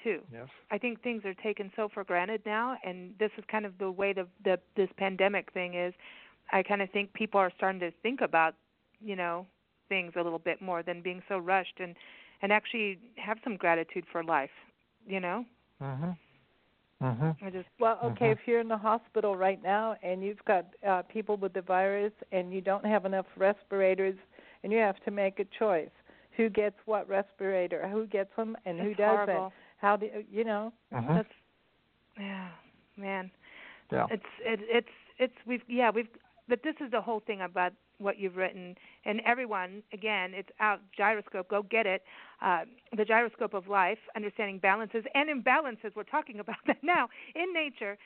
too. 0.02 0.20
Yes. 0.32 0.48
I 0.70 0.78
think 0.78 1.02
things 1.02 1.24
are 1.26 1.34
taken 1.34 1.70
so 1.76 1.88
for 1.92 2.04
granted 2.04 2.40
now, 2.46 2.76
and 2.84 3.12
this 3.18 3.30
is 3.36 3.44
kind 3.50 3.66
of 3.66 3.76
the 3.78 3.90
way 3.90 4.12
the, 4.14 4.26
the 4.44 4.58
this 4.76 4.88
pandemic 4.96 5.52
thing 5.52 5.74
is. 5.74 5.92
I 6.52 6.62
kind 6.62 6.80
of 6.80 6.90
think 6.90 7.12
people 7.12 7.38
are 7.38 7.52
starting 7.56 7.80
to 7.80 7.90
think 8.02 8.20
about, 8.22 8.54
you 9.00 9.14
know, 9.14 9.46
things 9.88 10.12
a 10.16 10.22
little 10.22 10.38
bit 10.38 10.62
more 10.62 10.82
than 10.82 11.02
being 11.02 11.22
so 11.28 11.36
rushed, 11.38 11.80
and 11.80 11.94
and 12.40 12.50
actually 12.52 12.98
have 13.16 13.36
some 13.44 13.56
gratitude 13.56 14.04
for 14.10 14.22
life. 14.24 14.50
You 15.06 15.20
know, 15.20 15.44
Mhm. 15.82 16.16
Mhm. 17.02 17.36
I 17.42 17.50
just 17.50 17.68
Well, 17.78 17.98
okay, 18.04 18.28
Mhm. 18.28 18.32
if 18.32 18.46
you're 18.46 18.60
in 18.60 18.68
the 18.68 18.78
hospital 18.78 19.36
right 19.36 19.62
now 19.62 19.96
and 20.02 20.22
you've 20.24 20.44
got 20.46 20.64
uh, 20.86 21.02
people 21.02 21.36
with 21.36 21.52
the 21.52 21.62
virus 21.62 22.12
and 22.32 22.54
you 22.54 22.60
don't 22.62 22.84
have 22.86 23.04
enough 23.04 23.26
respirators, 23.36 24.16
and 24.62 24.72
you 24.72 24.78
have 24.78 24.98
to 25.04 25.10
make 25.10 25.40
a 25.40 25.44
choice: 25.46 25.90
who 26.36 26.48
gets 26.48 26.76
what 26.86 27.08
respirator, 27.08 27.86
who 27.88 28.06
gets 28.06 28.34
them, 28.36 28.56
and 28.64 28.80
who 28.80 28.94
doesn't. 28.94 29.26
horrible. 29.26 29.52
How 29.78 29.96
do 29.96 30.08
you 30.30 30.44
know? 30.44 30.72
Mhm. 30.92 31.14
That's 31.16 31.28
yeah, 32.18 32.50
man. 32.96 33.30
Yeah. 33.90 34.06
It's 34.10 34.22
it, 34.40 34.60
it's 34.62 34.94
it's 35.18 35.34
we've 35.46 35.62
yeah 35.68 35.90
we've 35.90 36.08
but 36.48 36.62
this 36.62 36.74
is 36.80 36.90
the 36.90 37.00
whole 37.00 37.20
thing 37.20 37.40
about 37.42 37.72
what 37.98 38.18
you've 38.18 38.36
written 38.36 38.74
and 39.04 39.20
everyone 39.26 39.82
again 39.92 40.32
it's 40.34 40.48
out 40.58 40.80
gyroscope 40.96 41.48
go 41.48 41.62
get 41.62 41.86
it 41.86 42.02
uh, 42.40 42.62
the 42.96 43.04
gyroscope 43.04 43.52
of 43.54 43.68
life 43.68 43.98
understanding 44.16 44.58
balances 44.58 45.04
and 45.14 45.28
imbalances 45.28 45.94
we're 45.94 46.02
talking 46.02 46.40
about 46.40 46.56
that 46.66 46.78
now 46.82 47.08
in 47.34 47.52
nature 47.52 47.98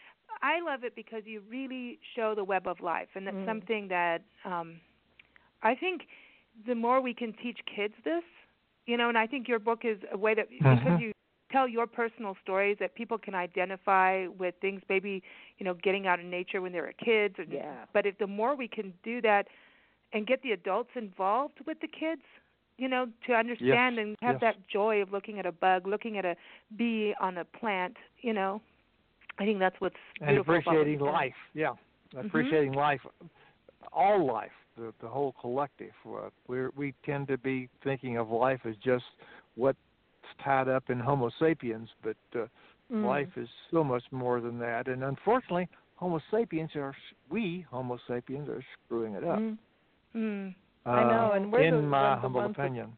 i 0.43 0.61
love 0.61 0.83
it 0.85 0.95
because 0.97 1.23
you 1.27 1.43
really 1.49 1.99
show 2.17 2.35
the 2.35 2.43
web 2.45 2.67
of 2.67 2.81
life 2.81 3.09
and 3.15 3.27
that's 3.27 3.37
Mm. 3.37 3.47
something 3.47 3.89
that 3.89 4.23
um 4.45 4.81
i 5.63 5.75
think 5.75 6.03
the 6.67 6.75
more 6.75 7.01
we 7.01 7.15
can 7.15 7.33
teach 7.33 7.59
kids 7.75 7.95
this 8.05 8.23
you 8.87 8.97
know 8.97 9.09
and 9.09 9.19
i 9.19 9.27
think 9.27 9.49
your 9.49 9.59
book 9.59 9.81
is 9.85 9.99
a 10.13 10.17
way 10.17 10.35
that 10.35 10.49
because 10.49 10.93
Mhm. 10.93 11.01
you 11.01 11.13
tell 11.51 11.69
your 11.69 11.87
personal 11.87 12.37
stories 12.43 12.77
that 12.81 12.95
people 12.95 13.19
can 13.19 13.35
identify 13.35 14.27
with 14.27 14.55
things 14.61 14.83
maybe 14.89 15.23
you 15.59 15.65
know 15.65 15.75
getting 15.75 16.07
out 16.07 16.19
in 16.21 16.31
nature 16.31 16.61
when 16.61 16.73
they 16.73 16.81
were 16.81 16.93
kids 16.93 17.39
or, 17.39 17.45
Yeah. 17.45 17.85
but 17.93 18.07
if 18.07 18.19
the 18.19 18.27
more 18.27 18.55
we 18.57 18.67
can 18.69 18.93
do 19.03 19.21
that 19.23 19.47
and 20.13 20.27
get 20.27 20.43
the 20.43 20.53
adults 20.53 20.91
involved 20.95 21.61
with 21.67 21.79
the 21.81 21.89
kids 21.89 22.23
you 22.79 22.89
know 22.89 23.07
to 23.27 23.35
understand 23.35 23.99
and 23.99 24.17
have 24.23 24.35
yes. 24.35 24.41
that 24.41 24.69
joy 24.69 25.01
of 25.03 25.13
looking 25.13 25.39
at 25.39 25.47
a 25.47 25.53
bug 25.53 25.87
looking 25.87 26.19
at 26.19 26.25
a 26.25 26.37
bee 26.77 27.15
on 27.21 27.39
a 27.39 27.45
plant 27.45 27.97
you 28.21 28.33
know 28.33 28.61
i 29.39 29.45
think 29.45 29.59
that's 29.59 29.81
what's 29.81 29.95
and 30.21 30.31
beautiful 30.31 30.55
about 30.55 30.67
what 30.67 30.75
appreciating 30.75 30.93
you've 30.95 31.05
done. 31.05 31.15
life. 31.15 31.35
Yeah, 31.55 31.73
appreciating 32.19 32.73
life, 32.73 33.01
all 33.93 34.25
life, 34.27 34.51
the 34.77 34.93
the 35.01 35.09
whole 35.09 35.35
collective. 35.41 35.93
Uh, 36.07 36.31
we 36.49 36.69
we 36.77 36.95
tend 37.05 37.29
to 37.29 37.39
be 37.39 37.69
thinking 37.83 38.17
of 38.19 38.31
life 38.31 38.61
as 38.65 38.75
just 38.77 39.05
what's 39.57 39.79
tied 40.43 40.69
up 40.69 40.91
in 40.91 40.99
Homo 40.99 41.31
sapiens, 41.39 41.89
but 42.03 42.17
uh, 42.35 42.47
Mm. 42.93 43.07
life 43.07 43.31
is 43.39 43.49
so 43.71 43.83
much 43.83 44.05
more 44.11 44.43
than 44.43 44.59
that. 44.59 44.89
And 44.89 45.03
unfortunately, 45.05 45.69
Homo 45.97 46.21
sapiens 46.31 46.71
are 46.77 46.95
we 47.31 47.65
Homo 47.71 47.99
sapiens 48.07 48.47
are 48.51 48.63
screwing 48.85 49.15
it 49.15 49.25
up. 49.25 49.39
Mm. 49.39 49.59
mm. 50.15 50.55
I 50.85 51.03
know, 51.05 51.31
uh, 51.33 51.37
and 51.37 51.51
we're 51.51 51.63
in 51.63 51.77
the- 51.77 51.81
my 51.83 52.15
the 52.17 52.21
humble 52.21 52.43
with- 52.43 52.51
opinion. 52.51 52.95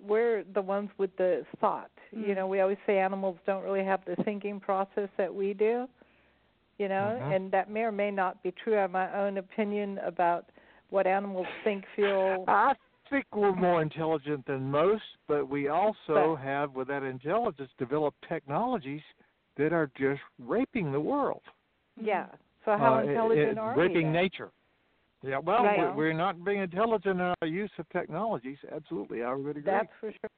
We're 0.00 0.44
the 0.44 0.62
ones 0.62 0.90
with 0.98 1.14
the 1.16 1.44
thought. 1.60 1.90
You 2.12 2.18
Mm. 2.34 2.36
know, 2.36 2.46
we 2.46 2.60
always 2.60 2.78
say 2.86 2.98
animals 2.98 3.36
don't 3.44 3.64
really 3.64 3.82
have 3.84 4.04
the 4.04 4.14
thinking 4.22 4.60
process 4.60 5.08
that 5.16 5.34
we 5.34 5.52
do. 5.52 5.88
You 6.78 6.88
know, 6.88 7.18
Mhm. 7.22 7.36
and 7.36 7.50
that 7.52 7.70
may 7.70 7.82
or 7.82 7.92
may 7.92 8.10
not 8.10 8.42
be 8.42 8.50
true. 8.50 8.76
I 8.76 8.80
have 8.82 8.90
my 8.90 9.12
own 9.14 9.38
opinion 9.38 9.98
about 9.98 10.46
what 10.90 11.06
animals 11.06 11.46
think, 11.62 11.86
feel. 11.94 12.44
I 12.48 12.74
think 13.08 13.26
we're 13.32 13.52
more 13.54 13.80
intelligent 13.80 14.44
than 14.46 14.70
most, 14.70 15.04
but 15.28 15.48
we 15.48 15.68
also 15.68 16.34
But- 16.34 16.42
have, 16.42 16.74
with 16.74 16.88
that 16.88 17.02
intelligence, 17.04 17.70
developed 17.78 18.20
technologies 18.22 19.02
that 19.56 19.72
are 19.72 19.86
just 19.94 20.20
raping 20.40 20.90
the 20.90 21.00
world. 21.00 21.42
Yeah. 21.96 22.26
So 22.64 22.76
how 22.76 22.94
uh, 22.96 23.02
intelligent 23.02 23.52
it, 23.52 23.58
are 23.58 23.74
breaking 23.74 23.96
we? 23.96 24.02
then? 24.04 24.12
nature. 24.12 24.50
Yeah, 25.22 25.38
well, 25.38 25.64
Right. 25.64 25.78
we're, 25.78 25.92
we're 25.94 26.12
not 26.12 26.44
being 26.44 26.60
intelligent 26.60 27.20
in 27.20 27.34
our 27.40 27.46
use 27.48 27.70
of 27.78 27.88
technologies. 27.90 28.58
Absolutely, 28.70 29.22
I 29.22 29.32
would 29.32 29.56
agree. 29.56 29.62
That's 29.62 29.88
for 30.00 30.10
sure. 30.10 30.30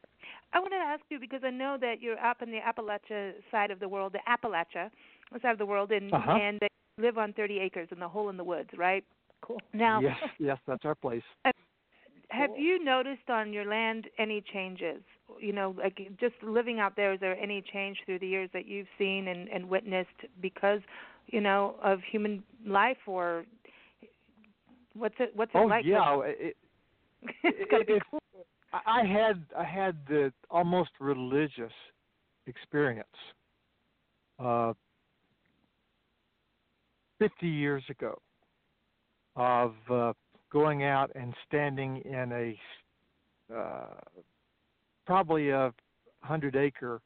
I 0.52 0.60
want 0.60 0.72
to 0.72 0.76
ask 0.76 1.02
you 1.08 1.18
because 1.18 1.42
I 1.44 1.50
know 1.50 1.76
that 1.80 2.00
you're 2.00 2.18
up 2.18 2.42
in 2.42 2.50
the 2.50 2.60
Appalachia 2.60 3.32
side 3.50 3.70
of 3.70 3.80
the 3.80 3.88
world, 3.88 4.12
the 4.12 4.20
Appalachia 4.28 4.90
side 5.42 5.52
of 5.52 5.58
the 5.58 5.66
world, 5.66 5.92
and 5.92 6.12
Uh-huh. 6.12 6.38
and 6.40 6.58
that 6.60 6.70
you 6.98 7.04
live 7.04 7.18
on 7.18 7.32
30 7.32 7.58
acres 7.58 7.88
in 7.92 7.98
the 7.98 8.08
hole 8.08 8.28
in 8.28 8.36
the 8.36 8.44
woods, 8.44 8.70
right? 8.76 9.04
Cool. 9.42 9.60
Now, 9.72 10.00
yes, 10.00 10.16
yes, 10.38 10.58
that's 10.66 10.84
our 10.84 10.94
place. 10.94 11.22
have 12.30 12.50
Cool. 12.50 12.56
you 12.58 12.82
noticed 12.82 13.28
on 13.28 13.52
your 13.52 13.64
land 13.66 14.06
any 14.18 14.42
changes? 14.52 15.02
You 15.40 15.52
know, 15.52 15.74
like 15.78 15.98
just 16.18 16.34
living 16.42 16.80
out 16.80 16.96
there, 16.96 17.12
is 17.12 17.20
there 17.20 17.36
any 17.38 17.62
change 17.72 17.98
through 18.06 18.18
the 18.20 18.26
years 18.26 18.50
that 18.52 18.66
you've 18.66 18.86
seen 18.98 19.28
and, 19.28 19.48
and 19.48 19.68
witnessed 19.68 20.08
because, 20.40 20.80
you 21.26 21.40
know, 21.40 21.76
of 21.82 22.00
human 22.10 22.42
life 22.66 22.96
or 23.06 23.44
what's 24.94 25.14
it 25.18 25.32
what's 25.34 25.52
it 25.54 25.58
Oh 25.58 25.68
like? 25.68 25.84
yeah, 25.84 26.20
it, 26.24 26.56
it's 27.44 27.70
got 27.70 27.78
to 27.78 27.84
be 27.84 27.94
it- 27.94 28.02
cool. 28.10 28.20
I 28.72 29.00
I 29.02 29.04
had 29.04 29.44
I 29.56 29.64
had 29.64 29.96
the 30.08 30.32
almost 30.50 30.90
religious 31.00 31.72
experience 32.46 33.08
uh, 34.38 34.72
50 37.18 37.46
years 37.46 37.82
ago 37.88 38.18
of 39.36 39.74
uh, 39.90 40.12
going 40.52 40.84
out 40.84 41.10
and 41.14 41.34
standing 41.46 41.98
in 42.04 42.32
a 42.32 43.54
uh, 43.54 44.00
probably 45.06 45.50
a 45.50 45.72
hundred 46.22 46.56
acre 46.56 47.00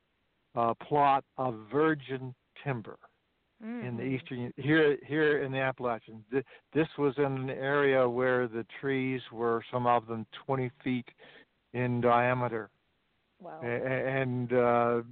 uh, 0.57 0.73
plot 0.75 1.25
of 1.37 1.55
virgin 1.71 2.35
timber 2.65 2.99
in 3.63 3.97
the 3.97 4.03
Mhm. 4.03 4.15
eastern 4.15 4.53
here 4.57 4.97
here 5.07 5.43
in 5.43 5.53
the 5.53 5.59
Appalachians. 5.59 6.25
This 6.73 6.89
was 6.97 7.17
in 7.19 7.25
an 7.25 7.51
area 7.51 8.09
where 8.09 8.49
the 8.49 8.65
trees 8.81 9.21
were 9.31 9.63
some 9.71 9.87
of 9.87 10.07
them 10.07 10.27
20 10.47 10.71
feet 10.83 11.09
in 11.75 12.01
diameter 12.01 12.71
Wow. 13.39 13.61
and 13.63 14.53
uh, 14.53 15.03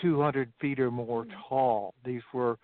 200 0.00 0.52
feet 0.60 0.78
or 0.78 0.90
more 0.90 1.26
tall. 1.48 1.94
These 2.04 2.22
were 2.34 2.58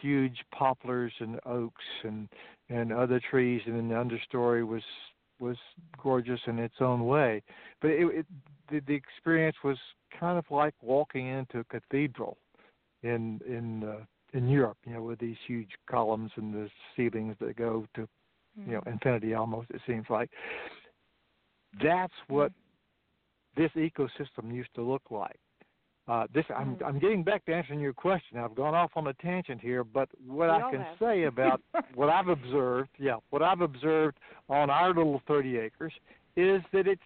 huge 0.00 0.38
poplars 0.52 1.12
and 1.20 1.40
oaks 1.46 1.84
and 2.04 2.28
and 2.68 2.92
other 2.92 3.20
trees, 3.30 3.62
and 3.66 3.76
then 3.76 3.88
the 3.88 3.94
understory 3.94 4.66
was 4.66 4.82
was 5.38 5.56
gorgeous 6.02 6.40
in 6.46 6.58
its 6.58 6.76
own 6.80 7.06
way. 7.06 7.42
But 7.80 7.90
it, 7.90 8.06
it 8.06 8.26
the, 8.70 8.80
the 8.86 8.94
experience 8.94 9.56
was 9.62 9.76
kind 10.18 10.38
of 10.38 10.44
like 10.50 10.74
walking 10.82 11.26
into 11.26 11.60
a 11.60 11.64
cathedral 11.64 12.38
in 13.02 13.40
in 13.46 13.84
uh, 13.84 14.04
in 14.32 14.48
Europe, 14.48 14.78
you 14.86 14.94
know, 14.94 15.02
with 15.02 15.18
these 15.18 15.36
huge 15.46 15.70
columns 15.88 16.30
and 16.36 16.52
the 16.52 16.68
ceilings 16.96 17.36
that 17.40 17.56
go 17.56 17.86
to 17.94 18.08
you 18.56 18.72
know 18.72 18.82
infinity 18.86 19.34
almost. 19.34 19.70
It 19.70 19.80
seems 19.86 20.06
like 20.10 20.30
that's 21.82 22.12
what 22.28 22.52
this 23.56 23.70
ecosystem 23.76 24.52
used 24.52 24.74
to 24.74 24.82
look 24.82 25.02
like. 25.10 25.38
Uh, 26.08 26.26
this 26.32 26.44
I'm 26.56 26.78
I'm 26.86 26.98
getting 27.00 27.24
back 27.24 27.44
to 27.46 27.54
answering 27.54 27.80
your 27.80 27.92
question. 27.92 28.38
I've 28.38 28.54
gone 28.54 28.74
off 28.74 28.92
on 28.94 29.08
a 29.08 29.14
tangent 29.14 29.60
here, 29.60 29.82
but 29.82 30.08
what 30.26 30.46
We 30.48 30.62
I 30.62 30.70
can 30.70 30.80
have. 30.82 30.96
say 31.00 31.24
about 31.24 31.60
what 31.94 32.08
I've 32.08 32.28
observed, 32.28 32.90
yeah, 32.98 33.16
what 33.30 33.42
I've 33.42 33.60
observed 33.60 34.18
on 34.48 34.70
our 34.70 34.88
little 34.88 35.20
30 35.26 35.58
acres 35.58 35.92
is 36.36 36.62
that 36.72 36.86
it's 36.86 37.00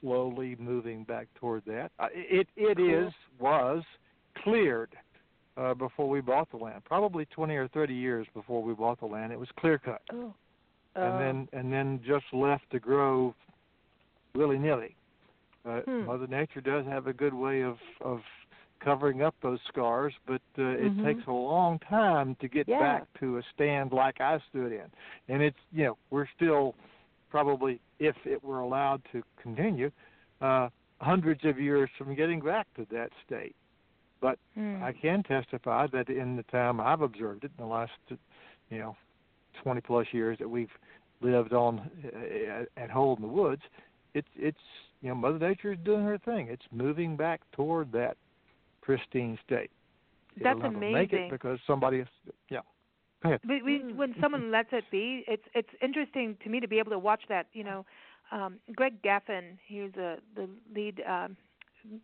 slowly 0.00 0.54
moving 0.58 1.04
back 1.04 1.28
toward 1.34 1.62
that. 1.66 1.92
Uh, 1.98 2.08
it 2.12 2.46
it 2.56 2.76
Cool. 2.76 3.06
is 3.06 3.12
was 3.38 3.82
cleared 4.44 4.90
uh, 5.56 5.72
before 5.72 6.08
we 6.08 6.20
bought 6.20 6.50
the 6.50 6.58
land. 6.58 6.84
Probably 6.84 7.24
20 7.26 7.54
or 7.56 7.68
30 7.68 7.94
years 7.94 8.26
before 8.34 8.62
we 8.62 8.74
bought 8.74 9.00
the 9.00 9.06
land, 9.06 9.32
it 9.32 9.38
was 9.38 9.48
clear 9.58 9.78
cut, 9.78 10.02
Oh. 10.12 10.34
and 10.94 11.04
Uh, 11.14 11.18
then 11.18 11.48
and 11.54 11.72
then 11.72 12.00
just 12.06 12.26
left 12.34 12.68
to 12.72 12.78
grow 12.80 13.34
willy 14.34 14.58
nilly. 14.58 14.94
Uh, 15.64 15.80
Hmm. 15.82 16.06
Mother 16.06 16.26
Nature 16.26 16.60
does 16.60 16.86
have 16.86 17.06
a 17.06 17.12
good 17.12 17.34
way 17.34 17.62
of 17.62 17.78
of 18.00 18.20
covering 18.80 19.20
up 19.20 19.34
those 19.42 19.60
scars, 19.68 20.14
but 20.26 20.40
uh, 20.58 20.62
it 20.62 20.92
Mhm. 20.96 21.02
takes 21.04 21.26
a 21.26 21.32
long 21.32 21.78
time 21.80 22.34
to 22.36 22.48
get 22.48 22.66
Yeah. 22.66 22.78
back 22.78 23.12
to 23.20 23.36
a 23.36 23.42
stand 23.54 23.92
like 23.92 24.20
I 24.22 24.38
stood 24.48 24.72
in. 24.72 24.90
And 25.28 25.42
it's 25.42 25.58
you 25.70 25.84
know 25.84 25.98
we're 26.10 26.28
still 26.28 26.74
probably 27.28 27.80
if 27.98 28.16
it 28.26 28.42
were 28.42 28.60
allowed 28.60 29.04
to 29.12 29.22
continue 29.36 29.90
uh, 30.40 30.70
hundreds 31.00 31.44
of 31.44 31.60
years 31.60 31.90
from 31.98 32.14
getting 32.14 32.40
back 32.40 32.66
to 32.74 32.86
that 32.86 33.12
state. 33.26 33.54
But 34.20 34.38
Mm. 34.56 34.82
I 34.82 34.92
can 34.92 35.22
testify 35.22 35.86
that 35.88 36.08
in 36.08 36.36
the 36.36 36.42
time 36.44 36.80
I've 36.80 37.02
observed 37.02 37.44
it 37.44 37.52
in 37.58 37.64
the 37.64 37.70
last 37.70 37.92
you 38.70 38.78
know 38.78 38.96
20 39.62 39.82
plus 39.82 40.06
years 40.12 40.38
that 40.38 40.48
we've 40.48 40.72
lived 41.20 41.52
on 41.52 41.90
uh, 42.14 42.64
at 42.78 42.90
Hole 42.90 43.14
in 43.16 43.22
the 43.22 43.28
Woods, 43.28 43.62
it's 44.14 44.28
it's 44.36 44.58
you 45.00 45.08
know 45.08 45.14
Mother 45.14 45.38
Nature 45.38 45.72
is 45.72 45.78
doing 45.84 46.04
her 46.04 46.18
thing. 46.18 46.48
It's 46.48 46.64
moving 46.72 47.16
back 47.16 47.40
toward 47.52 47.92
that 47.92 48.16
pristine 48.82 49.38
state. 49.46 49.70
That's 50.42 50.58
It'll 50.58 50.70
never 50.70 50.92
make 50.92 51.12
it 51.12 51.30
because 51.30 51.58
somebody, 51.66 52.04
yeah. 52.48 52.60
We, 53.46 53.60
we, 53.62 53.92
when 53.92 54.14
someone 54.18 54.50
lets 54.50 54.70
it 54.72 54.84
be, 54.90 55.24
it's 55.28 55.42
it's 55.54 55.68
interesting 55.82 56.36
to 56.42 56.48
me 56.48 56.60
to 56.60 56.68
be 56.68 56.78
able 56.78 56.90
to 56.92 56.98
watch 56.98 57.22
that. 57.28 57.46
You 57.52 57.64
know, 57.64 57.86
um, 58.32 58.58
Greg 58.74 59.02
Graffin, 59.02 59.58
he's 59.66 59.94
a, 59.96 60.16
the 60.34 60.48
lead 60.74 61.02
um, 61.06 61.36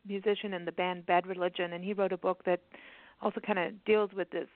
musician 0.07 0.53
in 0.53 0.67
the 0.67 0.73
band 0.73 1.07
Bad 1.07 1.27
Religion, 1.27 1.73
and 1.73 1.83
he 1.83 1.95
wrote 1.95 2.13
a 2.13 2.19
book 2.19 2.45
that 2.45 2.61
also 3.23 3.41
kind 3.41 3.59
of 3.59 3.85
deals 3.87 4.11
with 4.15 4.29
this 4.31 4.49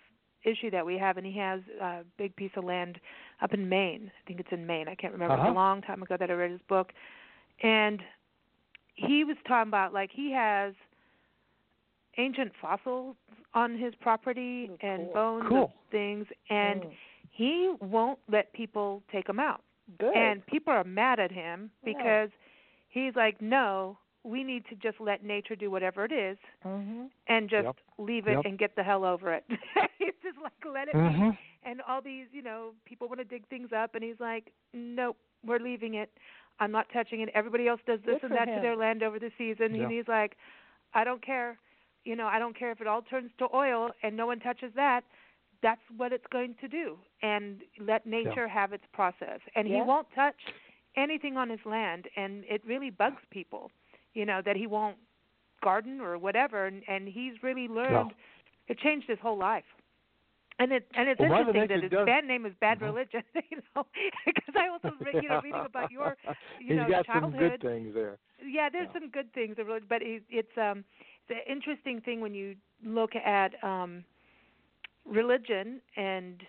issue 0.45 0.71
that 0.71 0.85
we 0.85 0.99
have. 0.99 1.17
And 1.17 1.25
he 1.25 1.37
has 1.39 1.61
a 1.81 2.01
big 2.19 2.37
piece 2.37 2.53
of 2.57 2.65
land 2.65 2.99
up 3.41 3.55
in 3.55 3.67
Maine. 3.69 4.11
I 4.23 4.27
think 4.27 4.41
it's 4.41 4.53
in 4.53 4.67
Maine. 4.67 4.87
I 4.89 4.95
can't 4.95 5.15
remember. 5.15 5.35
It 5.35 5.39
was 5.39 5.45
Uh-huh. 5.45 5.55
a 5.55 5.63
long 5.63 5.81
time 5.81 6.03
ago 6.03 6.17
that 6.19 6.31
I 6.31 6.35
read 6.35 6.51
his 6.51 6.61
book, 6.69 6.93
and 7.63 8.03
he 9.07 9.25
was 9.25 9.37
talking 9.47 9.69
about 9.69 9.93
like 9.93 10.11
he 10.13 10.33
has 10.33 10.75
ancient 12.19 12.53
fossils 12.61 13.17
on 13.55 13.77
his 13.79 13.95
property 14.01 14.69
Oh, 14.71 14.77
and 14.83 15.05
cool. 15.05 15.13
bones 15.15 15.49
Cool. 15.49 15.65
of 15.65 15.71
things 15.91 16.27
and 16.51 16.83
Mm. 16.83 16.97
he 17.31 17.75
won't 17.81 18.19
let 18.29 18.53
people 18.53 19.03
take 19.11 19.27
them 19.27 19.39
out. 19.41 19.63
Good. 19.99 20.15
And 20.15 20.45
people 20.47 20.73
are 20.73 20.85
mad 20.85 21.19
at 21.21 21.31
him 21.33 21.71
Yeah. 21.83 21.93
because 21.93 22.31
he's 22.89 23.15
like, 23.17 23.41
"No, 23.41 23.99
we 24.25 24.45
need 24.45 24.65
to 24.67 24.75
just 24.77 25.01
let 25.01 25.23
nature 25.25 25.57
do 25.57 25.71
whatever 25.71 26.05
it 26.05 26.13
is 26.13 26.39
hmm 26.63 27.07
and 27.29 27.49
just 27.49 27.65
Yep. 27.65 27.77
leave 27.99 28.27
it 28.27 28.35
Yep. 28.37 28.45
and 28.45 28.59
get 28.59 28.75
the 28.77 28.83
hell 28.83 29.05
over 29.05 29.33
it." 29.33 29.45
he's 29.99 30.15
just 30.23 30.39
like, 30.39 30.65
"Let 30.65 30.89
it 30.89 30.95
Mhm. 30.97 31.31
be." 31.33 31.39
And 31.63 31.81
all 31.83 32.01
these, 32.03 32.27
you 32.33 32.43
know, 32.43 32.75
people 32.85 33.09
want 33.09 33.21
to 33.21 33.25
dig 33.25 33.47
things 33.49 33.73
up 33.73 33.95
and 33.95 34.03
he's 34.05 34.21
like, 34.21 34.53
"Nope, 34.73 35.17
we're 35.45 35.59
leaving 35.59 35.95
it. 35.95 36.11
I'm 36.61 36.71
not 36.71 36.87
touching 36.93 37.21
it. 37.21 37.31
Everybody 37.35 37.67
else 37.67 37.81
does 37.87 38.01
this 38.01 38.21
Good 38.21 38.23
and 38.25 38.31
for 38.31 38.37
that 38.37 38.55
to 38.55 38.61
their 38.61 38.77
land 38.77 39.03
over 39.03 39.19
the 39.19 39.33
season." 39.37 39.75
Yeah. 39.75 39.83
And 39.83 39.93
he's 39.93 40.07
like, 40.07 40.37
"I 40.95 41.03
don't 41.05 41.23
care. 41.25 41.59
You 42.05 42.17
know, 42.17 42.27
I 42.27 42.39
don't 42.39 42.57
care 42.57 42.71
if 42.71 42.81
it 42.81 42.87
all 42.87 43.03
turns 43.03 43.31
to 43.39 43.49
oil 43.55 43.91
and 44.03 44.17
no 44.17 44.27
one 44.27 44.41
touches 44.41 44.73
that." 44.75 45.05
That's 45.63 45.81
what 45.97 46.13
it's 46.13 46.27
going 46.33 46.55
to 46.63 46.69
do, 46.69 46.97
and 47.23 47.61
let 47.79 48.07
nature 48.07 48.49
have 48.49 48.73
its 48.73 48.85
process. 48.95 49.41
And 49.55 49.67
he 49.67 49.75
won't 49.83 50.07
touch 50.15 50.41
anything 50.97 51.37
on 51.37 51.51
his 51.51 51.61
land, 51.67 52.09
and 52.17 52.45
it 52.49 52.65
really 52.65 52.89
bugs 52.89 53.23
people, 53.31 53.71
you 54.15 54.25
know, 54.25 54.41
that 54.43 54.57
he 54.57 54.67
won't 54.67 54.97
garden 55.63 56.01
or 56.01 56.17
whatever. 56.17 56.65
And, 56.65 56.83
and 56.89 57.07
he's 57.07 57.43
really 57.43 57.69
learned. 57.69 58.13
It 58.69 58.79
changed 58.79 59.07
his 59.07 59.19
whole 59.21 59.37
life. 59.37 59.65
And 60.61 60.73
it 60.73 60.87
and 60.95 61.09
it's 61.09 61.21
Well, 61.21 61.41
interesting 61.41 61.67
that 61.69 61.83
his 61.83 61.91
does- 61.91 62.07
band 62.07 62.29
name 62.29 62.47
is 62.47 62.53
Bad 62.61 62.79
Mhm. 62.79 62.83
Religion, 62.83 63.23
you 63.51 63.59
know, 63.75 63.87
because 64.27 64.55
I 64.57 64.69
also 64.69 64.91
you 65.21 65.29
know 65.29 65.41
reading 65.43 65.65
about 65.65 65.91
your 65.91 66.17
you 66.61 66.69
He's 66.69 66.77
know 66.77 66.89
got 66.89 67.07
childhood. 67.07 67.33
some 67.33 67.49
good 67.49 67.61
things 67.61 67.95
there. 67.95 68.19
Yeah, 68.45 68.69
there's 68.71 68.89
Yeah. 68.93 69.01
some 69.01 69.11
good 69.11 69.33
things, 69.33 69.57
of 69.59 69.67
religion, 69.67 69.89
but 69.89 70.03
it, 70.03 70.23
it's 70.29 70.57
um 70.59 70.85
it's 71.29 71.41
an 71.47 71.53
interesting 71.53 72.01
thing 72.01 72.21
when 72.21 72.35
you 72.35 72.57
look 72.85 73.17
at 73.17 73.53
um 73.65 74.05
religion 75.05 75.81
and 75.97 76.43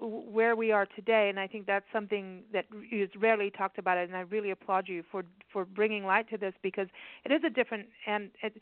where 0.00 0.56
we 0.56 0.72
are 0.72 0.86
today, 0.86 1.28
and 1.28 1.38
I 1.38 1.46
think 1.46 1.66
that's 1.66 1.84
something 1.92 2.44
that 2.52 2.64
is 2.90 3.10
rarely 3.18 3.50
talked 3.50 3.78
about, 3.78 3.98
and 3.98 4.16
I 4.16 4.20
really 4.20 4.50
applaud 4.50 4.88
you 4.88 5.02
for 5.10 5.22
for 5.52 5.64
bringing 5.66 6.04
light 6.04 6.28
to 6.30 6.38
this 6.38 6.54
because 6.62 6.88
it 7.24 7.32
is 7.32 7.42
a 7.44 7.50
different 7.50 7.88
and 8.06 8.30
it 8.42 8.54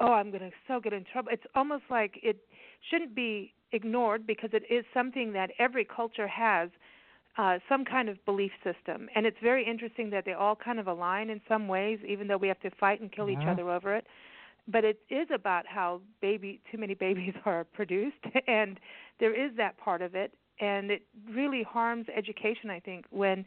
oh 0.00 0.12
I'm 0.12 0.30
going 0.30 0.42
to 0.42 0.50
so 0.68 0.80
get 0.80 0.92
in 0.92 1.04
trouble. 1.10 1.30
It's 1.32 1.46
almost 1.54 1.84
like 1.90 2.18
it 2.22 2.36
shouldn't 2.90 3.14
be 3.14 3.52
ignored 3.72 4.26
because 4.26 4.50
it 4.52 4.62
is 4.72 4.84
something 4.94 5.32
that 5.32 5.50
every 5.58 5.84
culture 5.84 6.28
has 6.28 6.70
uh, 7.38 7.58
some 7.68 7.84
kind 7.84 8.08
of 8.08 8.24
belief 8.24 8.52
system, 8.64 9.08
and 9.14 9.26
it's 9.26 9.36
very 9.42 9.64
interesting 9.66 10.08
that 10.10 10.24
they 10.24 10.32
all 10.32 10.56
kind 10.56 10.78
of 10.80 10.86
align 10.86 11.28
in 11.30 11.40
some 11.48 11.68
ways, 11.68 11.98
even 12.06 12.26
though 12.26 12.38
we 12.38 12.48
have 12.48 12.60
to 12.60 12.70
fight 12.70 13.00
and 13.00 13.12
kill 13.12 13.28
each 13.28 13.42
Mhm. 13.42 13.48
other 13.48 13.70
over 13.70 13.94
it. 13.94 14.06
But 14.68 14.84
it 14.84 15.00
is 15.10 15.28
about 15.32 15.66
how 15.66 16.00
baby 16.20 16.60
too 16.70 16.78
many 16.78 16.94
babies 16.94 17.34
are 17.44 17.64
produced, 17.64 18.24
and 18.46 18.80
there 19.20 19.34
is 19.34 19.54
that 19.56 19.76
part 19.78 20.00
of 20.02 20.14
it, 20.14 20.32
and 20.60 20.90
it 20.90 21.02
really 21.30 21.62
harms 21.62 22.06
education. 22.16 22.70
I 22.70 22.80
think 22.80 23.04
when 23.10 23.44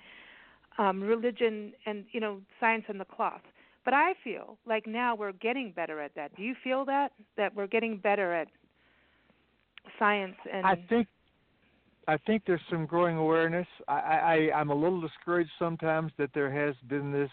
um, 0.78 1.02
religion 1.02 1.74
and 1.86 2.06
you 2.12 2.20
know 2.20 2.41
science 2.60 2.86
and 2.88 3.00
the 3.00 3.06
cloth. 3.06 3.41
But 3.86 3.93
I 3.93 4.13
feel 4.23 4.57
like 4.65 4.86
now 4.86 5.15
we're 5.15 5.32
getting 5.34 5.71
better 5.71 5.99
at 6.01 6.13
that. 6.15 6.36
Do 6.36 6.43
you 6.43 6.55
feel 6.63 6.86
that 6.86 7.11
that 7.38 7.55
we're 7.55 7.67
getting 7.67 7.97
better 7.97 8.34
at 8.34 8.47
science 9.97 10.36
and 10.51 10.65
I 10.65 10.75
think 10.89 11.07
I 12.07 12.17
think 12.25 12.43
there's 12.45 12.61
some 12.69 12.86
growing 12.86 13.17
awareness. 13.17 13.67
I, 13.88 14.49
I 14.51 14.59
I'm 14.59 14.69
a 14.69 14.75
little 14.75 14.99
discouraged 15.01 15.51
sometimes 15.59 16.11
that 16.17 16.32
there 16.34 16.51
has 16.51 16.75
been 16.88 17.11
this 17.11 17.30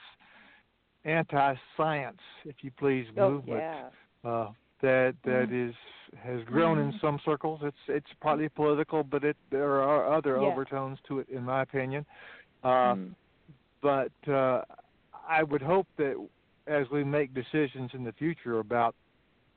anti-science, 1.05 2.18
if 2.44 2.57
you 2.62 2.70
please, 2.78 3.07
Oh, 3.18 3.30
movement 3.30 3.61
yeah. 3.61 3.88
uh, 4.24 4.51
that 4.82 5.14
that 5.24 5.49
Mm. 5.51 5.68
is 5.70 5.74
has 6.22 6.42
grown 6.44 6.78
in 6.78 6.92
some 7.01 7.18
circles. 7.24 7.61
It's 7.62 7.76
it's 7.88 8.11
partly 8.20 8.49
political, 8.49 9.03
but 9.03 9.24
it 9.24 9.36
there 9.51 9.82
are 9.82 10.12
other 10.12 10.38
Yeah. 10.40 10.49
overtones 10.49 10.99
to 11.09 11.20
it, 11.20 11.28
in 11.28 11.42
my 11.44 11.62
opinion. 11.62 12.05
Uh, 12.62 12.97
Mm. 12.97 13.14
But 13.82 14.12
uh, 14.28 14.62
I 15.28 15.42
would 15.42 15.62
hope 15.62 15.86
that 15.99 16.14
as 16.67 16.87
we 16.91 17.05
make 17.05 17.35
decisions 17.35 17.91
in 17.95 18.05
the 18.05 18.12
future 18.12 18.59
about 18.59 18.95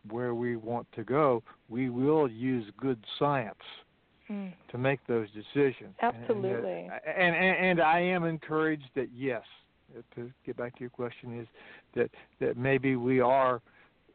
where 0.10 0.34
we 0.34 0.56
want 0.56 0.88
to 0.94 1.04
go, 1.04 1.44
we 1.68 1.90
will 1.90 2.30
use 2.30 2.66
good 2.78 3.04
science 3.18 3.56
Mm. 4.30 4.54
to 4.68 4.78
make 4.78 5.00
those 5.08 5.28
decisions. 5.32 5.96
Absolutely. 6.04 6.88
And, 6.88 6.92
and, 7.18 7.36
and 7.36 7.66
and 7.66 7.82
I 7.82 8.00
am 8.00 8.26
encouraged 8.26 8.90
that 8.94 9.10
yes, 9.12 9.42
to 10.14 10.32
get 10.46 10.56
back 10.56 10.76
to 10.76 10.82
your 10.82 10.92
question 10.92 11.40
is 11.40 11.48
that 11.96 12.12
that 12.40 12.56
maybe 12.56 12.96
we 12.96 13.20
are 13.20 13.60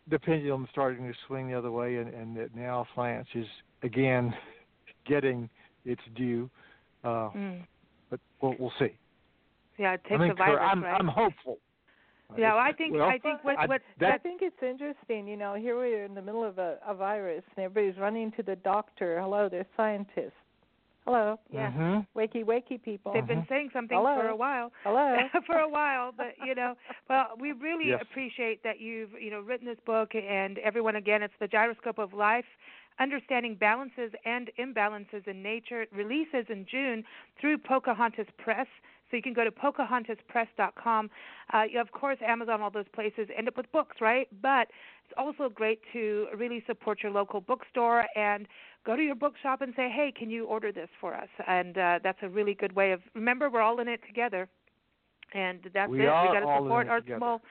the 0.08 0.18
pendulum 0.18 0.68
starting 0.70 1.08
to 1.08 1.18
swing 1.26 1.48
the 1.48 1.54
other 1.54 1.72
way, 1.72 1.96
and, 1.96 2.14
and 2.14 2.36
that 2.36 2.54
now 2.54 2.86
science 2.94 3.26
is 3.34 3.46
again 3.82 4.32
getting 5.04 5.50
its 5.84 6.02
due. 6.14 6.48
Uh, 7.02 7.30
Mm. 7.34 7.66
But 8.10 8.20
we'll, 8.40 8.54
we'll 8.60 8.72
see. 8.78 8.96
Yeah, 9.78 9.94
it 9.94 10.04
takes 10.04 10.20
I'm, 10.20 10.30
a 10.30 10.34
virus, 10.34 10.60
I'm, 10.62 10.84
right? 10.84 11.00
I'm 11.00 11.08
hopeful. 11.08 11.58
Yeah, 12.36 12.54
well, 12.54 12.62
I 12.62 12.72
think 12.72 12.94
well, 12.94 13.08
I 13.08 13.18
think 13.18 13.42
what 13.44 13.58
I- 13.58 13.66
what 13.66 13.82
that- 13.98 14.14
I 14.14 14.18
think 14.18 14.42
it's 14.42 14.62
interesting. 14.62 15.26
You 15.28 15.36
know, 15.36 15.54
here 15.54 15.78
we 15.80 15.94
are 15.94 16.04
in 16.04 16.14
the 16.14 16.22
middle 16.22 16.44
of 16.44 16.58
a, 16.58 16.78
a 16.86 16.94
virus, 16.94 17.44
and 17.56 17.64
everybody's 17.64 17.98
running 18.00 18.32
to 18.32 18.42
the 18.42 18.56
doctor. 18.56 19.20
Hello, 19.20 19.48
they're 19.48 19.66
scientists. 19.76 20.32
Hello, 21.06 21.38
yeah, 21.50 21.70
Mhm. 21.70 22.06
wakey 22.16 22.42
wakey 22.44 22.82
people. 22.82 23.12
they've 23.12 23.26
been 23.26 23.44
saying 23.46 23.68
something 23.74 23.96
Hello. 23.98 24.16
for 24.18 24.28
a 24.28 24.36
while. 24.36 24.72
Hello. 24.84 25.16
for 25.46 25.58
a 25.58 25.68
while, 25.68 26.12
but 26.12 26.34
you 26.46 26.54
know, 26.54 26.74
well, 27.10 27.32
we 27.38 27.52
really 27.52 27.88
Yes. 27.90 28.00
appreciate 28.00 28.62
that 28.62 28.80
you've 28.80 29.12
you 29.20 29.30
know 29.30 29.40
written 29.40 29.66
this 29.66 29.78
book, 29.80 30.14
and 30.14 30.58
everyone 30.60 30.96
again, 30.96 31.22
it's 31.22 31.36
the 31.40 31.48
gyroscope 31.48 31.98
of 31.98 32.14
life. 32.14 32.46
Understanding 33.00 33.56
balances 33.56 34.12
and 34.24 34.50
imbalances 34.56 35.26
in 35.26 35.42
nature 35.42 35.82
It 35.82 35.92
releases 35.92 36.48
in 36.48 36.64
June 36.64 37.04
through 37.38 37.58
Pocahontas 37.58 38.28
Press. 38.38 38.68
So 39.14 39.18
you 39.18 39.22
can 39.22 39.32
go 39.32 39.44
to 39.44 39.52
pocahontaspress.com. 39.52 41.08
Uh, 41.52 41.62
you, 41.70 41.80
of 41.80 41.92
course, 41.92 42.18
Amazon, 42.26 42.60
all 42.60 42.70
those 42.72 42.88
places 42.92 43.28
end 43.38 43.46
up 43.46 43.56
with 43.56 43.70
books, 43.70 43.98
right? 44.00 44.26
But 44.42 44.66
it's 45.04 45.14
also 45.16 45.48
great 45.48 45.78
to 45.92 46.26
really 46.36 46.64
support 46.66 46.98
your 47.00 47.12
local 47.12 47.40
bookstore 47.40 48.06
and 48.16 48.48
go 48.84 48.96
to 48.96 49.02
your 49.02 49.14
bookshop 49.14 49.62
and 49.62 49.72
say, 49.76 49.88
hey, 49.88 50.12
can 50.18 50.30
you 50.30 50.46
order 50.46 50.72
this 50.72 50.88
for 51.00 51.14
us? 51.14 51.28
And 51.46 51.78
uh, 51.78 52.00
that's 52.02 52.18
a 52.22 52.28
really 52.28 52.54
good 52.54 52.74
way 52.74 52.90
of. 52.90 53.02
Remember, 53.14 53.48
we're 53.48 53.62
all 53.62 53.78
in 53.78 53.86
it 53.86 54.00
together 54.04 54.48
and 55.32 55.60
that's 55.72 55.90
We 55.90 55.98
it. 55.98 56.02
we 56.02 56.06
got 56.06 56.40
to 56.40 56.62
support 56.62 56.88
our 56.88 57.00
together. 57.00 57.18
small 57.18 57.42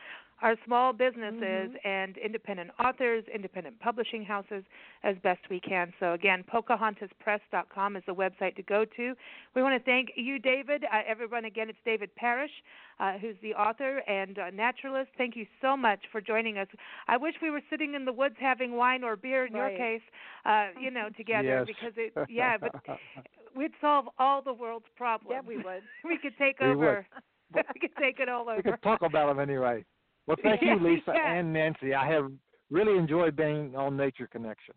our 0.43 0.55
small 0.65 0.91
businesses 0.93 1.71
Mhm. 1.71 1.85
and 1.85 2.17
independent 2.17 2.69
authors, 2.77 3.23
independent 3.29 3.79
publishing 3.79 4.23
houses 4.25 4.63
as 5.03 5.17
best 5.19 5.39
we 5.49 5.59
can. 5.59 5.93
So 5.99 6.11
again, 6.13 6.43
pocahontaspress.com 6.43 7.95
is 7.95 8.03
the 8.05 8.13
website 8.13 8.55
to 8.57 8.61
go 8.63 8.83
to. 8.85 9.15
We 9.55 9.63
want 9.63 9.73
to 9.73 9.83
thank 9.83 10.11
you, 10.15 10.39
David. 10.39 10.83
Uh, 10.83 11.01
everyone, 11.07 11.45
again, 11.45 11.69
it's 11.69 11.79
David 11.85 12.13
Parrish, 12.15 12.51
uh, 12.99 13.17
who's 13.19 13.37
the 13.41 13.55
author 13.55 13.99
and 14.07 14.37
uh, 14.37 14.49
naturalist. 14.51 15.11
Thank 15.17 15.35
you 15.35 15.47
so 15.61 15.77
much 15.77 16.05
for 16.11 16.19
joining 16.21 16.57
us. 16.57 16.67
I 17.07 17.15
wish 17.17 17.35
we 17.41 17.49
were 17.49 17.61
sitting 17.69 17.93
in 17.95 18.03
the 18.05 18.13
woods 18.13 18.35
having 18.39 18.73
wine 18.73 19.03
or 19.03 19.15
beer 19.15 19.45
in 19.45 19.55
your 19.55 19.69
case, 19.69 20.01
uh, 20.45 20.67
you 20.79 20.91
know, 20.91 21.09
together 21.17 21.65
Yes. 21.65 21.67
because 21.67 21.93
it, 21.97 22.13
yeah, 22.29 22.57
but 22.57 22.71
we'd 23.55 23.71
solve 23.79 24.09
all 24.19 24.41
the 24.41 24.53
world's 24.53 24.87
problems. 24.97 25.31
Yeah, 25.31 25.41
we 25.47 25.55
would. 25.57 25.83
we 26.03 26.17
could 26.17 26.37
take 26.37 26.59
We 26.59 26.75
would. 26.75 26.75
over. 26.75 27.07
we 27.53 27.79
could 27.79 27.95
take 27.97 28.19
it 28.19 28.27
all 28.27 28.49
over. 28.49 28.57
we 28.57 28.63
could 28.71 28.81
talk 28.81 29.01
about 29.03 29.27
them 29.27 29.39
anyway. 29.39 29.85
Well, 30.27 30.37
thank 30.43 30.61
you, 30.61 30.79
Lisa 30.79 31.13
yeah. 31.13 31.33
and 31.33 31.53
Nancy. 31.53 31.93
I 31.93 32.09
have 32.11 32.31
really 32.69 32.97
enjoyed 32.97 33.35
being 33.35 33.75
on 33.75 33.97
Nature 33.97 34.27
Connection. 34.27 34.75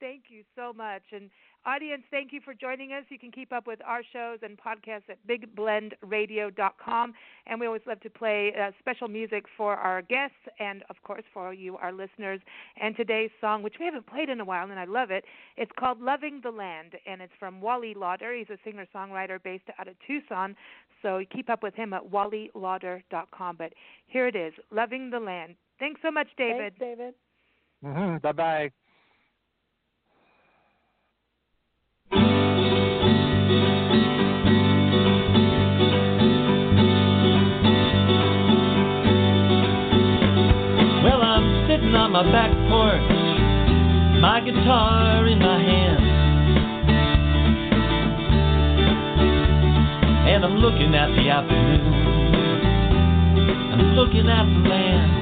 Thank 0.00 0.24
you 0.28 0.42
so 0.54 0.72
much. 0.72 1.02
And 1.12 1.30
audience, 1.66 2.02
thank 2.10 2.32
you 2.32 2.40
for 2.44 2.54
joining 2.54 2.92
us. 2.92 3.04
You 3.08 3.18
can 3.18 3.32
keep 3.32 3.52
up 3.52 3.66
with 3.66 3.80
our 3.84 4.02
shows 4.12 4.38
and 4.42 4.58
podcasts 4.58 5.08
at 5.08 5.18
bigblendradio.com. 5.26 7.14
And 7.46 7.60
we 7.60 7.66
always 7.66 7.82
love 7.86 8.00
to 8.00 8.10
play 8.10 8.52
uh, 8.58 8.70
special 8.78 9.08
music 9.08 9.44
for 9.56 9.74
our 9.74 10.02
guests 10.02 10.36
and, 10.58 10.84
of 10.90 10.96
course, 11.02 11.24
for 11.32 11.52
you, 11.52 11.76
our 11.76 11.92
listeners. 11.92 12.40
And 12.80 12.96
today's 12.96 13.30
song, 13.40 13.62
which 13.62 13.74
we 13.78 13.86
haven't 13.86 14.06
played 14.06 14.28
in 14.28 14.40
a 14.40 14.44
while, 14.44 14.70
and 14.70 14.78
I 14.78 14.84
love 14.84 15.10
it, 15.10 15.24
it's 15.56 15.72
called 15.78 16.00
Loving 16.00 16.40
the 16.42 16.50
Land. 16.50 16.94
And 17.06 17.20
it's 17.20 17.32
from 17.38 17.60
Wally 17.60 17.94
Lauder. 17.94 18.34
He's 18.34 18.50
a 18.50 18.58
singer 18.64 18.86
songwriter 18.94 19.42
based 19.42 19.64
out 19.78 19.88
of 19.88 19.94
Tucson. 20.06 20.54
So 21.02 21.22
keep 21.32 21.48
up 21.48 21.62
with 21.62 21.74
him 21.74 21.92
at 21.92 22.02
wallylauder.com. 22.02 23.56
But 23.56 23.72
here 24.06 24.26
it 24.26 24.36
is 24.36 24.52
Loving 24.70 25.10
the 25.10 25.20
Land. 25.20 25.56
Thanks 25.78 26.00
so 26.02 26.10
much, 26.10 26.28
David. 26.36 26.74
Thanks, 26.78 26.98
David. 26.98 27.14
hmm 27.82 28.16
Bye 28.18 28.32
bye. 28.32 28.70
My 42.18 42.32
back 42.32 42.50
porch, 42.68 43.10
my 44.20 44.40
guitar 44.40 45.28
in 45.28 45.38
my 45.38 45.62
hand. 45.62 46.02
And 50.28 50.44
I'm 50.44 50.56
looking 50.56 50.96
at 50.96 51.10
the 51.14 51.28
afternoon. 51.30 51.94
I'm 53.72 53.94
looking 53.94 54.28
at 54.28 54.44
the 54.46 54.68
land. 54.68 55.12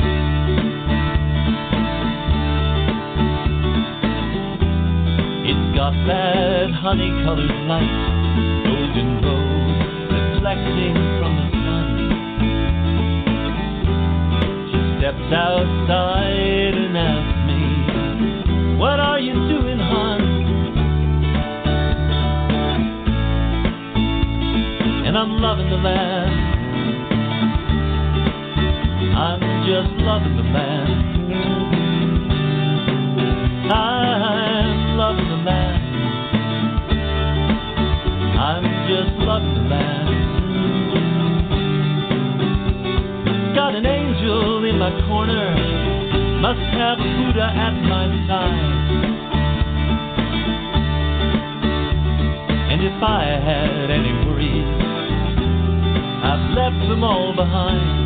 It's 5.50 5.76
got 5.76 5.92
that 6.06 6.70
honey 6.80 7.10
colored 7.24 7.50
light, 7.68 7.92
golden 8.64 9.20
rose 9.20 9.82
reflecting 10.32 10.94
from 11.20 11.36
the 11.36 11.55
steps 15.06 15.32
outside 15.32 16.74
and 16.74 16.96
asks 16.98 17.38
me, 17.46 18.76
What 18.76 18.98
are 18.98 19.20
you 19.20 19.34
doing, 19.34 19.78
hon? 19.78 20.20
And 25.06 25.16
I'm 25.16 25.40
loving 25.40 25.70
the 25.70 25.76
land. 25.76 26.32
I'm 29.16 29.40
just 29.64 29.90
loving 30.02 30.36
the 30.36 30.42
land. 30.42 30.92
I'm 33.72 34.96
loving 34.96 35.28
the 35.28 35.36
land. 35.36 35.82
I'm 38.40 38.64
just 38.88 39.12
loving 39.24 39.54
the 39.54 39.60
land. 39.70 40.05
My 44.86 45.08
corner, 45.08 45.50
must 46.40 46.60
have 46.78 46.98
Buddha 46.98 47.42
at 47.42 47.74
my 47.90 48.06
side. 48.28 49.16
And 52.70 52.84
if 52.84 53.02
I 53.02 53.24
had 53.42 53.90
any 53.90 54.12
worries, 54.24 54.64
I've 56.22 56.54
left 56.54 56.88
them 56.88 57.02
all 57.02 57.34
behind. 57.34 58.05